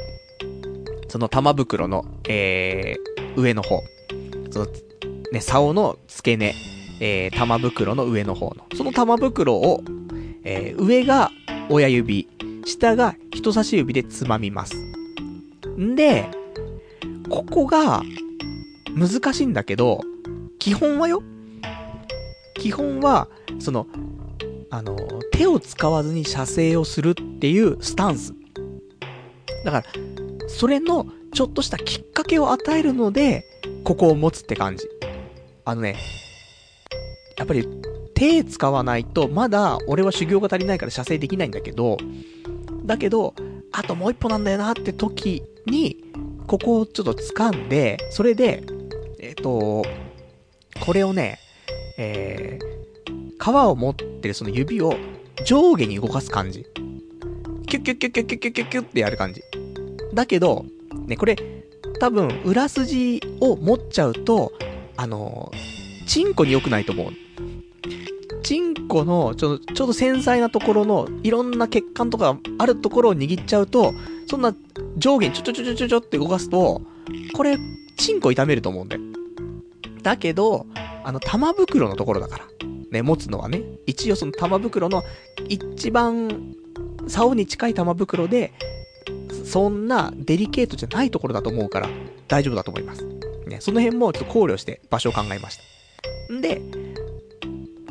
[1.07, 3.81] その玉袋の、えー、上の方。
[4.51, 4.67] その、
[5.31, 6.53] ね、竿の付け根。
[6.99, 8.65] えー、玉袋の上の方の。
[8.75, 9.81] その玉袋を、
[10.43, 11.31] えー、上が
[11.69, 12.27] 親指、
[12.65, 14.75] 下が人差し指でつまみます。
[15.79, 16.29] んで、
[17.29, 18.03] ここが、
[18.97, 20.01] 難しいんだけど、
[20.59, 21.23] 基本はよ。
[22.55, 23.29] 基本は、
[23.59, 23.87] その、
[24.71, 24.95] あの、
[25.31, 28.33] 手を使わずに射精をするっていうスタンス。
[29.65, 29.85] だから、
[30.47, 33.45] それのちょっとしたきっかけを与えるので、
[33.83, 34.87] ここを持つって感じ。
[35.65, 35.95] あのね、
[37.37, 37.67] やっぱり
[38.13, 41.97] 手使わないと、まだ俺は修行が足りないから射精できないんだけど、
[42.85, 43.33] だけど、
[43.71, 45.97] あともう一歩なんだよなって時に、
[46.47, 48.63] ここをちょっと掴んで、それで、
[49.19, 49.85] えっ、ー、と、
[50.85, 51.39] これをね、
[51.97, 54.95] えー、皮を持ってるその指を
[55.45, 56.65] 上下に動かす感じ。
[57.67, 59.41] キュッキュッキュッキュッキュッキュッキュッキュッってやる感じ。
[60.13, 60.65] だけど、
[61.07, 61.35] ね、これ、
[61.99, 64.53] 多分、裏筋を持っちゃうと、
[64.97, 67.11] あのー、チンコに良くないと思う。
[68.41, 73.93] チンコのちょ、ちょうど繊細なところの、いろんな血管とかあるところを握っちゃうと、
[74.27, 74.55] そんな
[74.97, 76.81] 上下にちょちょちょちょちょちょって動かすと、
[77.33, 77.57] これ、
[77.97, 79.01] チンコ痛めると思うんだよ。
[80.01, 80.65] だけど、
[81.03, 82.45] あの、玉袋のところだから。
[82.91, 83.63] ね、持つのはね。
[83.85, 85.03] 一応その玉袋の
[85.47, 86.55] 一番、
[87.07, 88.53] 竿に近い玉袋で、
[89.45, 91.89] そんなデリケートじゃないところだと思うから、
[92.27, 93.05] 大丈夫だと思います。
[93.47, 96.33] ね、その辺もちょっと考慮して場所を考えました。
[96.33, 96.61] んで、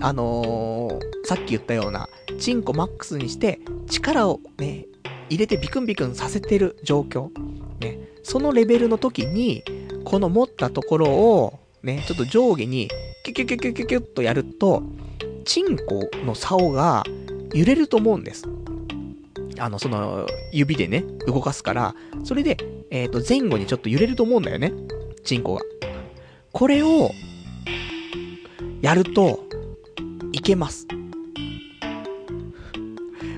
[0.00, 2.08] あのー、さっき言ったような、
[2.38, 3.58] チンコマックスにして、
[3.88, 4.86] 力をね、
[5.28, 7.30] 入れてビクンビクンさせてる状況。
[7.80, 9.64] ね、そのレベルの時に、
[10.04, 11.58] この持ったところを、
[11.88, 12.88] ね、ちょっと上下に、
[13.24, 14.82] キュキュキュキュキュキュッとやると、
[15.46, 17.02] チンコの竿が
[17.54, 18.44] 揺れると思うんです。
[19.58, 21.94] あの、その、指でね、動かすから、
[22.24, 22.58] それで、
[22.90, 24.72] えっ、ー、と、前後にちょっと揺れると思うんだよね。
[25.24, 25.62] チンコが。
[26.52, 27.10] これを、
[28.82, 29.40] やると、
[30.32, 30.86] いけます。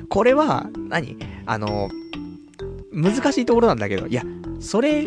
[0.08, 1.16] これは何、
[1.46, 1.88] あの、
[2.92, 4.24] 難しいところなんだけど、いや、
[4.58, 5.06] それ、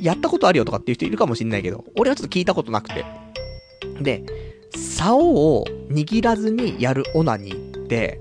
[0.00, 3.04] やったことあるよとかっていう人いるかもしんないけど、俺はちょっと聞いたことなくて。
[4.00, 4.24] で、
[4.74, 8.20] 竿を握らずにやるオナニーって、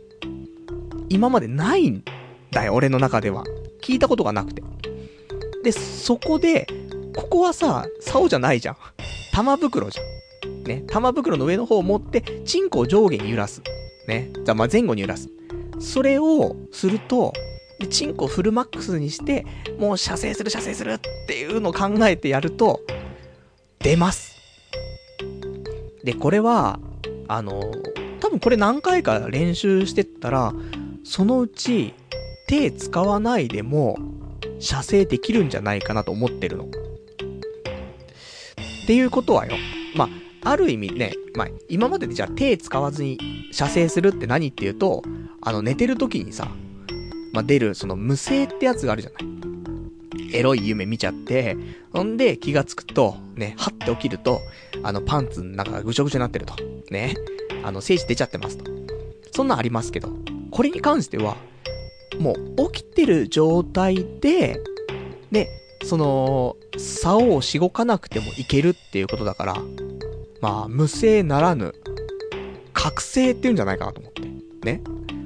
[1.10, 2.04] 今までないん
[2.52, 3.44] だよ、俺の中では。
[3.82, 4.64] 聞いたことがなくて。
[5.64, 6.68] で、そこで、
[7.16, 8.78] ここはさ、竿じゃないじゃん。
[9.32, 10.64] 玉袋じゃん。
[10.64, 10.84] ね。
[10.88, 13.62] 玉袋の上の方を持って、チンコを上下に揺らす。
[14.08, 14.32] ね。
[14.34, 15.30] じゃあ、まあ、前後に揺らす。
[15.80, 17.34] それをすると、
[17.80, 19.46] でチンコフルマックスにして、
[19.80, 22.82] もう射精する射精するっていうのを考えてやると、
[23.80, 24.36] 出ます。
[26.04, 26.80] で、これは、
[27.28, 27.62] あの、
[28.20, 30.54] 多分これ何回か練習してったら、
[31.04, 31.94] そのうち
[32.48, 33.98] 手使わないでも
[34.60, 36.66] 射精できるんじゃないかなと思ってるの。
[36.66, 36.68] っ
[38.88, 39.56] ていうことはよ。
[39.96, 40.10] ま
[40.44, 43.18] あ、ある意味ね、まあ、今まででじゃあ手使わずに
[43.52, 45.04] 射精するって何っていうと、
[45.42, 46.50] あの寝てる時にさ、
[47.32, 49.30] まあ、出るその無声ってやつがあるじゃない。
[50.32, 51.58] エロい夢見ちゃって、
[51.92, 54.42] ほんで気がつくと、ね、はって起きると、
[54.84, 56.56] あのパンツの中がぐちょぐちょになってると。
[56.92, 57.16] ね。
[57.64, 58.70] あの、精子出ちゃってますと。
[59.32, 60.10] そんなんありますけど、
[60.52, 61.38] これに関しては、
[62.20, 64.60] もう起きてる状態で、
[65.32, 65.50] で、
[65.84, 69.56] その、竿をしごかなくてもいけるっていうことだから、
[70.42, 71.74] まあ、無声ならぬ、
[72.74, 74.22] 覚醒っていうんじゃないかなと思って。
[74.64, 74.82] ね。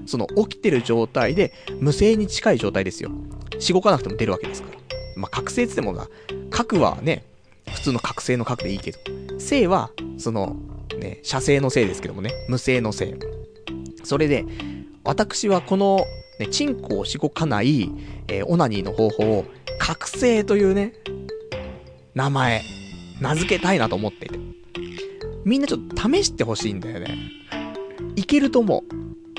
[0.05, 3.11] その起きてる状態で、無声に近い状態ですよ。
[3.59, 4.77] しごかなくても出るわけですから。
[5.15, 6.09] まあ、覚醒って言ってもな、
[6.49, 7.23] 核はね、
[7.71, 8.99] 普通の覚醒の核でいいけど、
[9.39, 10.55] 性は、その、
[10.99, 13.15] ね、射精の性ですけどもね、無声の性。
[14.03, 14.45] それで、
[15.03, 16.05] 私はこの、
[16.39, 17.91] ね、チンコをしごかない、
[18.27, 19.45] えーオナニーの方法を、
[19.79, 20.93] 覚醒というね、
[22.15, 22.61] 名前、
[23.19, 24.39] 名付けたいなと思っていて。
[25.45, 27.17] みんなちょっと試してほしいんだよね。
[28.15, 28.83] いけると思う。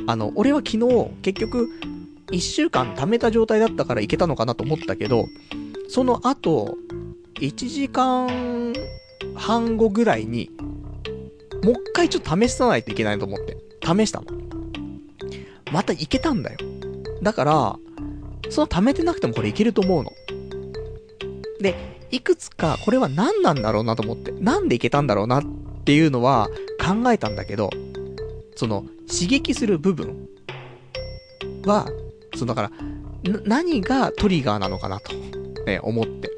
[0.07, 1.69] あの、俺は昨日、結局、
[2.31, 5.27] 一週間貯めた状態だったからいけたのかなと思ったけど、
[5.89, 6.77] その後、
[7.35, 8.73] 1時間
[9.35, 10.51] 半後ぐらいに、
[11.63, 14.27] もう一回ちょっと試さないといけないと思って、試したの。
[15.73, 16.59] またいけたんだよ。
[17.23, 17.77] だから、
[18.51, 20.13] その貯めてなくてもこれいけると思うの。
[21.61, 21.75] で、
[22.11, 25.43] いくつか、これは何なんだろうなと思って、なんでいけたんだろうなっ
[25.85, 26.49] ていうのは
[26.79, 27.71] 考えたんだけど、
[28.57, 30.29] その、刺激する部分
[31.65, 31.87] は、
[32.35, 32.71] そのだから、
[33.45, 35.13] 何がトリガーなのかなと、
[35.67, 36.31] ね、思って。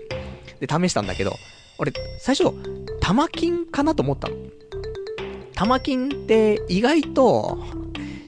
[0.60, 1.34] で、試したんだけど、
[1.78, 2.52] 俺、最初、
[3.00, 4.36] 玉金かなと思ったの。
[5.54, 7.58] 玉金って意外と、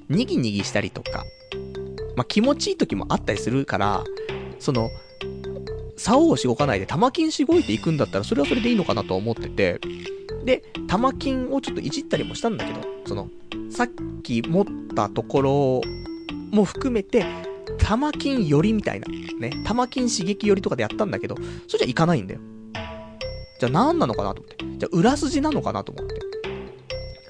[0.08, 1.24] にぎにぎしたりとか、
[2.16, 4.04] まあ、気持ちいい時もあったりするから、
[4.58, 4.90] その、
[5.96, 9.80] 竿をしごかないで玉金しごいていくんだったら、それはそれでいいのかなと思ってて、
[10.44, 13.28] で、玉金をちょっといじったりもしたんだけど、その、
[13.78, 13.90] さっ
[14.24, 14.64] き持っ
[14.96, 15.80] たところ
[16.50, 17.24] も含めて、
[17.78, 19.06] 玉金寄りみたいな、
[19.38, 21.36] ね、玉金刺激寄りとかでやったんだけど、
[21.68, 22.40] それじゃいかないんだよ。
[23.60, 24.64] じゃあ何なのかなと思って。
[24.78, 26.16] じゃあ裏筋なのかなと思って。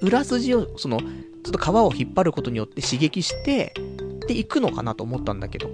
[0.01, 1.07] 裏筋を、その、ちょ
[1.51, 3.75] っと皮を引っ張ることによって刺激して、
[4.27, 5.69] で、行くのかなと思ったんだけど、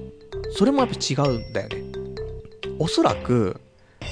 [0.56, 1.84] それもやっぱ違うんだよね。
[2.80, 3.60] おそらく、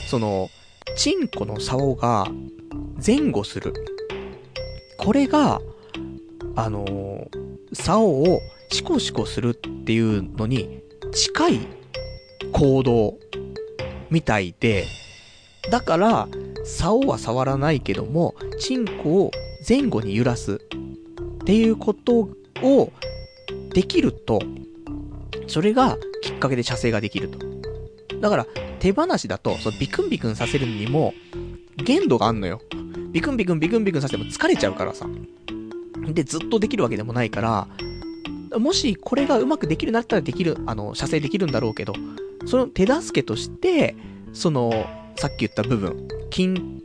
[0.09, 0.49] その、
[0.97, 2.29] チンコの竿が
[3.05, 3.75] 前後する。
[4.97, 5.61] これが、
[6.57, 11.61] あのー竿をシコシコするっていうのに近い
[12.53, 13.19] 行動
[14.11, 14.87] みたいで、
[15.71, 16.29] だから、
[16.65, 19.31] 竿は触らないけども、チンコを
[19.67, 20.59] 前後に揺らすっ
[21.45, 22.29] ていうこと
[22.63, 22.93] を
[23.73, 24.41] できると、
[25.47, 27.39] それがきっかけで射精ができると。
[28.21, 28.47] だから、
[28.81, 31.15] 手放しだと、そのビクンビクンさせるにも、
[31.77, 32.61] 限度があんのよ。
[33.13, 35.07] ビクンビクンビクンビクンさせても疲れちゃうからさ。
[36.09, 37.69] で、ずっとできるわけでもないから、
[38.59, 41.95] もしこれがうまくできるなったらできる、あの、射精できるんだろうけど、
[42.47, 43.97] その手助けとして、
[44.33, 44.73] その、
[45.17, 46.81] さっき言った部分、金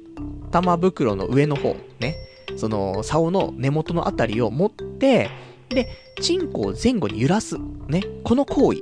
[0.51, 2.15] 玉袋の上の方、ね、
[2.55, 5.29] その、竿の根元のあたりを持って、
[5.69, 5.89] で、
[6.21, 7.57] チンコを前後に揺らす、
[7.87, 8.81] ね、この行為。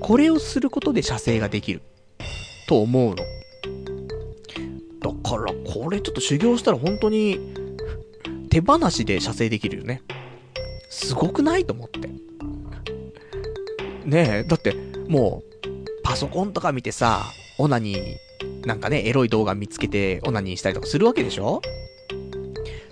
[0.00, 1.82] これをすることで射精ができる。
[2.66, 3.16] と思うの。
[3.16, 3.22] だ
[5.30, 7.38] から、これちょっと修行したら本当に、
[8.50, 10.02] 手放しで射精できるよね。
[10.88, 11.64] すごくない？
[11.64, 12.00] と思って。
[14.04, 14.74] ねえ、だって、
[15.08, 17.24] もう、パソコンとか見てさ、
[17.58, 21.62] オナニー、なんかね、エロい動画見つけてオナニーしたりとかするわけでしょ？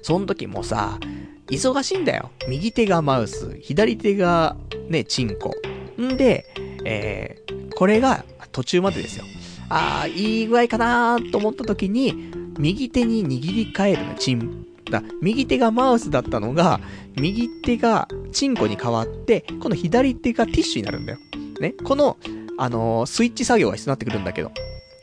[0.02, 1.00] その時もさ、
[1.48, 2.30] 忙しいんだよ。
[2.46, 4.56] 右手がマウス、左手が
[4.88, 5.52] ね、チンコ。
[6.00, 6.46] んで、
[6.84, 9.24] えー、これが途中までですよ。
[9.68, 14.67] あー、いい具合かなーと思った時に、右手に握り替えるの、チン。
[14.90, 16.80] だ、右手がマウスだったのが、
[17.16, 21.18] 右手がチンコに変わって、この左手がティッシュになるんだよ。
[21.60, 21.74] ね。
[21.84, 22.16] この、
[22.58, 24.50] あのースイッチ作業が必要になってくるんだけど、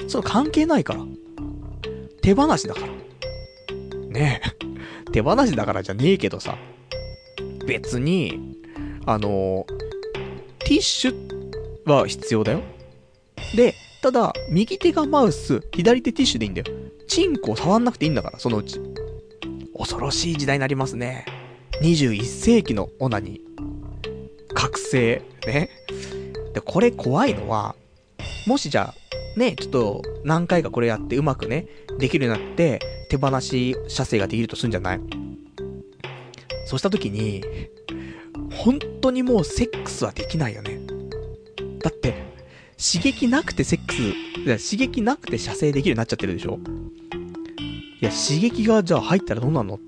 [0.08, 1.02] その関係ないから。
[2.22, 2.88] 手放しだから。
[4.10, 4.66] ねえ。
[5.12, 6.58] 手放しだからじゃねえけどさ、
[7.68, 8.58] 別に、
[9.06, 9.66] あの、
[10.60, 11.16] ティッシュ
[11.86, 12.62] は必要だよ。
[13.56, 16.68] で、ただ、右手がマウス、左手ティッシュでいいんだよ。
[17.08, 18.80] チンコを触んなくていいんだから、そのうち。
[19.78, 21.26] 恐ろしい時代になりますね。
[21.82, 24.54] 21世紀のオナニー。
[24.54, 25.22] 覚醒。
[25.46, 25.70] ね。
[26.54, 27.76] で、これ怖いのは、
[28.48, 31.68] もしじゃあ、ね、ちょっと何回かこれやってうまくね、
[32.00, 32.80] できるようになって、
[33.10, 35.00] 手放し射精ができるとするんじゃない？
[36.66, 37.44] そうした時に、
[38.52, 40.80] 本当にもうセックスはできないよね。
[41.82, 42.24] だって、
[42.78, 43.94] 刺激なくてセック
[44.58, 46.60] ス、刺激なくて射精できるようになっちゃってるでしょ？
[48.02, 49.80] いや、刺激がじゃあ入ったらどうなんの？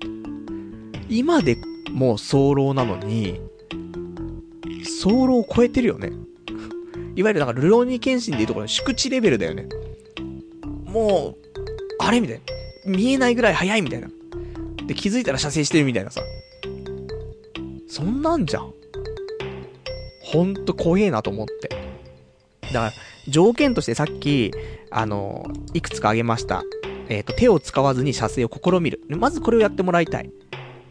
[1.08, 1.56] 今で
[1.90, 3.40] もう早漏なのに、
[4.84, 6.12] 早漏を超えてるよね。
[7.16, 9.68] いわゆるなんか、ルローニケンシンでいうところの宿地レベルだよね。
[10.84, 11.36] もう、
[11.98, 12.42] あれみたいな。
[12.86, 14.08] 見えないぐらい早いみたいな。
[14.86, 16.22] で、気づいたら射精してるみたいなさ。
[17.88, 18.72] そんなんじゃん。
[20.22, 21.68] ほんと怖えなと思って。
[22.72, 22.92] だから、
[23.28, 24.52] 条件としてさっき、
[24.90, 26.62] あの、いくつか挙げました。
[27.08, 29.00] えっ、ー、と、手を使わずに射精を試みる。
[29.08, 30.30] まずこれをやってもらいたい。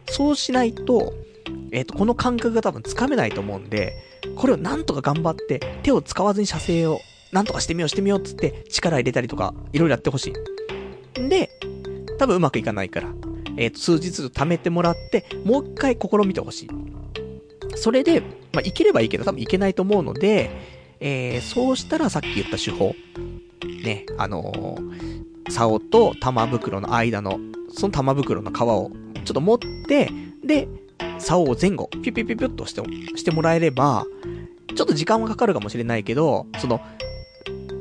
[0.09, 1.13] そうしないと、
[1.71, 3.93] えっ、ー、と、この感覚が多分つかめないと思うんで、
[4.35, 6.99] これをなんとか頑張って、手を使わずに射精を、
[7.31, 10.33] なんとかしてみようしてみようっつって、力入れたりとか、いろいろやってほし
[11.15, 11.19] い。
[11.19, 11.49] んで、
[12.17, 13.13] 多分うまくいかないから、
[13.57, 16.69] えっ、ー、と、数日貯めてもらって、もう一回試みてほしい。
[17.75, 18.21] それで、
[18.53, 20.49] まあ、いければいいけど、多分いけないと思うので、
[20.99, 22.95] えー、そうしたらさっき言った手法。
[23.83, 25.16] ね、あのー、
[25.49, 28.91] 竿と玉袋の間の、その玉袋の皮を
[29.23, 30.09] ちょっと持って、
[30.43, 30.67] で、
[31.19, 32.81] 竿を前後、ピュピュピュピュっとして、
[33.17, 34.05] してもらえれば、
[34.75, 36.81] ちょっと時間はかかるかもしれないけど、その、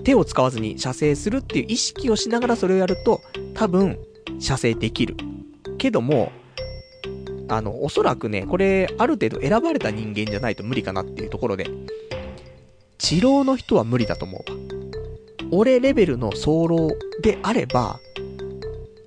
[0.05, 3.21] 手を使わずに射精するっていう意識をしながらそれをやると、
[3.55, 3.99] 多分、
[4.39, 5.17] 射精できる。
[5.79, 6.33] けども、
[7.49, 11.67] あの、おそらくね、これ、ある程度選ばれた人間じゃないと無理かなっていうところで、
[12.99, 14.66] 治療の人は無理だと思うわ。
[15.51, 16.91] 俺レベルの早漏
[17.23, 18.01] であれば、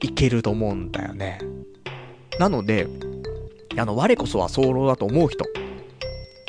[0.01, 1.39] いけると思うんだよね。
[2.39, 2.87] なので、
[3.77, 5.45] あの、我こそは早漏だと思う人、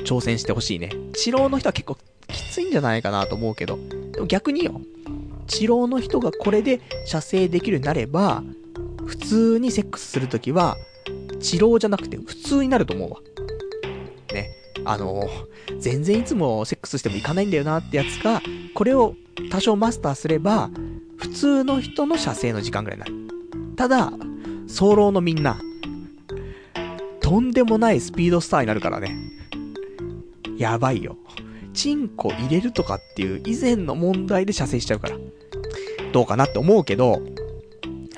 [0.04, 0.90] 挑戦してほしいね。
[1.14, 1.96] 治療の人は結構
[2.28, 3.78] きついんじゃないかなと思うけど、
[4.12, 4.80] でも逆によ、
[5.48, 8.42] 治療の人がこれで射精できるようになれば、
[9.04, 10.76] 普通にセックスするときは、
[11.40, 13.16] 治療じゃなくて普通になると思うわ。
[14.84, 15.28] あの
[15.78, 18.42] 全然いつもセックスしてもいかないんだよなってやつが、
[18.74, 19.14] これを
[19.50, 20.70] 多少マスターすれば、
[21.16, 23.74] 普通の人の射精の時間ぐらいになる。
[23.76, 24.12] ただ、
[24.66, 25.60] 早漏のみんな、
[27.20, 29.16] とんでもないスピードスターになるからね。
[30.56, 31.16] やばいよ。
[31.72, 35.16] チンコ入れるとかっていう以前の問題で射精しちゃうから。
[36.12, 37.22] どうかなって思うけど、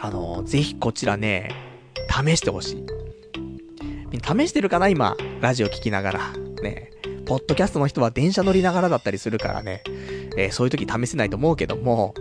[0.01, 1.51] あのぜひこちらね、
[2.09, 2.87] 試してほしい。
[4.21, 6.21] 試してるかな今、ラジオ聞きながら。
[6.63, 6.91] ね。
[7.27, 9.83] ポッドキャストの人は電車乗りながらだったりするからね。
[10.37, 12.15] えー、そういう時試せないと思うけども、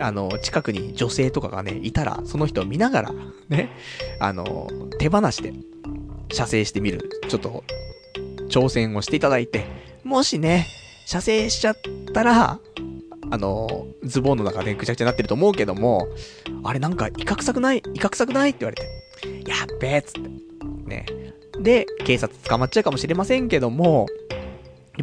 [0.00, 3.14] あの、近くに女性とかがね、いたら、その人を見ながら、
[3.48, 3.70] ね、
[4.18, 5.52] あの、手放して、
[6.32, 7.08] 射精してみる。
[7.28, 7.64] ちょっと、
[8.48, 9.66] 挑戦をしていただいて、
[10.02, 10.66] もしね、
[11.06, 11.76] 射精しちゃっ
[12.12, 12.58] たら、
[13.30, 16.08] あの、ズボンの中でぐちゃぐちゃになってると思うけども、
[16.62, 20.20] あれなんか、威嚇臭くない威嚇臭くないって言われて、やっべえっつって。
[20.86, 21.06] ね。
[21.60, 24.06] で、警察捕まっちゃうかもしれませんけども、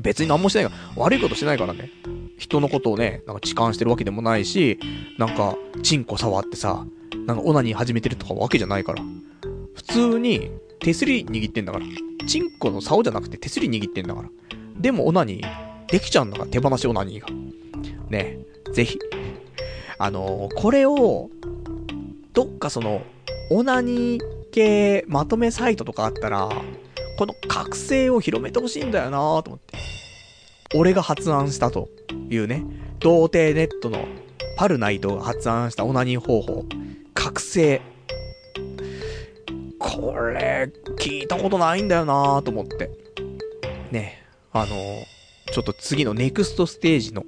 [0.01, 1.91] 別に何もしてないから、悪いことしてないからね。
[2.37, 4.79] 人のことをね、なんか痴漢してるわけでもないし、
[5.17, 6.85] なんか、チンコ触ってさ、
[7.27, 9.03] なんかオナニー始めてるとかわけじゃないから。
[9.75, 11.85] 普通に、手すり握ってんだから。
[12.27, 14.29] チンコの竿じゃなくて手すり握ってんだから。
[14.79, 17.27] でもオナニー、できちゃうんだから、手放しオナニーが。
[18.09, 18.39] ね、
[18.73, 18.97] ぜひ。
[19.97, 21.29] あのー、これを、
[22.33, 23.01] どっかその、
[23.51, 26.49] オナニー系まとめサイトとかあったら、
[27.17, 29.77] この覚醒を広めてほしいんだよなと思って。
[30.73, 31.89] 俺が発案したと
[32.29, 32.63] いうね、
[32.99, 34.05] 童貞ネットの
[34.57, 36.65] パルナイトが発案したオナニー方法、
[37.13, 37.81] 覚醒。
[39.79, 42.89] これ、聞いたことないんだよなと思って。
[43.91, 44.23] ね、
[44.53, 44.67] あの
[45.51, 47.25] ちょっと次のネクストステージの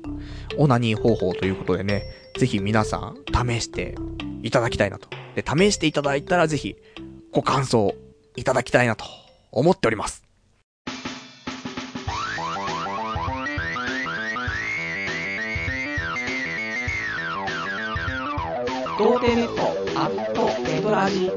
[0.57, 2.03] オナニー方法ということでね、
[2.37, 3.95] ぜひ皆さん試して
[4.41, 5.09] いただきたいなと。
[5.35, 6.77] で、試していただいたらぜひ
[7.33, 7.95] ご感想
[8.35, 9.05] いただきたいなと
[9.51, 10.23] 思っております。
[18.99, 21.31] 童貞ネットアットネトラジ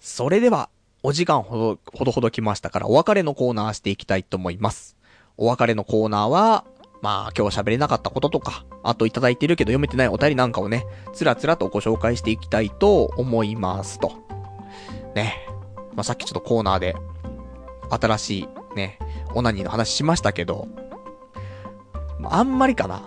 [0.00, 0.70] それでは、
[1.02, 4.96] お時間ほど、ほどほど来ましたから、お別れのコーナーしていきたいと思います。
[5.36, 6.64] お別れのコーナーは、
[7.02, 14.12] まあ、今日喋れなかったこととか、あといただいてるけど読めてないお便りなんかをね、つらつらとご紹介していきたいと思いますと。
[15.16, 15.48] ね。
[15.94, 16.94] まあ、さっきちょっとコーナーで、
[17.90, 19.00] 新しいね、
[19.34, 20.68] オナニーの話しましたけど、
[22.24, 23.02] あんまりかな。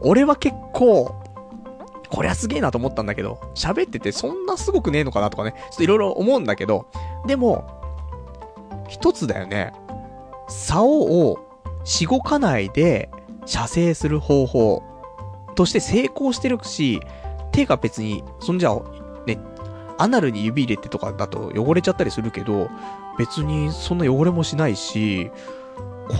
[0.00, 1.14] 俺は結構、
[2.08, 6.86] こりゃすげえなと思ったんだけど、喋っててそんなすごくねえのかなとかね、ちょっといろいろ思うんだけど、
[7.26, 7.68] でも、
[8.88, 9.74] 一つだよね。
[10.48, 11.49] 竿を
[11.84, 13.08] しごかないで
[13.46, 14.82] 射精する方法
[15.54, 17.00] として成功してるし、
[17.52, 18.74] 手が別に、そんじゃ、
[19.26, 19.38] ね、
[19.98, 22.70] アナルに指入れてとかだと汚れちゃったりするけど、
[23.18, 25.30] 別にそんな汚れもしないし、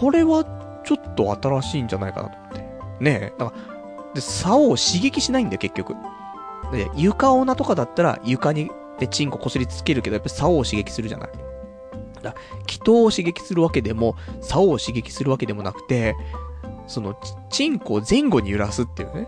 [0.01, 0.45] これは
[0.85, 2.59] ちょっと新しいんじゃないかなと思って。
[3.01, 3.32] ねえ。
[3.39, 5.95] だから、で、竿を刺激しないんだよ、結局。
[6.73, 11.31] で、床女とかだったら床に、で、チンコこすりつけるけど、やっぱ竿を刺激するじゃない。
[12.23, 12.35] だ
[12.67, 16.17] 気筒を刺激するわけでも、竿を刺激するわけでもなくて、
[16.87, 17.17] その、
[17.51, 19.27] チンコを前後に揺らすっていうね。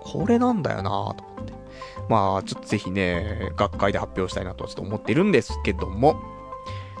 [0.00, 1.52] これなんだよなぁと思って。
[2.08, 6.20] まあ、ちょっとぜひね、学会で発表したいなとちょっと思ってるんですけども。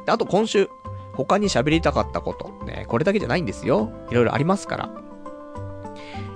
[0.06, 0.68] で、あと今週、
[1.14, 2.64] 他に喋りたかったこと。
[2.64, 3.92] ね、これだけじゃないんですよ。
[4.10, 4.90] いろいろありますから。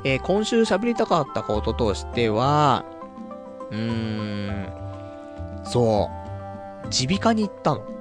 [0.05, 2.85] えー、今週喋りたかったこととしては、
[3.71, 4.69] うーん、
[5.65, 6.09] そ
[6.85, 7.98] う、耳鼻科に行ったの。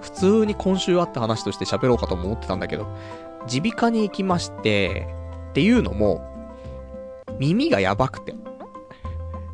[0.00, 2.86] 普通に今週あった話として喋ろうかと思ってたんだけど、
[3.52, 5.08] 耳鼻科に行きまして、
[5.50, 6.22] っていうのも、
[7.38, 8.34] 耳がやばくて。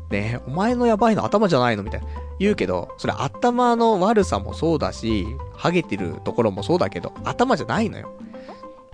[0.09, 2.07] ねお前のやばいの頭じゃないのみたいな。
[2.39, 5.25] 言うけど、それ頭の悪さもそうだし、
[5.55, 8.11] ハゲてるところもそうだけど、頭じゃないのよ。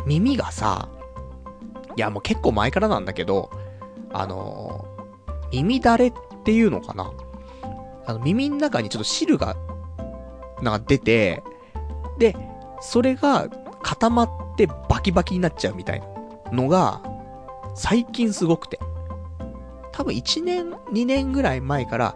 [0.06, 0.90] 耳がさ、
[1.96, 3.50] いやもう結構前からなんだけど、
[4.12, 4.86] あの、
[5.52, 6.14] 耳だれっ
[6.44, 7.12] ていうのかな
[8.06, 9.56] あの耳の中にちょっと汁が、
[10.62, 11.44] なんか出て、
[12.18, 12.36] で、
[12.82, 13.48] それが
[13.82, 16.08] 固まってバキバキになっちゃうみたいな
[16.52, 17.02] のが、
[17.76, 18.80] 最近すごくて。
[19.92, 22.16] 多分1年、2年ぐらい前から、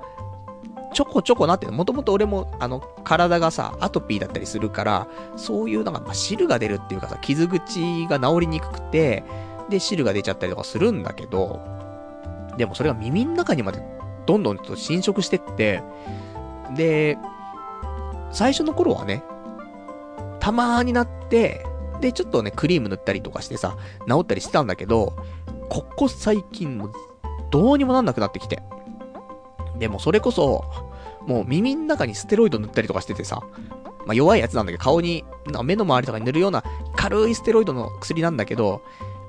[0.94, 9.24] ちょこちょこなってもともと俺も、あの、体がさ、アトピーだったりするから、そういうなんか、まあ、汁が出るっていうかさ、傷口が治りにくくて、
[9.70, 11.60] で、汁が出ちゃったりとかするんだけど、
[12.57, 13.82] でもそれが耳の中にまで
[14.26, 15.84] どんどんと侵食してって、
[16.76, 17.18] で、
[18.34, 19.23] 最初の頃はね、
[20.39, 21.65] たまーになって、
[22.01, 23.77] で、ちょっとね、クリーム塗ったりとかしてさ、
[24.10, 25.14] 治ったりしてたんだけど、
[25.69, 26.91] ここ最近も
[27.51, 28.61] どうにもなんなくなってきて。
[29.80, 30.65] でもそれこそ、
[31.26, 33.41] もう耳の中にステロイド塗ったりとかしててさ、
[34.05, 35.23] まあ弱いやつなんだけど、顔に、
[35.64, 36.64] 目の周りとかに塗るような
[36.95, 38.81] 軽いステロイドの薬なんだけど、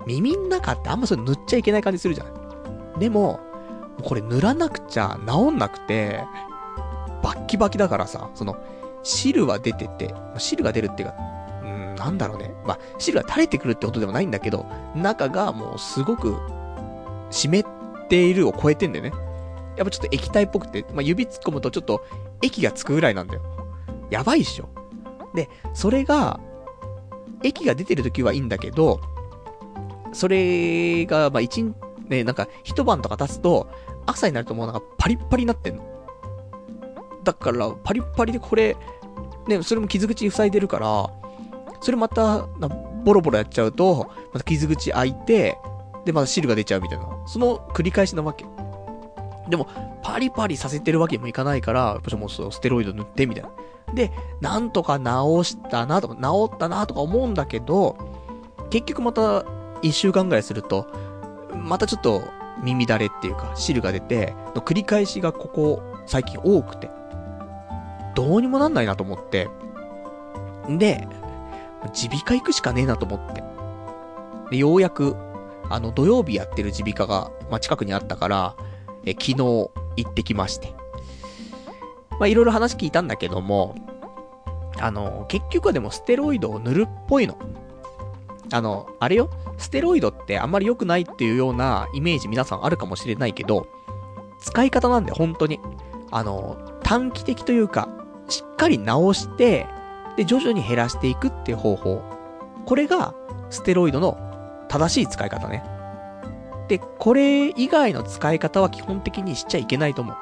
[0.06, 2.98] 耳の中ってあんまそれ塗っちゃいけない感じするじゃん。
[2.98, 3.40] でも、
[4.02, 6.24] これ塗らなくちゃ治んなくて、
[7.22, 8.56] バッキバキだからさ、その、
[9.04, 11.14] 汁は出てて、汁が出るっていうか、
[11.62, 12.52] うん、なんだろうね。
[12.66, 14.66] まあ、汁が垂れてくるってことでもないんだけど、
[14.96, 16.36] 中がもうすごく、
[17.30, 17.64] 湿っ
[18.08, 19.12] ているを超えてんだよね。
[19.76, 22.04] やっぱちょっと液体っぽくて、まあ、指突っ込むとちょっと
[22.42, 23.42] 液がつくぐらいなんだよ。
[24.10, 24.68] やばいっしょ。
[25.34, 26.40] で、それが、
[27.42, 29.00] 液が出てる時はいいんだけど、
[30.12, 31.64] それが、まあ、一、
[32.08, 33.68] ね、なんか、一晩とか経つと、
[34.06, 35.84] 朝になるともうなんかパリッパリになってんの。
[37.24, 38.76] だから、パリッパリでこれ、
[39.46, 41.10] ね、それも傷口塞いでるから、
[41.80, 42.46] それまた、
[43.04, 45.58] ボロボロやっちゃうと、また傷口開いて、
[46.04, 47.06] で、また汁が出ちゃうみたいな。
[47.26, 48.44] その繰り返しなわけ。
[49.48, 49.68] でも、
[50.02, 53.50] パリパリさせてるわけにもいかないから、やっぱもうステロイド塗ってみたいな。
[53.94, 54.10] で、
[54.40, 55.04] なんとか治
[55.50, 57.96] したなとか、治ったなとか思うんだけど、
[58.70, 59.44] 結局また
[59.82, 60.86] 一週間ぐらいすると、
[61.54, 62.22] またちょっと
[62.62, 66.90] 耳だれっていうか、汁が出て、の繰り返しがここ最近多くて、
[68.14, 69.48] どうにもなんないなと思って、
[70.68, 71.06] で、
[72.02, 73.42] 耳鼻科行くしかねえなと思って。
[74.50, 75.16] で、ようやく、
[75.68, 78.56] あの、土曜日やってる耳鼻科が、まあ、近くにあったから、
[79.04, 79.70] え、昨日行
[80.08, 80.74] ってきまして。
[82.12, 83.74] まあ、いろいろ話聞いたんだけども、
[84.80, 87.36] あの、結局はでもステロイドを塗るっぽいの。
[88.52, 93.66] あの、あれよ、ステロイドってあんまり良くないっていうようなイメージ皆さんあるかもしれないけど、
[94.40, 95.60] 使い方なんで本当に。
[96.10, 97.88] あの、短期的というか、
[98.28, 99.66] しっかり直して、
[100.16, 102.02] で、徐々に減らしていくっていう方法。
[102.66, 103.14] これが、
[103.50, 104.18] ステロイドの
[104.68, 105.64] 正しい使い方ね。
[106.68, 110.16] で、これ以外の使い方は基本的にしちゃいけないと思う。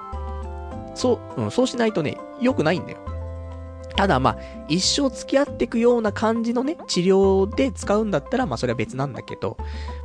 [0.94, 2.98] そう、うん、そうしないとね、良くないんだよ。
[3.96, 4.38] ただまあ、
[4.68, 9.56] 一生付き合っていくような感じのね、治療で使うんだったら、まあそれは別なんだけど、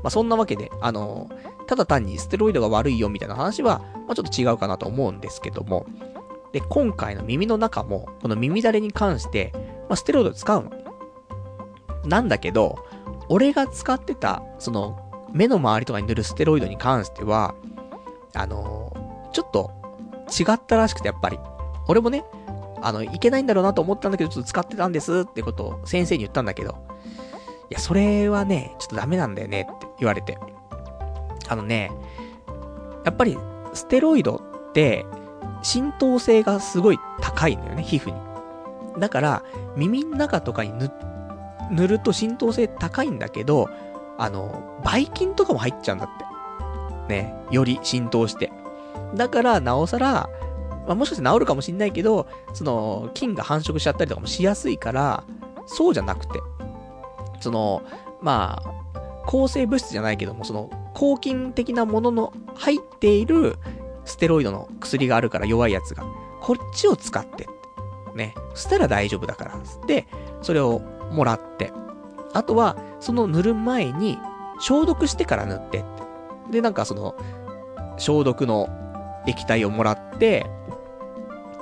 [0.03, 1.29] まあそんなわけで、あの、
[1.67, 5.85] ただ単にステロイドが悪いよみたいな話は、まあちょっと違うかなと思うんですけども、
[6.51, 9.51] で、今回の耳の中も、この耳だれに関して、
[9.89, 10.71] まあステロイド使うの。
[12.05, 12.85] なんだけど、
[13.29, 17.55] 俺が使ってた、その、目の周りとかに塗るステロイドに関しては、
[18.33, 19.71] あの、ちょっと
[20.27, 21.39] 違ったらしくて、やっぱり。
[21.87, 22.23] 俺もね、
[22.81, 26.77] あの、いけないんだろうなと思ったんだけど、ちょっと使ってたんですってことを先生に言ったんだけど、
[27.69, 30.37] いや、それはね、ちょっとダメなんだよねって言われて。
[31.49, 31.91] あのね、
[33.05, 33.37] やっぱり、
[33.73, 34.35] ステロイド
[34.69, 35.05] って、
[35.61, 38.99] 浸透性がすごい高いんだよね、皮膚に。
[38.99, 39.43] だから、
[39.75, 40.91] 耳の中とかに塗、
[41.71, 43.69] 塗ると浸透性高いんだけど、
[44.17, 46.09] あの、ばい菌とかも入っちゃうんだっ
[47.07, 47.13] て。
[47.13, 48.51] ね、より浸透して。
[49.15, 50.29] だから、なおさら、
[50.87, 55.23] まあ、もしかして治るかもしんないけど、その、菌が繁殖しちゃったりとかもしやすいから、
[55.65, 56.39] そうじゃなくて、
[57.39, 57.83] その、
[58.21, 58.77] まあ、
[59.25, 63.57] 抗生物質じゃないけども、その、抗菌的なものの入っている
[64.07, 66.03] ステロイドの薬があるから弱いやつが、
[66.41, 67.47] こっちを使って、
[68.15, 70.07] ね、そしたら大丈夫だから、で、
[70.41, 70.79] それを
[71.11, 71.71] もらって、
[72.33, 74.17] あとは、その塗る前に、
[74.59, 75.87] 消毒してから塗ってって。
[76.51, 77.15] で、なんかその、
[77.97, 78.69] 消毒の
[79.27, 80.45] 液体をもらって、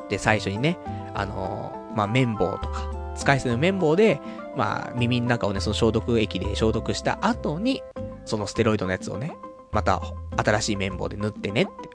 [0.08, 0.78] で、最初にね、
[1.16, 4.22] あのー、まあ、綿棒とか、使い捨ての綿棒で、
[4.56, 7.82] まあ、耳の中をね、その消毒液で消毒した後に、
[8.26, 9.36] そのステロイドのやつをね、
[9.72, 10.02] また、
[10.38, 11.95] 新しい綿棒で塗ってねって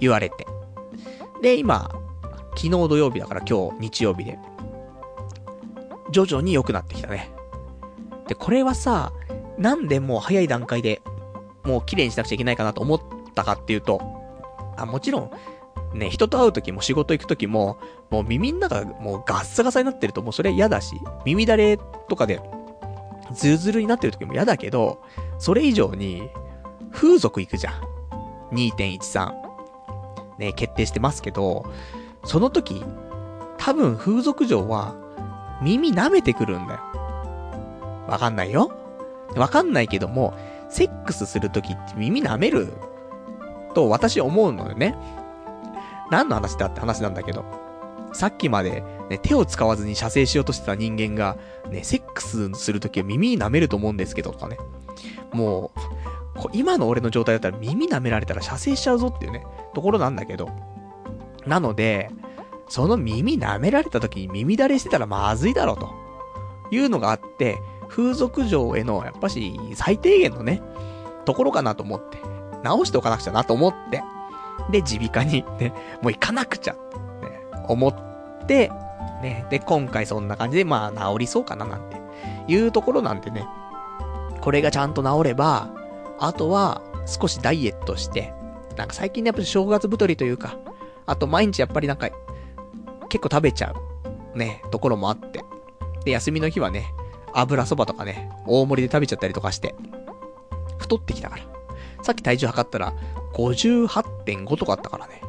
[0.00, 0.46] 言われて。
[1.42, 1.90] で、今、
[2.56, 4.38] 昨日土曜日だから今日日曜日で、
[6.10, 7.30] 徐々に良くなってきたね。
[8.28, 9.12] で、これはさ、
[9.58, 11.02] なんでもう早い段階で、
[11.64, 13.00] もう綺麗にしなくちゃいけないかなと思っ
[13.34, 14.00] たかっていうと、
[14.76, 15.30] あ、もちろん、
[15.98, 17.78] ね、人と会う時も仕事行く時も、
[18.10, 22.40] もう耳の中もうガッサガサになってるともうそれ嫌だし、耳だれとかで、
[23.34, 25.02] ズルズルになってる時も嫌だけど、
[25.38, 26.28] それ以上に、
[26.92, 27.74] 風俗行くじゃん。
[28.52, 29.45] 2.13。
[30.38, 31.72] ね、決定してますけど、
[32.24, 32.84] その時、
[33.58, 34.94] 多分風俗嬢は、
[35.62, 36.80] 耳舐めてくるんだよ。
[38.06, 38.70] わかんないよ。
[39.34, 40.34] わかんないけども、
[40.68, 42.72] セックスするときって耳舐める？
[43.74, 44.94] と私思うのよね。
[46.10, 47.44] 何の話だって話なんだけど。
[48.12, 51.36] さっきまで、ね、手を使わずに射精しようとしてた人間が、
[51.70, 54.56] ね、セックスするときは耳舐めると思うんですけどとかね。
[55.32, 55.80] もう、
[56.52, 59.44] 今の俺の状態だったら耳舐められたら射精しちゃうぞっていうね、
[59.74, 60.48] ところなんだけど。
[61.46, 62.10] なので、
[62.68, 66.06] その耳舐められた時に耳だれしてたらまずいだろうと。
[66.70, 70.62] いうのがあって、風俗嬢への、やっぱし、最低限のね、
[71.24, 72.18] ところかなと思って、
[72.62, 74.02] 直しておかなくちゃなと思って、
[74.70, 75.72] で、耳鼻科にね、
[76.02, 76.78] もう行かなくちゃ、ね、
[77.68, 78.70] 思って、
[79.22, 82.00] ね、で、今回そんな感じで、まあ、治りそうかななんて、
[82.48, 83.46] いうところなんでね、
[84.40, 85.70] これがちゃんと治れば、
[86.18, 88.32] あとは、少しダイエットして、
[88.76, 90.58] なんか最近ね、やっぱり正月太りというか、
[91.06, 92.08] あと毎日やっぱりなんか、
[93.08, 93.74] 結構食べちゃ
[94.34, 95.44] う、ね、ところもあって。
[96.04, 96.92] で、休みの日はね、
[97.32, 99.74] 油そばとかね、大盛りで食べちゃったりとかして、
[100.78, 101.42] 太ってきたから。
[102.02, 102.92] さっき体重測ったら、
[103.34, 105.20] 58.5とかあったからね。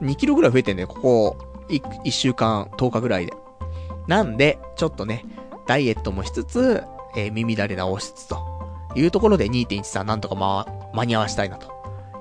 [0.00, 1.36] 2キロぐらい増えてんね、ここ
[1.68, 3.32] 1、1週間、10日ぐらいで。
[4.06, 5.24] なんで、ちょっとね、
[5.66, 6.82] ダイエットもしつつ、
[7.16, 8.53] えー、耳だれ直しつつと
[8.94, 11.72] いうところで2.13なんとかま、間に合わしたいなと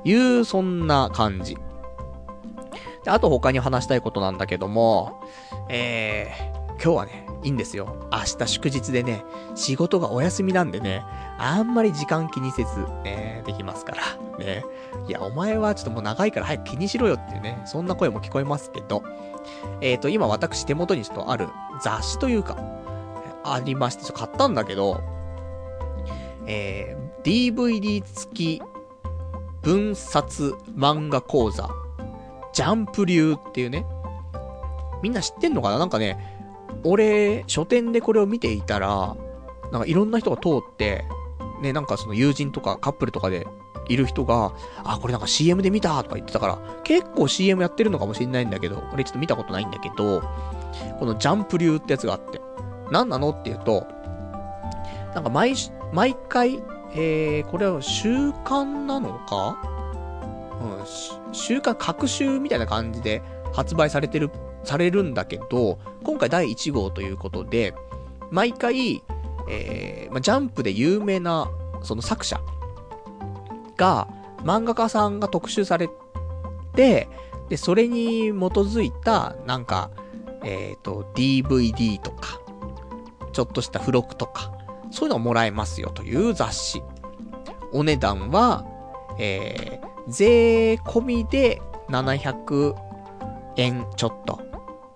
[0.04, 1.58] いう、そんな感じ。
[3.04, 5.22] で、あと他に話したいことなんだけども、
[5.70, 8.08] えー、今日はね、いいんですよ。
[8.12, 9.24] 明日祝日でね、
[9.56, 11.04] 仕事がお休みなんでね、
[11.38, 14.04] あんまり時間気にせず、ね、できますから。
[14.44, 14.64] ね。
[15.08, 19.04] いや、お前はちょっともう長いから早く気にしろよっていうね、そんな声も聞こえますけど、
[19.82, 21.50] えっ、ー、と、今私手元にちょっとある
[21.82, 22.58] 雑誌というか、
[23.44, 25.02] ありまして、ちょっと買ったんだけど、
[26.46, 28.62] えー、DVD 付き
[29.62, 31.70] 分冊漫画講座、
[32.54, 33.86] ジャンプ流っていうね、
[35.02, 35.80] みんな知ってんのかな？
[35.80, 36.18] なんかね、
[36.84, 39.16] 俺、書店でこれを見ていたら、
[39.72, 41.06] なんかいろんな人が通って、
[41.62, 43.48] ね、なんかその友人とかカップルとかで
[43.88, 44.54] いる人が、
[44.84, 50.22] あ、これなんか CM で見たとか言ってたから、結構 CM やってるのかもしれないんだけど、俺ちょっと見たことないんだけど、
[51.00, 52.42] このジャンプ流ってやつがあって、
[52.92, 53.30] 何なの？
[53.30, 53.88] っていうと、
[55.14, 55.56] なんか毎、
[55.92, 56.64] 毎回、
[56.96, 59.58] えー、これは習慣なのか？
[60.62, 63.22] うん、週刊、各週みたいな感じで
[63.54, 64.32] 発売されてる
[64.64, 67.74] されるんだけど、今回第1号ということで、
[68.32, 69.04] 毎回、
[69.50, 71.50] えー、まジャンプで有名な、
[71.84, 72.40] その作者
[73.76, 74.08] が、
[74.44, 75.90] 漫画家さんが特集され
[76.74, 77.08] て、
[77.50, 79.92] で、それに基づいた、なんか、
[80.44, 82.40] えっ、ー、と、DVD とか、
[83.34, 84.53] ちょっとした付録とか、
[84.94, 86.84] そういうのをもらえますよという雑誌。
[87.72, 88.64] お値段は、
[89.18, 91.60] えー、税込みで
[91.90, 92.76] 700
[93.58, 94.40] 円ちょっと。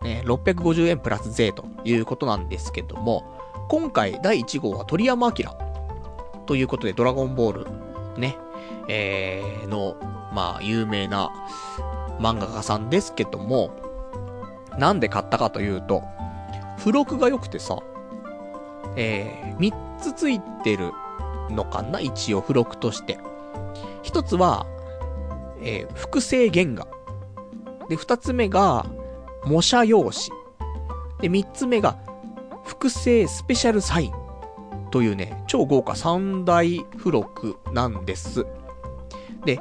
[0.03, 3.23] ね、650円プラス税ということなんですけども、
[3.69, 5.35] 今回第1号は鳥山明
[6.45, 7.67] ということでドラゴンボール
[8.19, 8.37] ね、
[8.87, 9.95] えー、の、
[10.31, 11.31] まあ、有名な
[12.19, 13.71] 漫画家さんですけども、
[14.77, 16.03] なんで買ったかというと、
[16.77, 17.79] 付録が良くてさ、
[18.95, 20.91] えー、3つついてる
[21.49, 21.99] のかな？
[21.99, 23.17] 一応付録として。
[24.03, 24.65] 1つは、
[25.61, 26.87] えー、複製原画。
[27.89, 28.85] で、2つ目が、
[29.45, 30.13] 模写用紙。
[31.21, 31.97] で、3つ目が、
[32.63, 34.13] 複製スペシャルサイン。
[34.91, 38.45] というね、超豪華三大付録なんです。
[39.45, 39.59] で、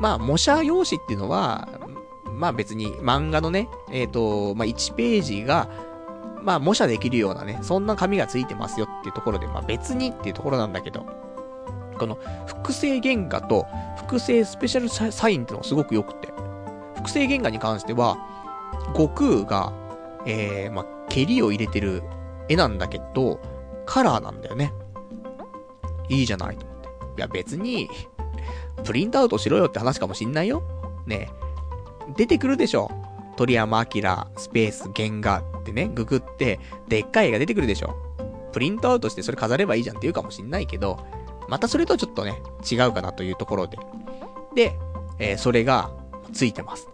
[0.00, 1.68] まあ、模写用紙っていうのは、
[2.36, 5.68] まあ別に漫画のね、えっ、ー、と、まあ1ページが、
[6.46, 11.04] まあ模写できるようなね、そんな紙がついてますよっていうところで、まあ別にっていうところなんだけど、
[11.98, 12.16] この
[12.46, 13.66] 複製原画と
[13.96, 16.32] 複製スペシャルサインってのがすごく良くて、
[16.94, 18.16] 複製原画に関しては、
[18.94, 19.72] 悟空が、
[20.24, 22.04] えー、まあ、蹴りを入れてる
[22.48, 23.40] 絵なんだけど、
[23.84, 24.72] カラーなんだよね。
[26.08, 26.88] いいじゃないと思って。
[26.88, 27.90] いや別に、
[28.84, 30.62] プリントアウトしろよって話かもしんないよ。
[31.06, 31.28] ね
[32.16, 32.88] 出てくるでしょ。
[33.36, 34.02] 鳥山明、
[34.36, 37.96] スペース、原画ってね、ググって、でっかい絵が出てくるでしょ。
[38.52, 40.98] プリントアウトしてそれ飾ればいいじゃんって言うかもしんないけど、
[41.48, 42.40] またそれとちょっとね、
[42.70, 43.78] 違うかなというところで。
[44.54, 44.76] で、
[45.18, 45.90] えー、それが、
[46.32, 46.88] ついてます。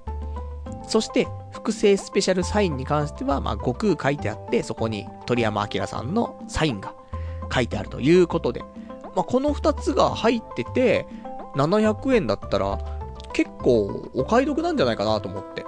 [0.89, 6.95] そして、複製スペシャルサインに関しては、まあ、悟空書いてあって、そこに鳥山明さんのサインが
[7.53, 8.61] 書いてあるということで、
[9.15, 11.07] まあ、この二つが入ってて、
[11.55, 12.79] 700円だったら、
[13.33, 15.65] 結構お買い得なんじゃないかなと思って。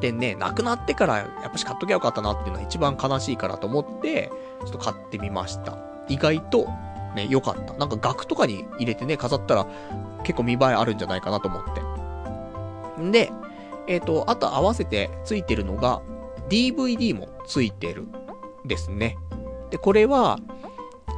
[0.00, 4.30] でね、亡くなってからやっぱし買っときゃよかったなっていうのは一番悲しいからと思って、
[4.60, 5.78] ちょっと買ってみました。
[6.08, 6.68] 意外と、
[7.14, 7.74] ね、良かった。
[7.74, 9.66] なんか額とかに入れてね、飾ったら
[10.22, 11.64] 結構見栄えあるんじゃないかなと思っ
[12.96, 13.02] て。
[13.02, 13.32] んで、
[13.86, 16.00] えっ、ー、と、あと合わせてついてるのが、
[16.48, 18.06] DVD もついてる
[18.64, 19.16] ですね。
[19.70, 20.38] で、これは、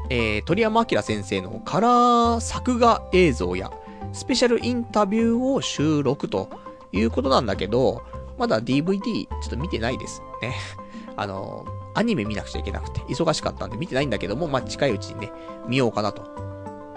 [0.09, 3.71] えー、鳥山明先生のカラー作画映像や、
[4.13, 6.49] スペシャルインタビューを収録と
[6.93, 8.03] いうことなんだけど、
[8.41, 10.55] まだ DVD ちょっと見てないですね。
[11.15, 15.33] あの、アニメ見なくちゃいけなくて、忙しかったんで見てないんだけども、まあ、近いうちにね、
[15.69, 16.23] 見ようかなと。
[16.23, 16.35] だか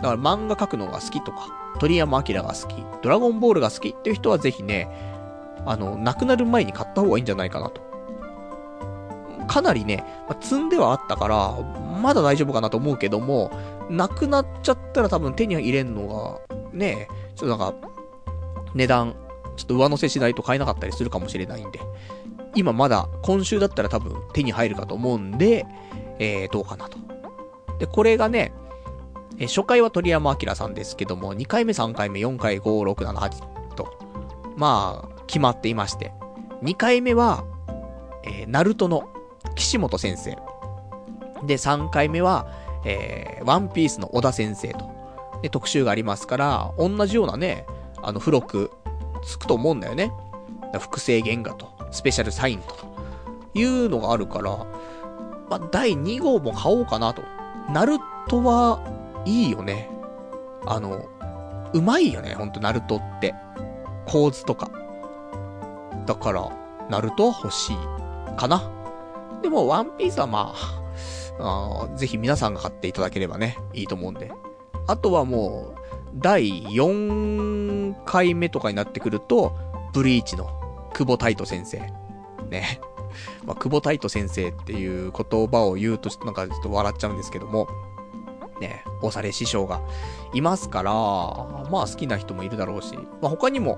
[0.01, 1.49] ら漫画描くのが好きとか、
[1.79, 4.89] 鳥山明が好き、ドラゴンボールが好きっていう人はぜひね、
[5.65, 7.81] あの、亡くなる前に買った方がいいんじゃないかなと。
[9.47, 11.51] かなりね、まあ、積んではあったから、
[12.01, 13.51] まだ大丈夫かなと思うけども、
[13.89, 17.73] なくなっちゃったら多分手に入れんのが、ね、ちょっとなんか、
[18.73, 19.15] 値段、
[19.55, 21.79] ちょっと上乗せしないと買えなかったりするかもしれないんで、
[22.55, 25.65] 今まだ、今週だったら多分手に入るかと思うんで、
[26.19, 26.97] えー、どうかなと。
[27.79, 28.53] で、これがね、
[29.39, 33.97] え初回は鳥山明さんですけども、2回目、3回目、4回、5、6、7、8と、
[34.55, 36.13] まあ、決まっていまして、
[36.61, 37.43] 2回目は、
[38.23, 39.09] えー、ナルトの
[39.55, 40.37] 岸本先生。
[41.45, 42.47] で、3回目は、
[42.85, 44.89] えー、ワンピースの小田先生と、
[45.41, 47.65] で、特集がありますから、同じようなね、
[48.01, 48.71] あの、付録、
[49.25, 50.11] つくと思うんだよね。
[50.79, 52.75] 複製原画と、スペシャルサインと、
[53.53, 54.65] いうのがあるから、
[55.49, 57.23] まあ、第2号も買おうかなと。
[57.71, 57.97] ナル
[58.27, 58.79] トは、
[59.25, 59.89] いいよね。
[60.65, 61.05] あの、
[61.73, 63.35] うまいよね、ほんと、ナルトって。
[64.05, 64.71] 構図とか。
[66.05, 66.49] だから、
[66.89, 67.75] ナルトは欲しい。
[68.35, 68.69] かな。
[69.41, 70.83] でも、ワンピースはまあ、
[71.39, 74.31] あぜひ皆さんが買っていただければね、いいと思うんで。
[74.87, 75.79] あとはもう、
[76.15, 77.62] 第4
[78.05, 79.55] 回目とかになってくると、
[79.93, 80.45] ブリーチの
[80.93, 81.79] 久保太斗先生。
[82.49, 82.79] ね。
[83.45, 87.67] まあ、久保太斗先生っていう言葉を言うと、ちょっとなんかちょっと笑っちゃうんですけども、
[88.59, 89.81] ね、おされ師匠が
[90.33, 93.77] いますから、まあ好きな人もいるだろうし、まあ他にも、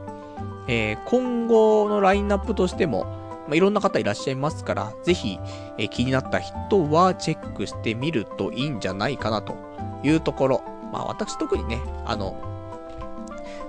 [0.67, 3.05] えー、今後のラインナップとしても、
[3.47, 5.39] まあ、いろんな方いらっしゃいますから、ぜひ、
[5.77, 9.55] えー、気になった人はチェックしてみるといいんじゃないかなと
[10.03, 10.63] いうところ。
[10.91, 12.54] まあ私特にね、あの、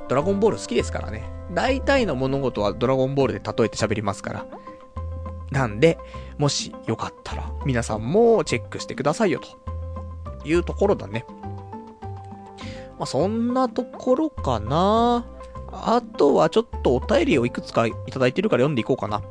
[0.08, 1.30] ドラゴンボール好きですからね。
[1.52, 4.46] 大体の物事はドラゴンボールで例えて喋りますから。
[5.50, 5.98] なんで、
[6.38, 11.24] もしよかったら、皆さんもチェックしてくださいよ、というところだね。
[12.98, 15.24] まあ、そんなところかな。
[15.72, 19.22] あとはちょっとお便りをいくつかいただいてるから読んでいこうかな。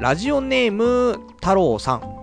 [0.00, 2.16] ラジオネーム、太郎さん。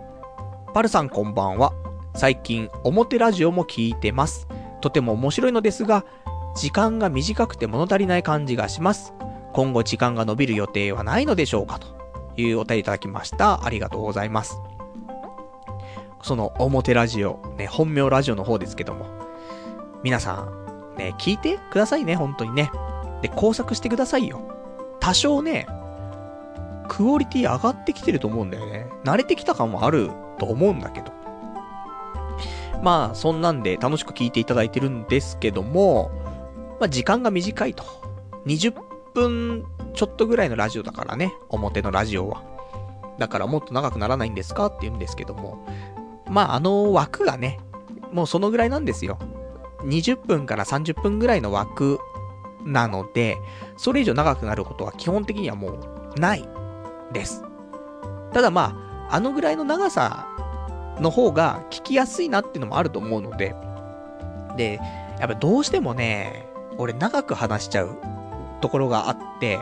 [0.74, 1.74] パルさんこんばんは。
[2.16, 4.48] 最近、表ラジオも聞いてます。
[4.82, 6.06] とても面白いのですが、
[6.56, 9.14] 時間が短くて物足りない感じがします。
[9.54, 11.88] 今後時間が伸びる予定はないのでしょうかと
[12.38, 13.66] いうお便りいただきました。
[13.66, 14.60] ありがとうございます。
[16.22, 19.06] その表ラジオ、ね、本名ラジオの方ですけども、
[20.04, 22.72] 皆さん、ね、聞いてくださいね、本当にね。
[23.22, 24.42] で、工作してくださいよ。
[25.00, 25.68] 多少ね、
[26.88, 28.88] クオリティ上がってきてると思うんだよね。
[29.04, 31.12] 慣れてきた感もあると思うんだけど。
[32.82, 36.12] まあ、そんなんで楽しく聞いていただいてるんですけども、
[36.84, 37.86] まあ、時間が短いと。
[38.46, 38.74] 20
[39.14, 42.44] 分ちょっとぐらいのラジオだからね、表のラジオは。
[43.18, 45.66] だからもっと長くならないんですかって言うんですけども、
[46.30, 47.62] まああの枠がね、
[48.12, 49.18] もうそのぐらいなんですよ。
[49.84, 52.00] 20分から30分ぐらいの枠
[52.66, 53.38] なので、
[53.78, 55.70] それ以上長くなることは基本的にはも
[56.18, 56.46] うない
[57.14, 57.46] です。
[58.34, 60.28] ただまあ、あのぐらいの長さ
[61.00, 63.56] の方が聞きやすいなっていうのもあると思うので、
[64.58, 64.82] で、
[65.18, 67.98] やっぱどうしてもね、俺長く話しちゃう
[68.62, 69.60] ところがあって、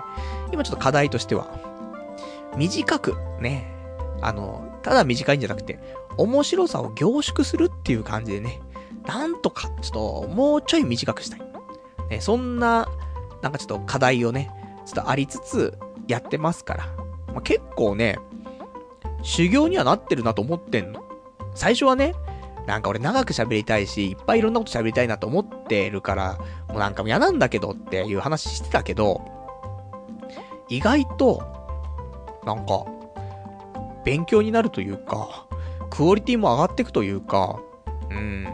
[0.51, 1.47] 今ちょっと課題としては、
[2.55, 3.71] 短くね、
[4.21, 5.79] あの、ただ短いんじゃなくて、
[6.17, 8.61] 面白さを凝縮するっていう感じでね、
[9.05, 11.41] なんとか、ちょっと、もうちょい短くしたい。
[12.09, 12.87] ね、そんな、
[13.41, 14.51] なんかちょっと課題をね、
[14.85, 15.77] ちょっとありつつ、
[16.07, 16.85] やってますから。
[17.27, 18.19] まあ、結構ね、
[19.23, 21.03] 修行にはなってるなと思ってんの。
[21.55, 22.13] 最初はね、
[22.67, 26.37] なんか俺長く喋りたいし、いっぱいいろんなこと喋りたいなと思ってるから、
[26.69, 29.21] もうなんかもう嫌なんだけどっていう話してたけど、
[30.69, 31.43] 意外と、
[32.45, 32.85] なんか、
[34.05, 35.45] 勉強になるというか、
[35.89, 37.59] クオリティも上がっていくというか、
[38.09, 38.47] うん、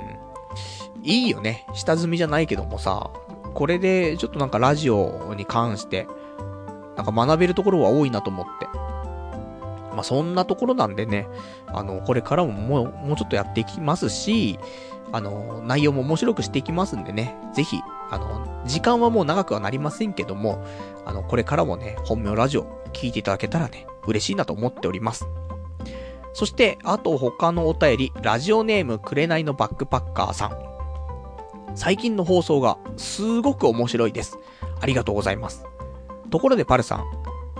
[1.03, 1.65] いいよね。
[1.73, 3.11] 下積みじゃないけどもさ、
[3.53, 6.07] これでちょっとなんかラジオに関して、
[6.95, 8.67] なんか学べるところは多いなと思って。
[9.97, 11.27] まあ、そんなところなんでね、
[11.65, 14.59] あの、これからももう、もうちょっとやっていきますし、
[15.11, 20.63] あの、内容も面白くしていきますんでね、ぜひ、あの、時間はもう長くはなりませんけども、
[21.03, 25.27] あの、これからもね、本名ラジオ聞いていただけたらね、嬉しいなと思っております。
[26.33, 30.57] そして、あと他のお便り、ラジオネームくれないのバックパッカーさん。
[31.73, 34.37] 最近の放送がすごく面白いです。
[34.79, 35.65] ありがとうございます。
[36.29, 37.05] ところでパルさん、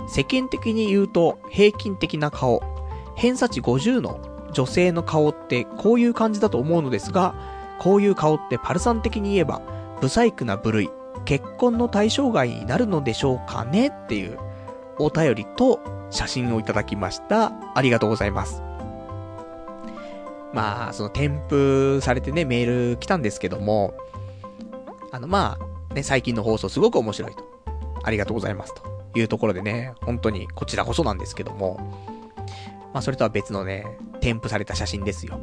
[0.08, 2.62] 世間的に言うと平均的な顔、
[3.14, 4.20] 偏差値50の
[4.52, 7.34] 女性の顔ってこういう感じだと思うのですが、
[7.78, 9.60] こういう顔ってパルさん的に言えば、
[10.00, 10.90] 不細工な部類、
[11.24, 13.88] 結婚の対象外になるのでしょうかね？
[13.88, 14.38] っていう
[14.98, 15.80] お便りと
[16.10, 17.52] 写真をいただきました。
[17.74, 18.62] ありがとうございます。
[20.54, 23.94] まあ、その添付されてね、メール来たんですけども、
[25.12, 25.58] あのま
[25.90, 27.44] あ、ね、最近の放送すごく面白いと。
[28.02, 28.97] ありがとうございますと。
[29.14, 31.78] いうところでね、本当にこちらこそなんですけども、
[32.92, 35.40] まあそれとは別のね、添付された写真ですよ。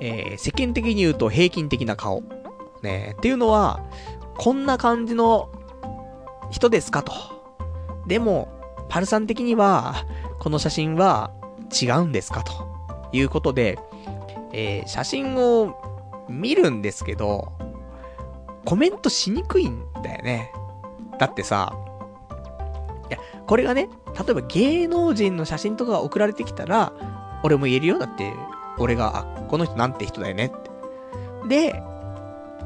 [0.00, 2.22] えー、世間的に言うと平均的な顔。
[2.82, 3.82] ね、っていうのは、
[4.36, 5.50] こんな感じの
[6.50, 7.12] 人ですかと。
[8.06, 8.48] でも、
[8.88, 10.04] パルさん的には、
[10.38, 11.32] この写真は
[11.72, 12.52] 違うんですかと
[13.12, 13.78] いうことで、
[14.52, 15.74] えー、写真を
[16.28, 17.52] 見るんですけど、
[18.64, 20.52] コメントしにくいんだよね。
[21.18, 21.74] だってさ、
[23.08, 26.92] いやこれがね、例えば芸能人の写真とかが送られてきたら、
[27.42, 27.98] 俺も言えるよ。
[27.98, 28.32] だって、
[28.78, 31.68] 俺が、あ、この人なんて人だよねって。
[31.70, 31.82] で、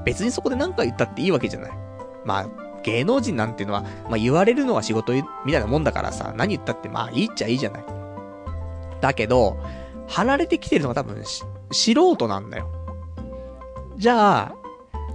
[0.04, 1.72] 別にそこで何か言ったっていいわけじゃない。
[2.24, 2.48] まあ、
[2.82, 5.12] 芸能人なんていうのは、まあ言われるのは仕事
[5.44, 7.84] みたいなもんだからさ、何言ったってまあいいっちゃいいじゃない。
[9.00, 9.58] だけど、
[10.06, 12.68] 貼られてきてるのが多分素人なんだよ。
[13.96, 14.54] じゃあ、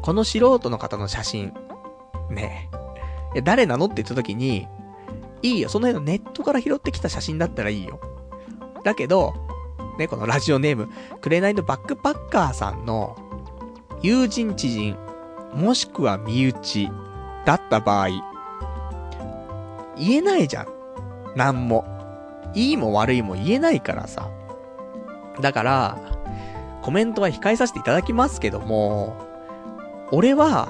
[0.01, 1.53] この素人の方の写真、
[2.29, 2.69] ね
[3.35, 4.67] え、誰なのって言った時に、
[5.43, 5.69] いいよ。
[5.69, 7.99] その辺のネットから拾ってきた写真だったらいいよ。
[8.83, 9.35] だけど、
[9.99, 10.89] ね、このラジオネーム、
[11.21, 13.15] くれないのバックパッカーさんの、
[14.01, 14.97] 友人知人、
[15.53, 16.89] もしくは身内、
[17.45, 18.07] だった場合、
[19.97, 20.67] 言えないじゃん。
[21.35, 21.85] なんも。
[22.55, 24.29] いいも悪いも言えないからさ。
[25.41, 25.97] だから、
[26.81, 29.15] コメントは控えさせていただきますけども、
[30.11, 30.69] 俺は、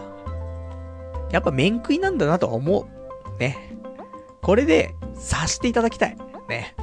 [1.31, 3.39] やっぱ面食いなんだなとは思う。
[3.39, 3.72] ね。
[4.43, 6.17] これで、察していただきたい。
[6.49, 6.75] ね。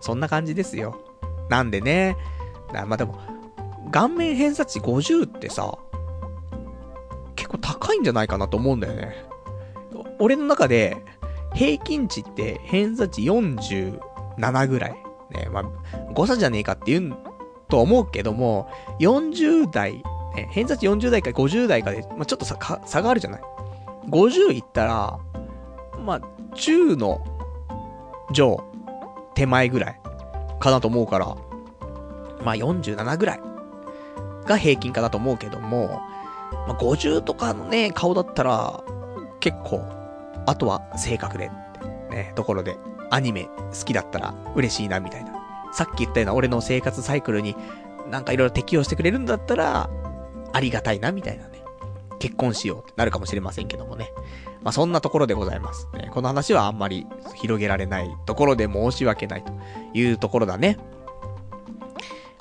[0.00, 1.00] そんな感じですよ。
[1.48, 2.16] なんでね、
[2.72, 3.18] まあでも、
[3.90, 5.78] 顔面偏差値50ってさ、
[7.36, 9.24] 結構高いんじゃないかなと思うんだよね。
[10.18, 11.02] 俺の中で、
[11.54, 14.96] 平均値って偏差値47ぐらい。
[15.30, 15.64] ね、まあ、
[16.12, 17.16] 誤差じゃねえかって言う
[17.68, 18.70] と思うけども、
[19.00, 20.02] 40代、
[20.34, 23.42] ね、偏差値40代か50代かで、まあ、ちょっと差差があるじゃない。
[24.08, 25.18] 50いったら、
[25.98, 26.20] まあ、
[26.54, 27.24] 中の
[28.32, 28.62] 上、
[29.34, 30.00] 手前ぐらい
[30.60, 31.36] かなと思うから、
[32.44, 33.40] まあ47ぐらい
[34.46, 36.00] が平均かなと思うけども、
[36.68, 38.82] まあ50とかのね、顔だったら、
[39.40, 39.82] 結構、
[40.46, 41.50] あとは性格で、
[42.10, 42.76] ね、ところで、
[43.10, 45.32] アニメ好きだったら嬉しいな、みたいな。
[45.72, 47.56] さっき言ったような俺の生活サイクルに
[48.10, 49.88] なんかいろいろ適用してくれるんだったら、
[50.52, 51.51] ありがたいな、みたいな。
[52.22, 54.12] 結婚しようってなるかもしれませんけどもね。
[54.62, 55.88] まあ、そんなところでございます。
[55.92, 57.04] ね、この話はあんまり
[57.34, 59.52] 広げられないところで申し訳ないと
[59.92, 60.78] いうところだね。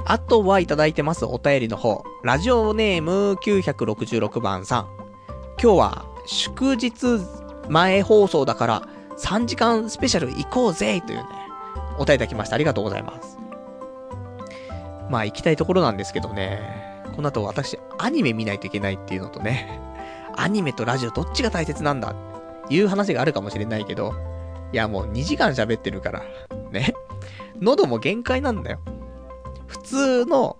[0.05, 2.03] あとはいただいてますお便りの方。
[2.23, 4.87] ラジオネーム966番さん。
[5.59, 7.19] 今日は祝日
[7.67, 8.87] 前放送だから
[9.17, 11.25] 3時間スペシャル行こうぜというね、
[11.97, 12.55] お便りいただきました。
[12.55, 13.39] ありがとうございます。
[15.09, 16.80] まあ、行きたいところなんですけどね。
[17.15, 19.79] この後私、アニメ見ないといけないっていうのとね。
[20.35, 22.15] アニメとラジオどっちが大切なんだ
[22.65, 24.13] っていう話があるかもしれないけど。
[24.73, 26.21] いや、もう2時間喋ってるから。
[26.71, 26.93] ね。
[27.59, 28.79] 喉も限界なんだよ。
[29.67, 30.57] 普通の、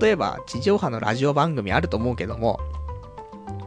[0.00, 2.58] 例えば地上波のラジオ番組あると思うけども、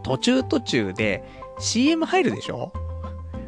[0.03, 1.23] 途中途中で
[1.59, 2.71] CM 入るでしょ？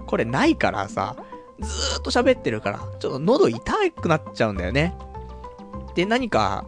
[0.05, 1.15] これないからさ、
[1.59, 4.95] ずーっと喋ってるから、ちょっと喉痛くなっちゃうんだよね。
[5.95, 6.65] で、何か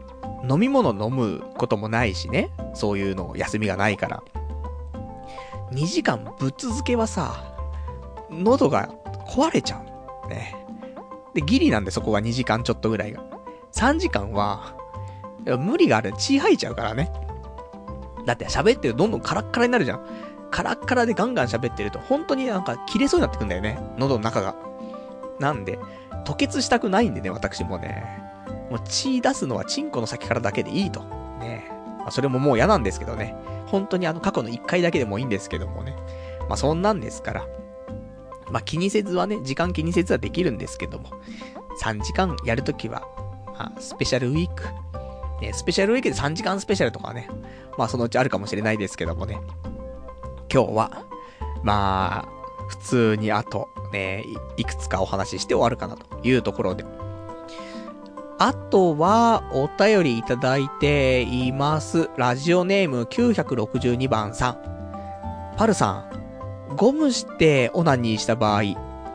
[0.49, 2.49] 飲み物飲むこともないしね。
[2.73, 4.23] そういうの休みがないから。
[5.71, 7.55] 2時間ぶっ続けはさ、
[8.29, 8.89] 喉が
[9.27, 9.81] 壊れちゃ
[10.25, 10.29] う。
[10.29, 10.55] ね。
[11.33, 13.23] で、ギリなんでそこが2時間ちょっとぐらいが。
[13.71, 14.75] 3時間は、
[15.45, 16.13] 無理がある。
[16.17, 17.11] 血吐いちゃうからね。
[18.25, 20.05] だって喋ってるとどんどんカラッカラになるじゃん。
[20.51, 23.79] カラッカラでガンガン喋ってると、本当になんか切れそうになってくんだよね。
[23.97, 24.55] 喉の中が。
[25.39, 25.79] なんで、
[26.25, 28.20] 吐血したくないんでね、私もね。
[28.71, 31.01] もう血出すのはチンコの先からだけでいいと。
[31.39, 31.69] ね。
[31.99, 33.35] まあ、それももう嫌なんですけどね。
[33.67, 35.93] 本当にあの過去の1回だけでもいいんですけどもね。
[36.47, 37.47] まあそんなんですから。
[38.49, 41.09] まあ気にせずはね、時間気にせずはできるんですけども。
[41.81, 43.03] 3時間やるときは、
[43.47, 44.63] まあスペシャルウィーク。
[45.41, 47.29] ね、スペシャルウィークで3時間スペシャルとかね。
[47.77, 49.41] まあそのうちあるかもしれないですけどもね。
[50.53, 51.05] 今日は、
[51.63, 54.25] まあ、普通にあと、ね、
[54.57, 56.85] いくつかお話しして終わるかなというところで。
[58.43, 62.09] あとは、お便りいただいています。
[62.17, 65.53] ラジオネーム962番さん。
[65.57, 66.09] パルさ
[66.71, 68.63] ん、ゴムしてオナニーした場合、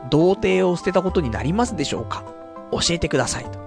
[0.09, 2.23] 童貞を捨てたことになりますでしょうか？
[2.71, 3.51] 教えてください。
[3.51, 3.59] と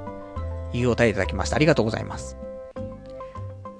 [0.78, 1.56] いうお便りいただきました。
[1.56, 2.38] ありがとうございます。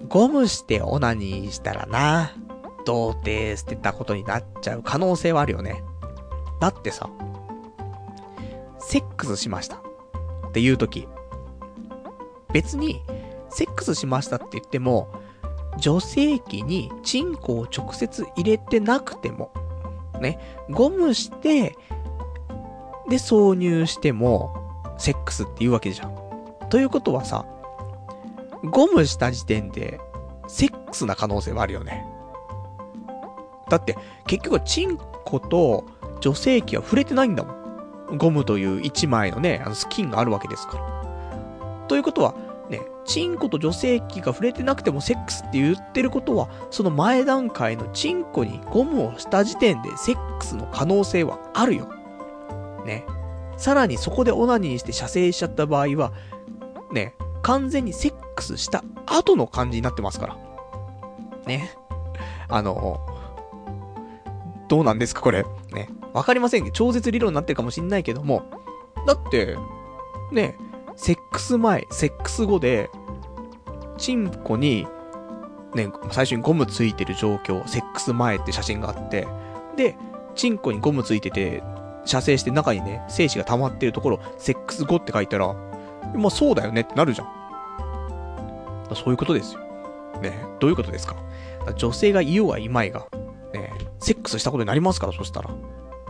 [0.06, 2.32] ゴムしてオナニーしたらな、
[2.84, 5.82] 童貞捨てたことになっちゃう可能性はあるよね。
[6.60, 7.08] だってさ、
[8.80, 9.76] セックスしました。
[9.76, 11.08] っていう時、
[12.52, 13.02] 別に、
[13.50, 15.08] セックスしましたって言っても、
[15.78, 19.52] 女性器にチンコを直接入れてなくても、
[20.20, 20.38] ね、
[20.70, 21.76] ゴムして、
[23.08, 24.54] で挿入しても、
[24.98, 26.14] セックスって言うわけじゃん。
[26.68, 27.44] ということはさ、
[28.62, 30.00] ゴムした時点で、
[30.46, 32.06] セックスな可能性はあるよね。
[33.68, 33.96] だって、
[34.26, 35.84] 結局チンコと
[36.20, 37.52] 女性器は触れてないんだも
[38.14, 38.18] ん。
[38.18, 40.99] ゴムという一枚のね、あのスキンがあるわけですから。
[41.90, 42.36] ということは、
[42.68, 51.92] ね、チンコと女性器が触れてなくてもセックスって言ってることは、その前段階のチンコにゴムをした時点でセックスの可能性はあるよ。
[52.86, 53.04] ね。
[53.56, 56.12] さらにそこでオナニーして射精しちゃった場合は、
[56.92, 60.36] ね、完全にセックスした後の感じになってますから。
[61.44, 61.72] ね。
[62.48, 63.00] あの、
[64.68, 65.44] どうなんですかこれ。
[65.72, 65.88] ね。
[66.12, 68.44] わかりませんけど、超絶理論になってるかもしんないけども、
[69.08, 69.56] だって、
[70.30, 70.56] ね、
[71.02, 72.90] セックス前、セックス後で、
[73.96, 74.86] チンコに、
[75.74, 79.26] ね、最初にゴムついてる状況、セックス前って写真があって、
[79.78, 79.96] で、
[80.34, 81.62] チンコにゴムついてて、
[82.04, 85.54] 射精して中にね、精子が溜まってるところ、セックス後って書いたら、
[86.14, 87.28] まあそうだよねってなるじゃん。
[88.94, 89.60] そういうことですよ。
[90.20, 91.16] ね、どういうことですか？
[91.76, 93.06] 女性がいようがいまいが、
[93.54, 95.48] ね、セックスしたことになりますから、そしたら。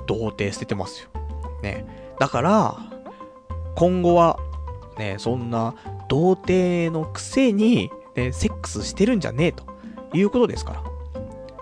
[0.08, 1.10] 童貞捨ててますよ。
[1.62, 1.86] ね。
[2.18, 2.76] だから、
[3.76, 4.36] 今後は、
[5.01, 5.74] ね、そんな、
[6.09, 9.64] 童貞のくせに、ね、セックスしてるんじゃねえと
[10.12, 10.82] いうことですから。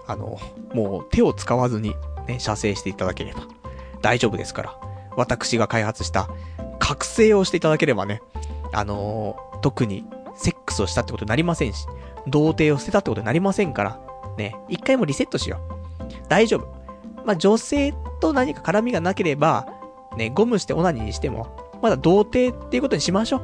[0.09, 0.39] あの、
[0.74, 1.94] もう手を使わずに、
[2.27, 3.43] ね、射精していただければ
[4.02, 4.77] 大丈夫ですから。
[5.16, 6.28] 私が開発した
[6.81, 8.23] 覚醒をしていただければね、
[8.73, 10.05] あの、特に
[10.35, 11.86] セックスをしたってことになりませんし、
[12.27, 14.01] 童貞を捨てたってことになりませんから、
[14.36, 16.28] ね、一回もリセットしよう。
[16.28, 16.66] 大丈夫。
[17.24, 19.66] まあ、女性と何か絡みがなければ、
[20.16, 23.42] ね、ゴムしてオナニーにしても、まだ童貞っていうことにしましょう。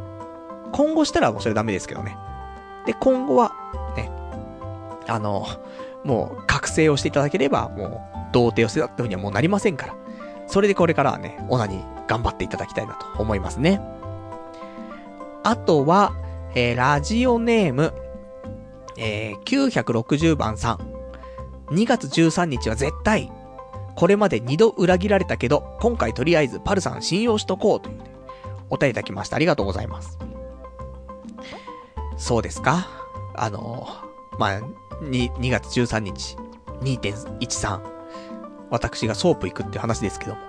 [0.72, 2.16] 今後したらもうそれダメですけどね。
[2.86, 3.52] で、今後は、
[3.96, 4.10] ね、
[5.06, 5.46] あの、
[6.04, 9.94] もう、覚醒をしていただければ、もう、童貞を捨てたってふうにはもうなりませんから。
[10.46, 13.80] それでこれからはね、オナニー頑張っていただきたいなと思いますね。
[15.42, 16.12] あとは、
[16.54, 17.94] えー、ラジオネーム、
[18.96, 20.94] えー、960番さん。
[21.74, 23.32] 2月13日は絶対、
[23.94, 28.13] これまで2度裏切られたけど、今回とりあえずパルさん信用しとこうというね、
[28.74, 29.36] お便りいただきました。
[29.36, 30.18] ありがとうございます。
[32.16, 32.88] そうですか？
[33.36, 33.86] あの、
[34.38, 34.60] まあ、
[35.02, 36.36] 2, 2月13日、
[36.82, 37.80] 2.13。
[38.70, 40.40] 私がソープ行くって話ですけども。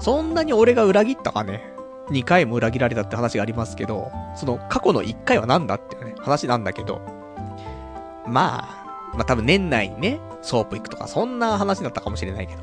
[0.00, 1.72] そんなに俺が裏切ったかね
[2.10, 7.00] ?2 回も裏切られたって話がありますけど、その過去の1回は何だっていうね、話なんだけど、
[8.26, 12.62] まあ、まあ、多分年内にね、ソープ行くとか、そんな話だったかもしれないけど。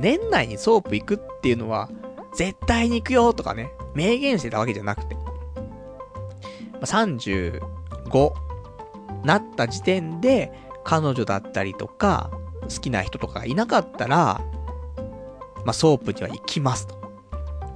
[0.00, 1.88] 年内にソープ行くっていうのは、
[2.36, 5.16] 絶対に行くよとかね、明言してたわけじゃなくて。
[6.82, 7.62] 35
[9.24, 10.52] なった時点で、
[10.84, 12.30] 彼女だったりとか、
[12.62, 14.40] 好きな人とかがいなかったら、
[15.64, 16.94] まあ、ソープには行きますと。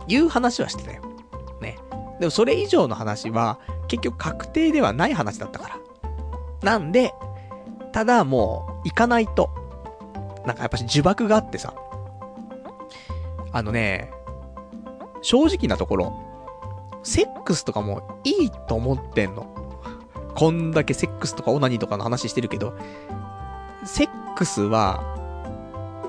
[0.06, 1.02] いう話はしてたよ。
[1.60, 1.78] ね。
[2.20, 3.58] でもそれ以上の話は、
[3.88, 5.78] 結局確定ではない話だったから。
[6.62, 7.14] なんで、
[7.92, 9.50] ただもう、行かないと。
[10.46, 11.74] なんかやっぱし呪縛があってさ。
[13.52, 14.12] あのね、
[15.22, 16.12] 正直なところ、
[17.02, 19.46] セックスとかもいいと思ってんの。
[20.34, 22.74] こんだけセックスとかオナニーとかの話してるけど、
[23.84, 25.16] セックスは、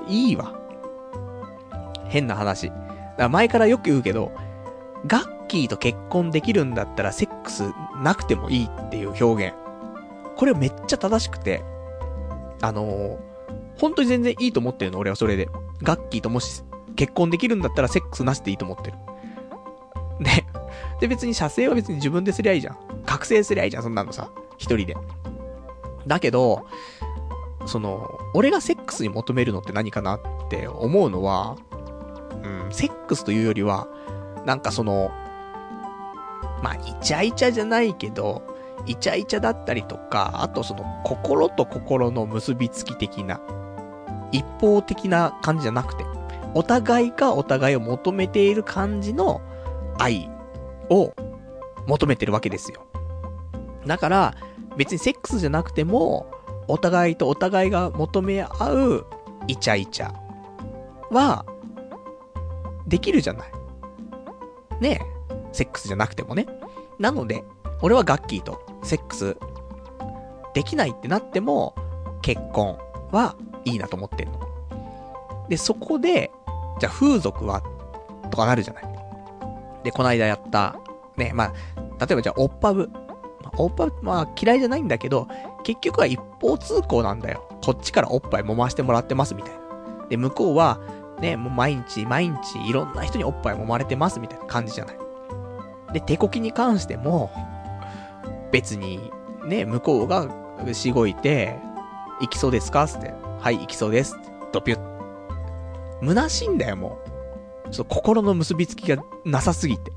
[0.08, 0.58] いいわ。
[2.08, 2.68] 変な話。
[2.68, 2.78] だか
[3.18, 4.32] ら前からよく言うけど、
[5.06, 7.72] ガッキーと結婚できるんだったらセックス
[8.02, 9.56] なくてもいいっていう表現。
[10.36, 11.62] これめっちゃ正しくて、
[12.60, 13.18] あのー、
[13.78, 15.48] 本当に全然いいと思ってるの、俺はそれで。
[15.82, 16.62] ガッキーともし
[17.02, 18.96] 結婚できるんだったらセックスなしでいいと思ってる。
[20.20, 20.46] ね。
[21.00, 22.78] で、別に射精は別に自分ですりゃいいじゃん。
[23.04, 24.30] 覚醒すりゃいいじゃん、そんなのさ。
[24.56, 24.96] 一人で。
[26.06, 26.64] だけど、
[27.66, 31.56] その、俺がセックスに求めるのって何かなって思うのは、
[32.44, 33.88] うん、セックスというよりは、
[34.46, 35.10] なんかその、
[36.62, 38.44] まあ、イチャイチャじゃないけど、
[38.86, 43.40] イチャイチャだったりとか、あとその、心と心の結びつき的な、
[44.30, 46.04] 一方的な感じじゃなくて、
[46.54, 49.40] お互いがお互いを求めている感じの
[49.98, 50.30] 愛
[50.90, 51.14] を
[51.86, 52.86] 求めてるわけですよ。
[53.86, 54.34] だから、
[54.76, 56.30] 別にセックスじゃなくても、
[56.68, 59.06] お互いとお互いが求め合う
[59.48, 60.12] イチャイチャ
[61.10, 61.44] は、
[62.86, 63.52] できるじゃない。
[64.80, 65.12] ねえ。
[65.52, 66.46] セックスじゃなくてもね。
[66.98, 67.44] なので、
[67.82, 69.36] 俺はガッキーとセックス
[70.54, 71.74] できないってなっても、
[72.22, 72.78] 結婚
[73.10, 74.40] はいいなと思ってんの。
[75.48, 76.30] で、そこで、
[76.82, 77.62] じゃあ風俗は
[78.32, 78.84] とかなるじゃない。
[79.84, 80.80] で、この間やった、
[81.16, 81.52] ね、まあ、
[82.04, 82.90] 例えばじゃあ、オッパブ。
[83.56, 85.28] オッパブ、まあ嫌いじゃないんだけど、
[85.62, 87.48] 結局は一方通行なんだよ。
[87.64, 90.08] こっちからおっぱい揉ましてもらってますみたいな。
[90.08, 90.80] で、向こうは、
[91.20, 94.96] ね、もう毎日毎日いろんな人におっぱい揉まれてますみたいな感じじゃない。
[95.92, 97.30] で、手こきに関しても、
[98.50, 99.12] 別に、
[99.46, 100.26] ね、向こうが
[100.72, 101.56] しごいて、
[102.20, 102.88] 行きそうですか？
[102.88, 103.14] つって。
[103.38, 104.18] はい、行きそうです。
[104.50, 104.91] ドピュッ。
[106.02, 106.98] 虚しいんだよ、も
[107.66, 107.70] う。
[107.70, 109.92] ちょっと心の結びつきがなさすぎて。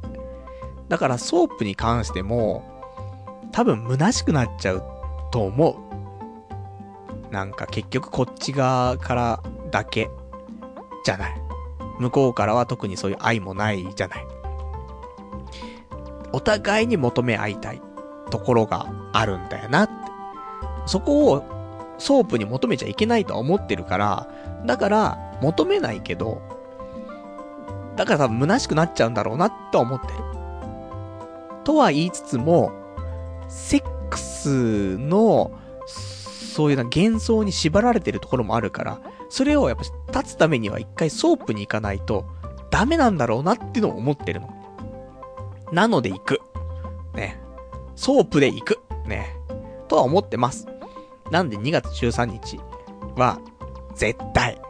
[0.88, 2.64] だからソープに関しても、
[3.52, 4.84] 多分虚しくなっちゃう
[5.32, 5.72] と思
[7.32, 7.34] う。
[7.34, 10.10] なんか結局こっち側からだけ
[11.04, 11.42] じゃない。
[12.00, 14.28] 向こうからは特にそういう愛もないじゃない。
[16.34, 17.82] お互いに求め合いたい
[18.30, 19.94] ところがあるんだよなって。
[20.86, 21.44] そこを
[21.98, 24.28] ソープに求めちゃいけないとは思ってるから、
[24.66, 26.42] だから求めないけど、
[27.96, 30.14] だから多分虚しくなっちゃうんだろうなとは思ってる。
[31.64, 32.72] とは言いつつも、
[33.48, 35.52] セックスの、
[35.86, 39.78] そういうな幻想に縛られてるところもあるから、それをやっ
[40.12, 42.26] ぱ断つためには一回ソープに行かないと
[42.70, 44.50] ダメなんだろうなっていうのを思ってるの。
[45.72, 46.40] なので行く。
[47.16, 47.42] ね。
[47.96, 48.80] ソープで行く。
[49.08, 49.36] ね。
[49.88, 50.68] とは思ってます。
[51.32, 52.60] なんで2月13日
[53.16, 53.40] は、
[53.96, 54.62] 絶対。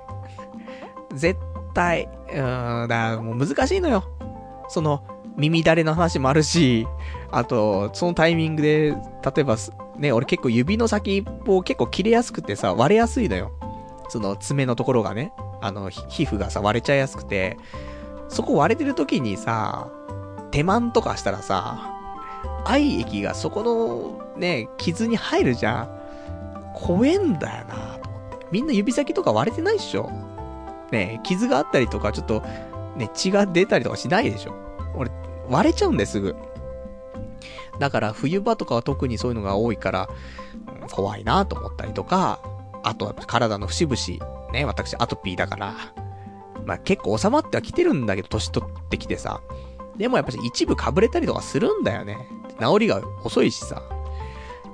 [1.14, 1.40] 絶
[1.74, 2.10] 対。
[2.30, 4.04] うーん、だもう難しいのよ。
[4.68, 5.04] その、
[5.38, 6.88] 耳だれの話もあるし、
[7.32, 9.58] あと、そのタイミングで、例えば、
[9.98, 13.52] ね、俺結構指の先一方結構切れやすくてさ、割れやすいのよ。
[14.10, 17.58] その爪のところがね、あの、皮膚がさ、割れちゃいやすくて、
[18.30, 19.90] そこ割れてる時にさ、
[20.52, 21.92] 手間とかしたらさ、
[22.66, 25.90] 愛液がそこのね、傷に入るじゃん。
[26.74, 28.00] 怖えんだよな。
[28.52, 30.10] みんな指先とか割れてないっしょ？
[30.92, 32.42] ね傷があったりとか、ちょっと、
[32.96, 34.54] ね、血が出たりとかしないでしょ？
[34.96, 35.12] 俺、
[35.50, 36.36] 割れちゃうんですぐ。
[37.80, 40.10] だから冬場とかは特にそういうのが多いから、
[40.82, 42.40] うん、怖いなと思ったりとか、
[42.84, 45.74] あとは体の節々、ね、私アトピーだから、
[46.66, 49.42] まあ結構収まってはきてるんだけど、年取ってきてさ。
[49.98, 52.18] でもやっぱり一部かぶれたりとかするんだよね。
[52.60, 53.82] 治りが遅いしさ。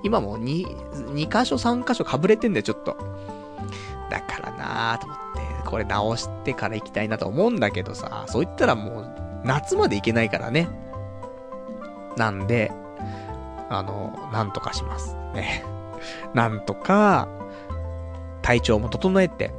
[0.03, 2.97] 今も2、2箇所3箇所かぶれてんだよ、ちょっと。
[4.11, 5.17] だからなぁと思っ
[5.63, 10.67] て、これ直してから行きたいなと思うんだけどさ、そう言ったらもう、夏まで行けないからね。
[12.17, 12.71] なんで、
[13.69, 15.15] あの、なんとかします。
[15.33, 15.63] ね。
[16.35, 17.29] なんとか、
[18.41, 19.53] 体調も整えて、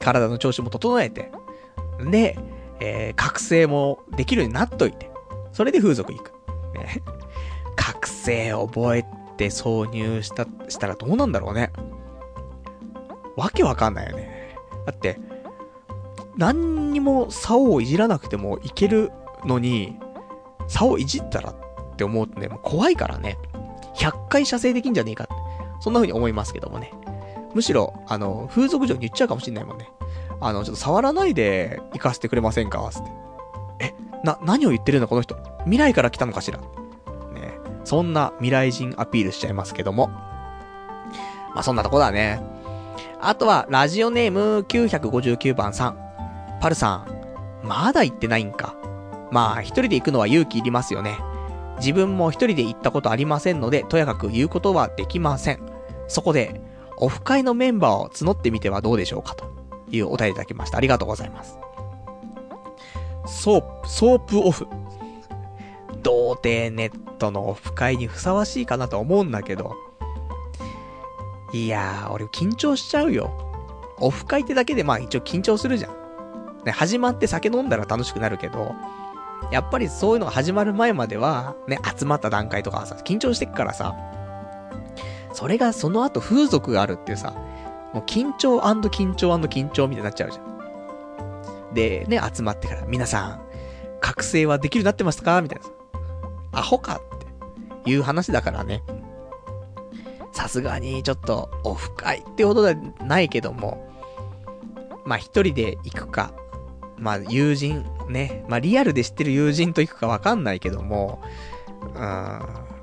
[0.00, 1.30] 体の調子も整えて、
[2.10, 2.36] で、
[2.80, 5.12] えー、覚醒もできるようになっといて、
[5.52, 6.32] それで風俗行く。
[6.74, 7.02] ね。
[7.76, 9.04] 覚醒覚え
[9.36, 11.70] て挿入した、したらどうなんだろうね。
[13.36, 14.56] わけわかんないよね。
[14.86, 15.18] だって、
[16.36, 19.12] 何にも竿をいじらなくてもいける
[19.44, 19.98] のに、
[20.68, 23.38] 竿をいじったらって思うとね、もう怖いからね。
[23.96, 25.34] 100回射精できんじゃねえかって。
[25.80, 26.92] そんな風に思いますけどもね。
[27.54, 29.90] むしろ、あの、風俗嬢に言っちゃうかもしんないもんね。
[30.40, 33.10] あの、ちょっと触らないで行かせてくれませんかつって。
[33.80, 33.94] え、
[34.24, 35.36] な、何を言ってるんだこの人。
[35.64, 36.58] 未来から来たのかしら。
[36.58, 36.64] ね
[37.84, 40.08] そんな未来人アピールしちゃいますけども。
[40.08, 42.51] まあ、そんなとこだね。
[43.24, 45.98] あとは、ラジオネーム959番さん。
[46.60, 47.06] パルさ
[47.62, 48.74] ん、まだ行ってないんか。
[49.30, 51.16] まあ、一人で行くのは勇気いりますよね。
[51.78, 55.60] 自分も一人で行ったことありませんので、とやかく言うことはできません。
[56.08, 56.60] そこで、
[56.96, 59.36] オフ会のメンバーを募ってみてはどうでしょうか？
[59.36, 59.44] と
[59.88, 60.78] いうお便りいただきました。
[60.78, 61.58] ありがとうございます。
[63.26, 64.66] ソープ、ソープオフ。
[66.02, 69.76] 童貞ネットのオフ会にふさわしいかなと思うんだけど。
[71.52, 73.30] いやー、俺緊張しちゃうよ。
[73.98, 75.92] オフ会ってだけでまあ一応緊張するじゃん。
[76.64, 78.74] ね、始まって酒飲んだら楽しくなるけど、
[79.50, 83.94] やっぱりそういうのが始まる前までは、ね、集まった段階とかさ、緊張してっからさ、
[85.32, 87.34] それがその後風俗があるっていうさ、
[87.92, 91.74] もう緊張緊張緊張みたいになっちゃうじゃん。
[91.74, 93.42] で、ね、集まってから、皆さん、
[94.00, 95.42] 覚醒はできるようになってますか？
[95.42, 95.70] みたいなさ。
[96.52, 98.82] アホかっていう話だからね。
[100.32, 103.88] さすがにちょっとオフ会ってほどではないけども、
[105.04, 106.32] まあ一人で行くか、
[106.96, 111.22] まあ友人、ね、まあリアルで知ってる友人と行くかわかんないけども、
[111.82, 112.42] うーん、ま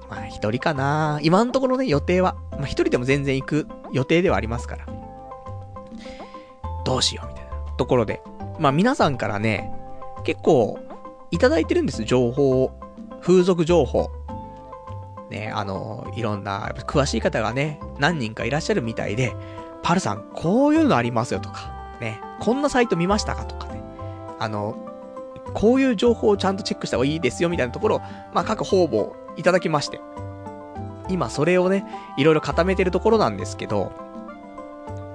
[0.10, 2.36] あ一人かな今のところね、予定は。
[2.52, 4.86] まあ一人でも全然行く予定ではありますから。
[6.86, 8.22] どうしようみたいなところで。
[8.60, 9.72] まあ皆さんからね、
[10.24, 10.80] 結構
[11.32, 12.72] いただいてるんです、情報を
[13.22, 14.12] 風俗情報。
[15.30, 19.36] ね、あの、いろんな、詳しい方がね、何人かいらっしゃるみたいで、
[19.84, 23.82] パルさん、こういうのありますよとか、ね、こんなサイト見ましたかとかね、
[24.40, 24.78] あの、
[25.54, 28.00] こういう情報をちゃんとチェックした方がいいですよみたいなところを
[28.34, 30.00] まあ、各方々いただきまして。
[31.10, 31.86] 今それをね、
[32.18, 33.92] いろいろ固めてるところなんですけど、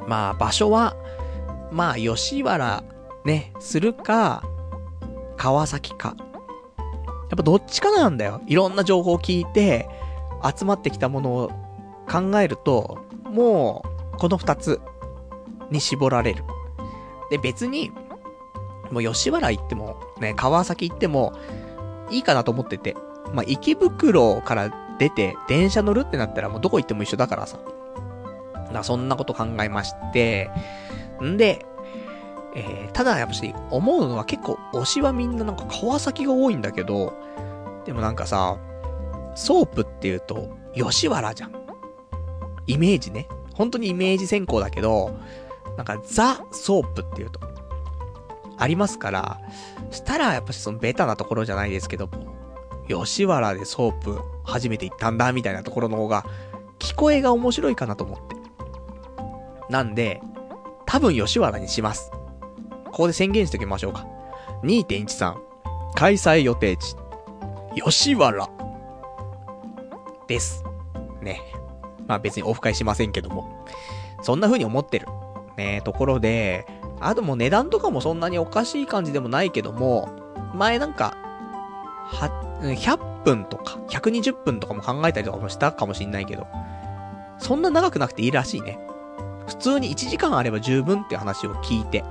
[0.09, 0.97] まあ、場所は、
[1.71, 2.83] まあ、吉原、
[3.25, 4.43] ね、するか、
[5.37, 6.17] 川崎か。
[6.79, 8.41] やっぱどっちかなんだよ。
[8.47, 9.89] いろんな情報を聞いて、
[10.45, 11.51] 集まってきたものを
[12.11, 13.85] 考えると、も
[14.15, 14.81] う、この二つ
[15.71, 16.45] に絞られる。
[17.31, 17.91] で、別に、
[18.91, 21.33] もう吉原行っても、ね、川崎行っても、
[22.11, 22.97] いいかなと思ってて。
[23.33, 27.59] まあ、池袋から出て、電車乗るってなったらもうどこ行っても一緒だからさ。
[28.73, 30.51] だそんなこと考えまして、
[31.23, 31.65] んで、
[32.57, 37.15] えー、ただやっぱし、思うのは結構推しはみんななんか川崎が多いんだけど、
[37.85, 38.59] でもなんかさ、
[39.35, 41.53] ソープって言うと、吉原じゃん。
[42.67, 43.29] イメージね。
[43.55, 45.17] 本当にイメージ先行だけど、
[45.77, 47.41] なんかザ・ソープって言うと、
[48.57, 49.41] ありますから、
[49.91, 52.35] したらやっぱしそのベタなところじゃないですけども、
[52.89, 56.25] 吉原でソープ初めて行ったんだみたいなところの方が、
[56.79, 58.37] 聞こえが面白いかなと思って。
[59.71, 60.21] なんで、
[60.87, 62.11] 多分吉原にします。
[62.87, 64.07] ここで宣言しておきましょうか。
[64.63, 65.35] 2.13
[65.95, 66.97] 開催予定地、
[67.85, 68.49] 吉原
[70.27, 70.65] です。
[71.23, 71.41] ね。
[72.07, 73.65] まあ別にオフ会しませんけども。
[74.23, 75.07] そんな風に思ってる。
[75.57, 76.67] ねところで、
[77.01, 80.09] あともう値段とかもそんなにおかしい感じでもないけども、
[80.55, 81.17] 前なんか、
[82.07, 82.29] は、
[82.63, 86.47] 100分とか、120分とかも考えたりとかもしたかもしんないけど、
[87.39, 88.79] そんな長くなくていいらしいね。
[89.47, 92.03] 普通に1時間あれば十分って話を聞いて。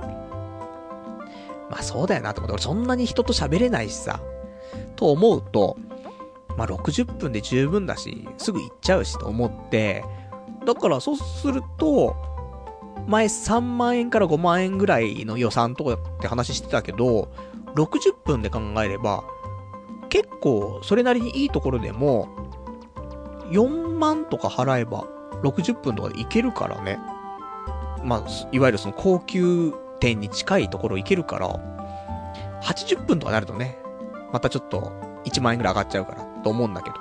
[1.70, 4.20] まあそうだよなと思って、俺そんなに人と喋れないしさ。
[4.96, 5.76] と思うと、
[6.56, 10.04] まあ60分で十分だし、すぐ行っちゃうしと思って、
[10.64, 12.16] だからそうすると、
[13.06, 17.28] 前3万円から5万円ぐらいの予算とかって話してたけど、
[17.74, 19.24] 60分で考えれば、
[20.08, 22.28] 結構それなりにいいところでも、
[23.50, 25.04] 4万とか払えば
[25.42, 26.98] 60分とかで行けるからね。
[28.02, 31.48] まあ、いわゆるその高級店に近いところ行けるから、
[32.62, 33.78] 80分とかなるとね、
[34.32, 34.92] またちょっと
[35.24, 36.96] 1万円ぐらい上がっちゃうからと思うんだけど。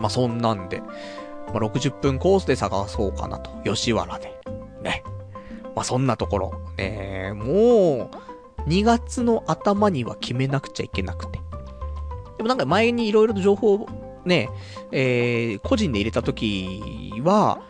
[0.00, 3.50] まあそんなんで、まあ60分コースで探そうかなと。
[3.64, 4.40] 吉原で。
[4.82, 5.04] ね。
[5.78, 6.60] まあ、そんなところ。
[6.76, 8.10] ねも
[8.66, 11.38] う、2月の頭には決めなくちゃいけなくて。
[12.36, 13.88] でもなんか前に色々と情報を
[14.24, 14.50] ね、
[14.90, 17.60] えー、個人で入れた時は、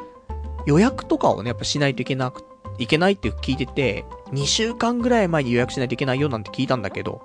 [0.66, 2.44] 予約とかをね、やっぱしないといけなく、
[2.78, 7.22] いけないって聞いてて、2週間ぐらい前に予約しないといけないよなんて聞いたんだけど、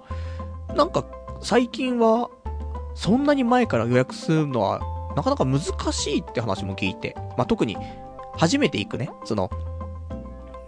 [0.75, 1.05] なんか
[1.41, 2.30] 最近は、
[2.95, 4.81] そんなに前から予約するのは、
[5.15, 5.61] なかなか難
[5.91, 7.77] しいって話も聞いて、まあ、特に、
[8.35, 9.49] 初めて行くね、その、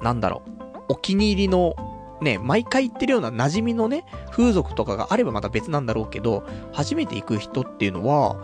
[0.01, 1.75] なんだろう、お気に入りの、
[2.21, 8.37] ね、毎回行ってるような馴染みのね、風俗とかがあればまた別なんだろうけど、初めて行く人っていうのは、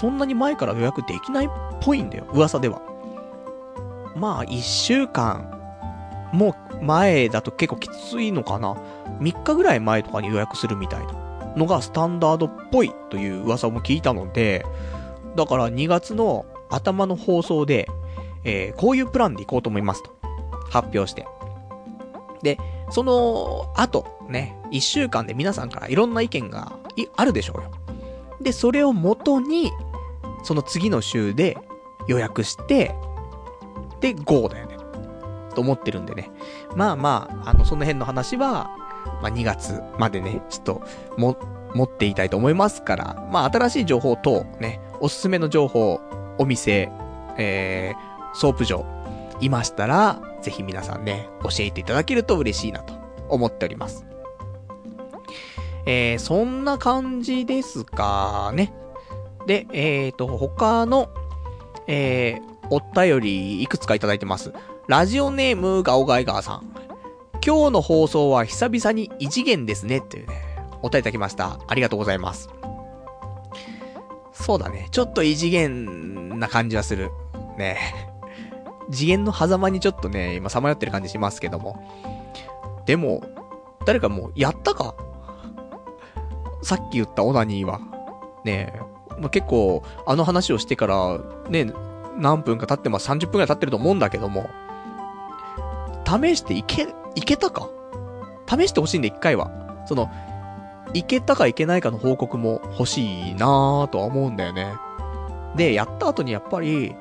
[0.00, 1.48] そんなに前から予約できないっ
[1.80, 2.80] ぽいんだよ、噂では。
[4.14, 5.52] まあ、一週間、
[6.32, 8.76] もう前だと結構きついのかな。
[9.20, 11.25] 3日ぐらい前とかに予約するみたいな
[11.56, 14.64] のがスタンダードっぽいという噂も聞いたので、
[15.34, 17.88] だから2月の頭の放送で、
[18.44, 20.16] えー、こういうプランで行こうと思いますと。
[20.70, 21.26] 発表して。
[22.42, 22.58] で、
[22.90, 26.72] その後、ね、1週間で皆さんからいろんな意見が
[27.16, 27.70] あるでしょうよ。
[28.40, 29.72] で、それをもとに、
[30.42, 31.56] その次の週で
[32.06, 32.94] 予約して、
[34.00, 34.76] で、GO だよね。
[35.54, 36.30] と思ってるんでね。
[36.74, 38.70] まあまあ、あの、その辺の話は、
[39.22, 40.82] まあ2月までね、ちょっと、
[41.16, 41.36] も、
[41.74, 46.00] 持っていたいと思いますから、まあ新しい情報等、ね、おすすめの情報、
[46.38, 46.90] お店、
[47.36, 48.84] えー、ソープ嬢、
[49.40, 52.94] いましたら、ぜひ皆さんね、教えていただけると嬉しいなと
[53.28, 54.06] 思っております。
[55.86, 58.72] えー、そんな感じですかね。
[59.46, 61.08] で、えーと、他の、
[61.86, 64.52] えー、お便りいくつかいただいてます。
[64.88, 66.85] ラジオネームガオガイガーさん。
[67.46, 70.34] 今日の放送は久々に異次元ですね、っていうね、
[70.82, 71.60] お便りいただきました。
[71.68, 72.50] ありがとうございます。
[74.32, 74.88] そうだね。
[74.90, 77.12] ちょっと異次元な感じはする。
[77.56, 77.78] ね
[78.90, 81.80] 次元の狭間にちょっとね、今さまよってる感じしますけども。
[82.84, 83.22] でも、
[83.84, 84.96] 誰かもうやったか？
[86.62, 87.78] さっき言ったオナニーは。
[88.44, 88.80] ねえ、
[89.20, 91.72] まあ、結構、あの話をしてから、ね、
[92.18, 93.08] 何分か経ってます。
[93.08, 94.50] 30分くらい経ってると思うんだけども、
[96.04, 97.68] 試していけ、いけたか？
[98.48, 99.50] 試してほしいんで、一回は。
[99.86, 100.08] その、
[100.94, 104.72] いけたかいけないかの報告も欲しいなぁとは思うんだよね。
[105.56, 106.94] で、やった後にやっぱり、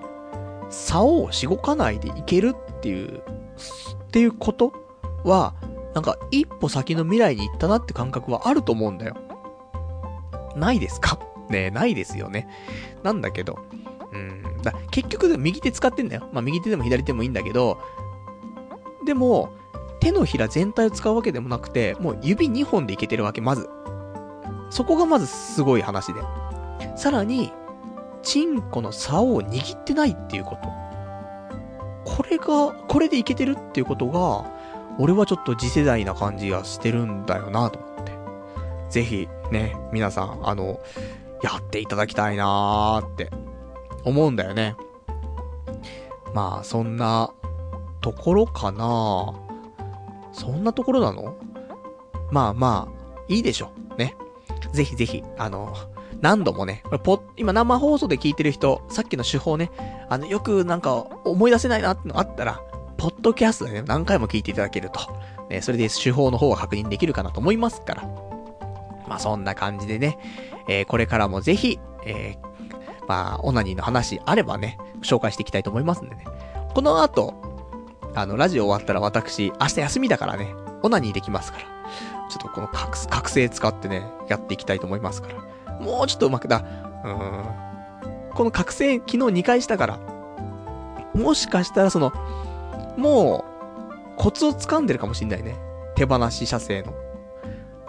[0.70, 3.22] 竿をしごかないでいけるっていう、っ
[4.12, 4.74] ていうこと
[5.24, 5.54] は、
[5.94, 9.16] なんか一歩先の未来に行ったなって感覚はあると思うんだよ。
[10.56, 11.20] ないですか？
[11.50, 12.48] ねないですよね。
[13.04, 13.60] なんだけど、
[14.12, 16.28] うん、だ結局右手使ってんだよ。
[16.34, 17.78] まあ右手でも左手もいいんだけど、
[19.06, 19.50] でも、
[20.06, 23.68] 手のひら全体を使うわけでもなくて、もう指2本でいけてるわけ、まず。
[24.69, 26.22] そこがまずすごい話で。
[26.95, 27.52] さらに、
[28.22, 30.69] チンコの竿を握ってないっていうこと。
[32.03, 34.45] これが、これでいけてるっていうことが、
[34.99, 38.11] 俺はちょっと次世代な感じがしてるんだよなと思って。
[38.91, 40.80] ぜひ、ね、皆さん、あの、
[41.41, 43.32] やっていただきたいなーって
[44.03, 44.76] 思うんだよね。
[46.36, 47.32] まあ、そんな
[48.02, 49.45] ところかな
[50.36, 51.36] そんなところなの？
[52.32, 53.72] まあまあ、いいでしょ。
[53.98, 54.16] ね。
[54.74, 55.74] ぜひぜひ、あの、
[56.22, 59.72] 何度もね、ポ今生放送で聞いてる人、さっきの手法ね、
[60.10, 62.62] あの、よくなんか思い出せないなってのあったら、
[62.98, 64.99] ポッドキャストでね、何回も聞いていただけると、
[65.49, 68.03] ね、それで手法の方は確認できるかなと思いますから。
[69.07, 70.18] まあそんな感じでね、
[70.68, 76.26] えー、これからもぜひ、えー、まあ、オナニーの話あればね、紹介していきたいと思いますんでね。
[76.74, 77.55] この後、
[78.16, 81.66] あの、ラジオ終わったら私、明日休みだからね、オナニーできますから。
[82.30, 85.28] ちょっとこの覚覚醒使ってね、やっていきたいと思いますか
[85.68, 85.80] ら。
[85.80, 86.66] もうちょっと上手くだ。
[87.04, 88.34] うん。
[88.34, 90.00] この覚醒昨日2回したから、
[91.14, 92.14] もしかしたらその、
[92.98, 93.46] も
[94.18, 95.58] う、コツを掴んでるかもしんないね。
[95.96, 96.94] 手放し射精の。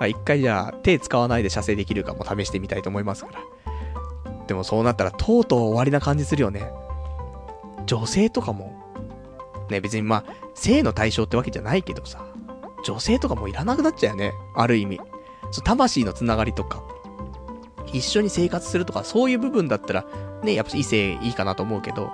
[0.06, 3.40] 一回じゃあ、手使わないで射精できるかも試してみたいと思いますから。
[4.46, 6.70] でもそうなったら、とうとう終わりな感じするよね。
[7.86, 8.85] 女性とかも、
[9.70, 10.24] ね、別にまあ、
[10.54, 12.24] 性の対象ってわけじゃないけどさ、
[12.84, 14.32] 女性とかもいらなくなっちゃうよね。
[14.54, 15.00] ある意味。
[15.50, 16.82] そう、魂のつながりとか、
[17.92, 20.04] 一緒に生活するとか、そういう部分だったら、
[20.42, 22.10] ね、やっぱ異性いいかなと思うけど、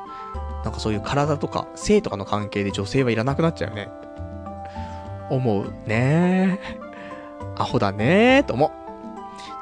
[0.64, 3.88] なんかそういう体とか、性とかの関係で女性はいらなくなっちゃうよね。
[5.30, 6.60] 思うね
[7.56, 8.70] アホだねーと思う。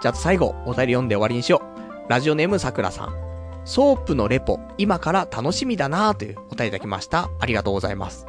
[0.03, 1.63] じゃあ最後、お便り読んで終わりにしよ
[2.07, 2.11] う。
[2.11, 3.30] ラジオネームさくらさん。
[3.65, 7.31] ソープのレポ、今から楽しみだなーというお便りいただきました。
[7.39, 8.27] ありがとうございます。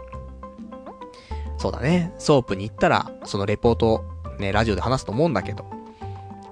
[1.58, 2.14] そうだね。
[2.18, 4.04] ソープに行ったら、そのレポート、
[4.40, 5.66] ね、ラジオで話すと思うんだけど、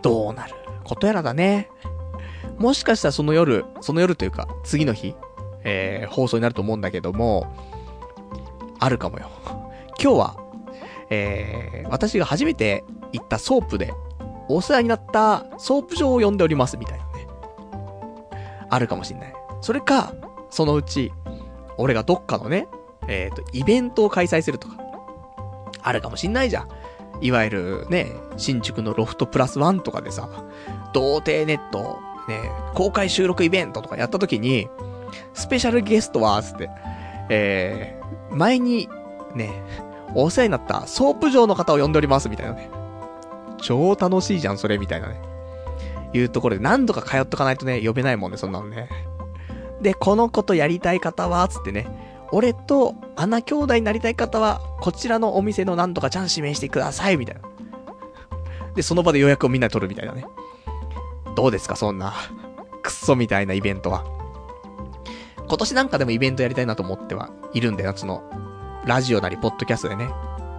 [0.01, 0.55] どうなる？
[0.83, 1.69] ことやらだね。
[2.57, 5.15] もしかしたらその夜、その夜というか、次の日、
[5.63, 7.53] えー、放送になると思うんだけども、
[8.79, 9.29] あるかもよ。
[10.01, 10.37] 今日は、
[11.09, 13.93] えー、私が初めて行ったソープで、
[14.47, 17.08] お世話になったソープ嬢を呼んでおりますみたいな。
[18.69, 19.33] あるかもしんない。
[19.61, 20.13] それか、
[20.49, 21.11] そのうち、
[21.77, 22.67] 俺がどっかのね、
[23.07, 24.77] えっ、ー、と、イベントを開催するとか、
[25.81, 26.69] あるかもしんないじゃん。
[27.21, 30.29] いわゆるね、新宿のロフトプラスワンとかでさ、
[30.93, 32.39] 童貞ネット、ね、
[32.73, 34.69] 公開収録イベントとかやった時に、
[35.33, 36.69] スペシャルゲストは、つって、
[37.29, 38.89] えー、前に、
[39.35, 39.49] ね、
[40.15, 42.69] お世話になったソープ嬢の方を呼んでおります、みたいなね。
[43.61, 45.28] 超楽しいじゃん、それ、みたいなね。
[46.13, 48.89] いうところで何度か通っとかないとね、呼べないもんね、そんなのね。
[49.81, 51.87] で、このことやりたい方は、つってね、
[52.31, 57.41] 俺と穴兄弟になりたい方は、こちらのお店の何とかちゃん指名してください、みたいな。
[58.75, 60.25] で、その場で予約をみんなで取るみたいなね。
[61.35, 62.13] どうですか、そんな、
[62.83, 64.03] クソみたいなイベントは。
[65.47, 68.23] 今年なんかでもイベントやりたいなと思ってはいるんだよ、その、
[68.85, 70.09] ラジオなり、ポッドキャストでね。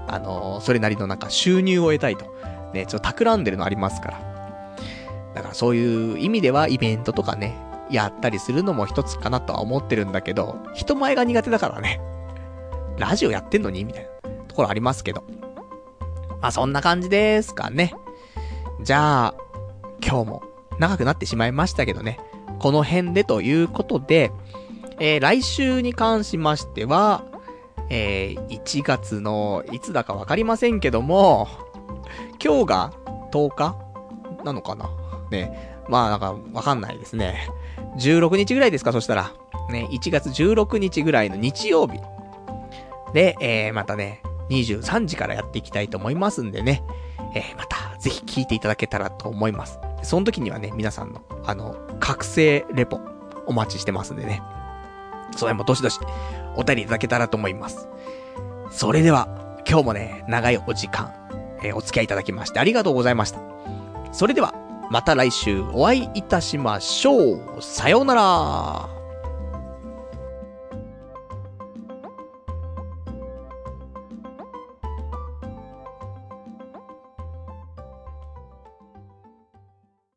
[0.09, 2.27] あのー、それなりのなんか収入を得たいと。
[2.75, 4.30] ね、ちょっと企んでるのありますから。
[5.35, 7.57] だからそういう意味ではイベントとかね、
[7.91, 12.01] やったりするのも一つかなとは思ってるんだけど、人前が苦手だからね。
[12.99, 15.25] ラジオやってんのにみたいなところありますけど。
[16.41, 17.95] まあそんな感じですかね。
[18.83, 19.35] じゃあ、
[20.05, 20.43] 今日も
[20.79, 22.19] 長くなってしまいましたけどね。
[22.59, 24.33] この辺でということで、
[24.99, 27.25] えー、来週に関しましては、
[27.89, 31.49] えー、1月の、いつだかわかりませんけども、
[32.43, 32.93] 今日が
[33.33, 33.77] 10日
[34.45, 34.91] なのかな
[35.31, 35.81] ね。
[35.89, 37.49] まあなんかわかんないですね。
[37.99, 39.33] 16日ぐらいですか、そしたら。
[39.71, 41.99] ね、1月16日ぐらいの日曜日。
[43.13, 46.83] で、えー、またね、23時からやっていきたいと思いますんでね。
[47.35, 49.79] えー、また、ぜひ聞いていただけたらと思います。
[50.03, 53.01] その時にはね、皆さんの、あの、覚醒レポ、
[53.47, 54.43] お待ちしてますんでね。
[55.37, 55.99] それもどしどし、
[56.57, 57.89] お便りいただけたらと思います。
[58.71, 59.29] それでは、
[59.69, 61.13] 今日もね、長いお時間、
[61.63, 63.41] えー、お付き合いいただきましてありがとうございました。
[64.13, 64.55] それでは、
[64.91, 67.63] また来週お会いいたしましょう。
[67.63, 69.00] さようなら。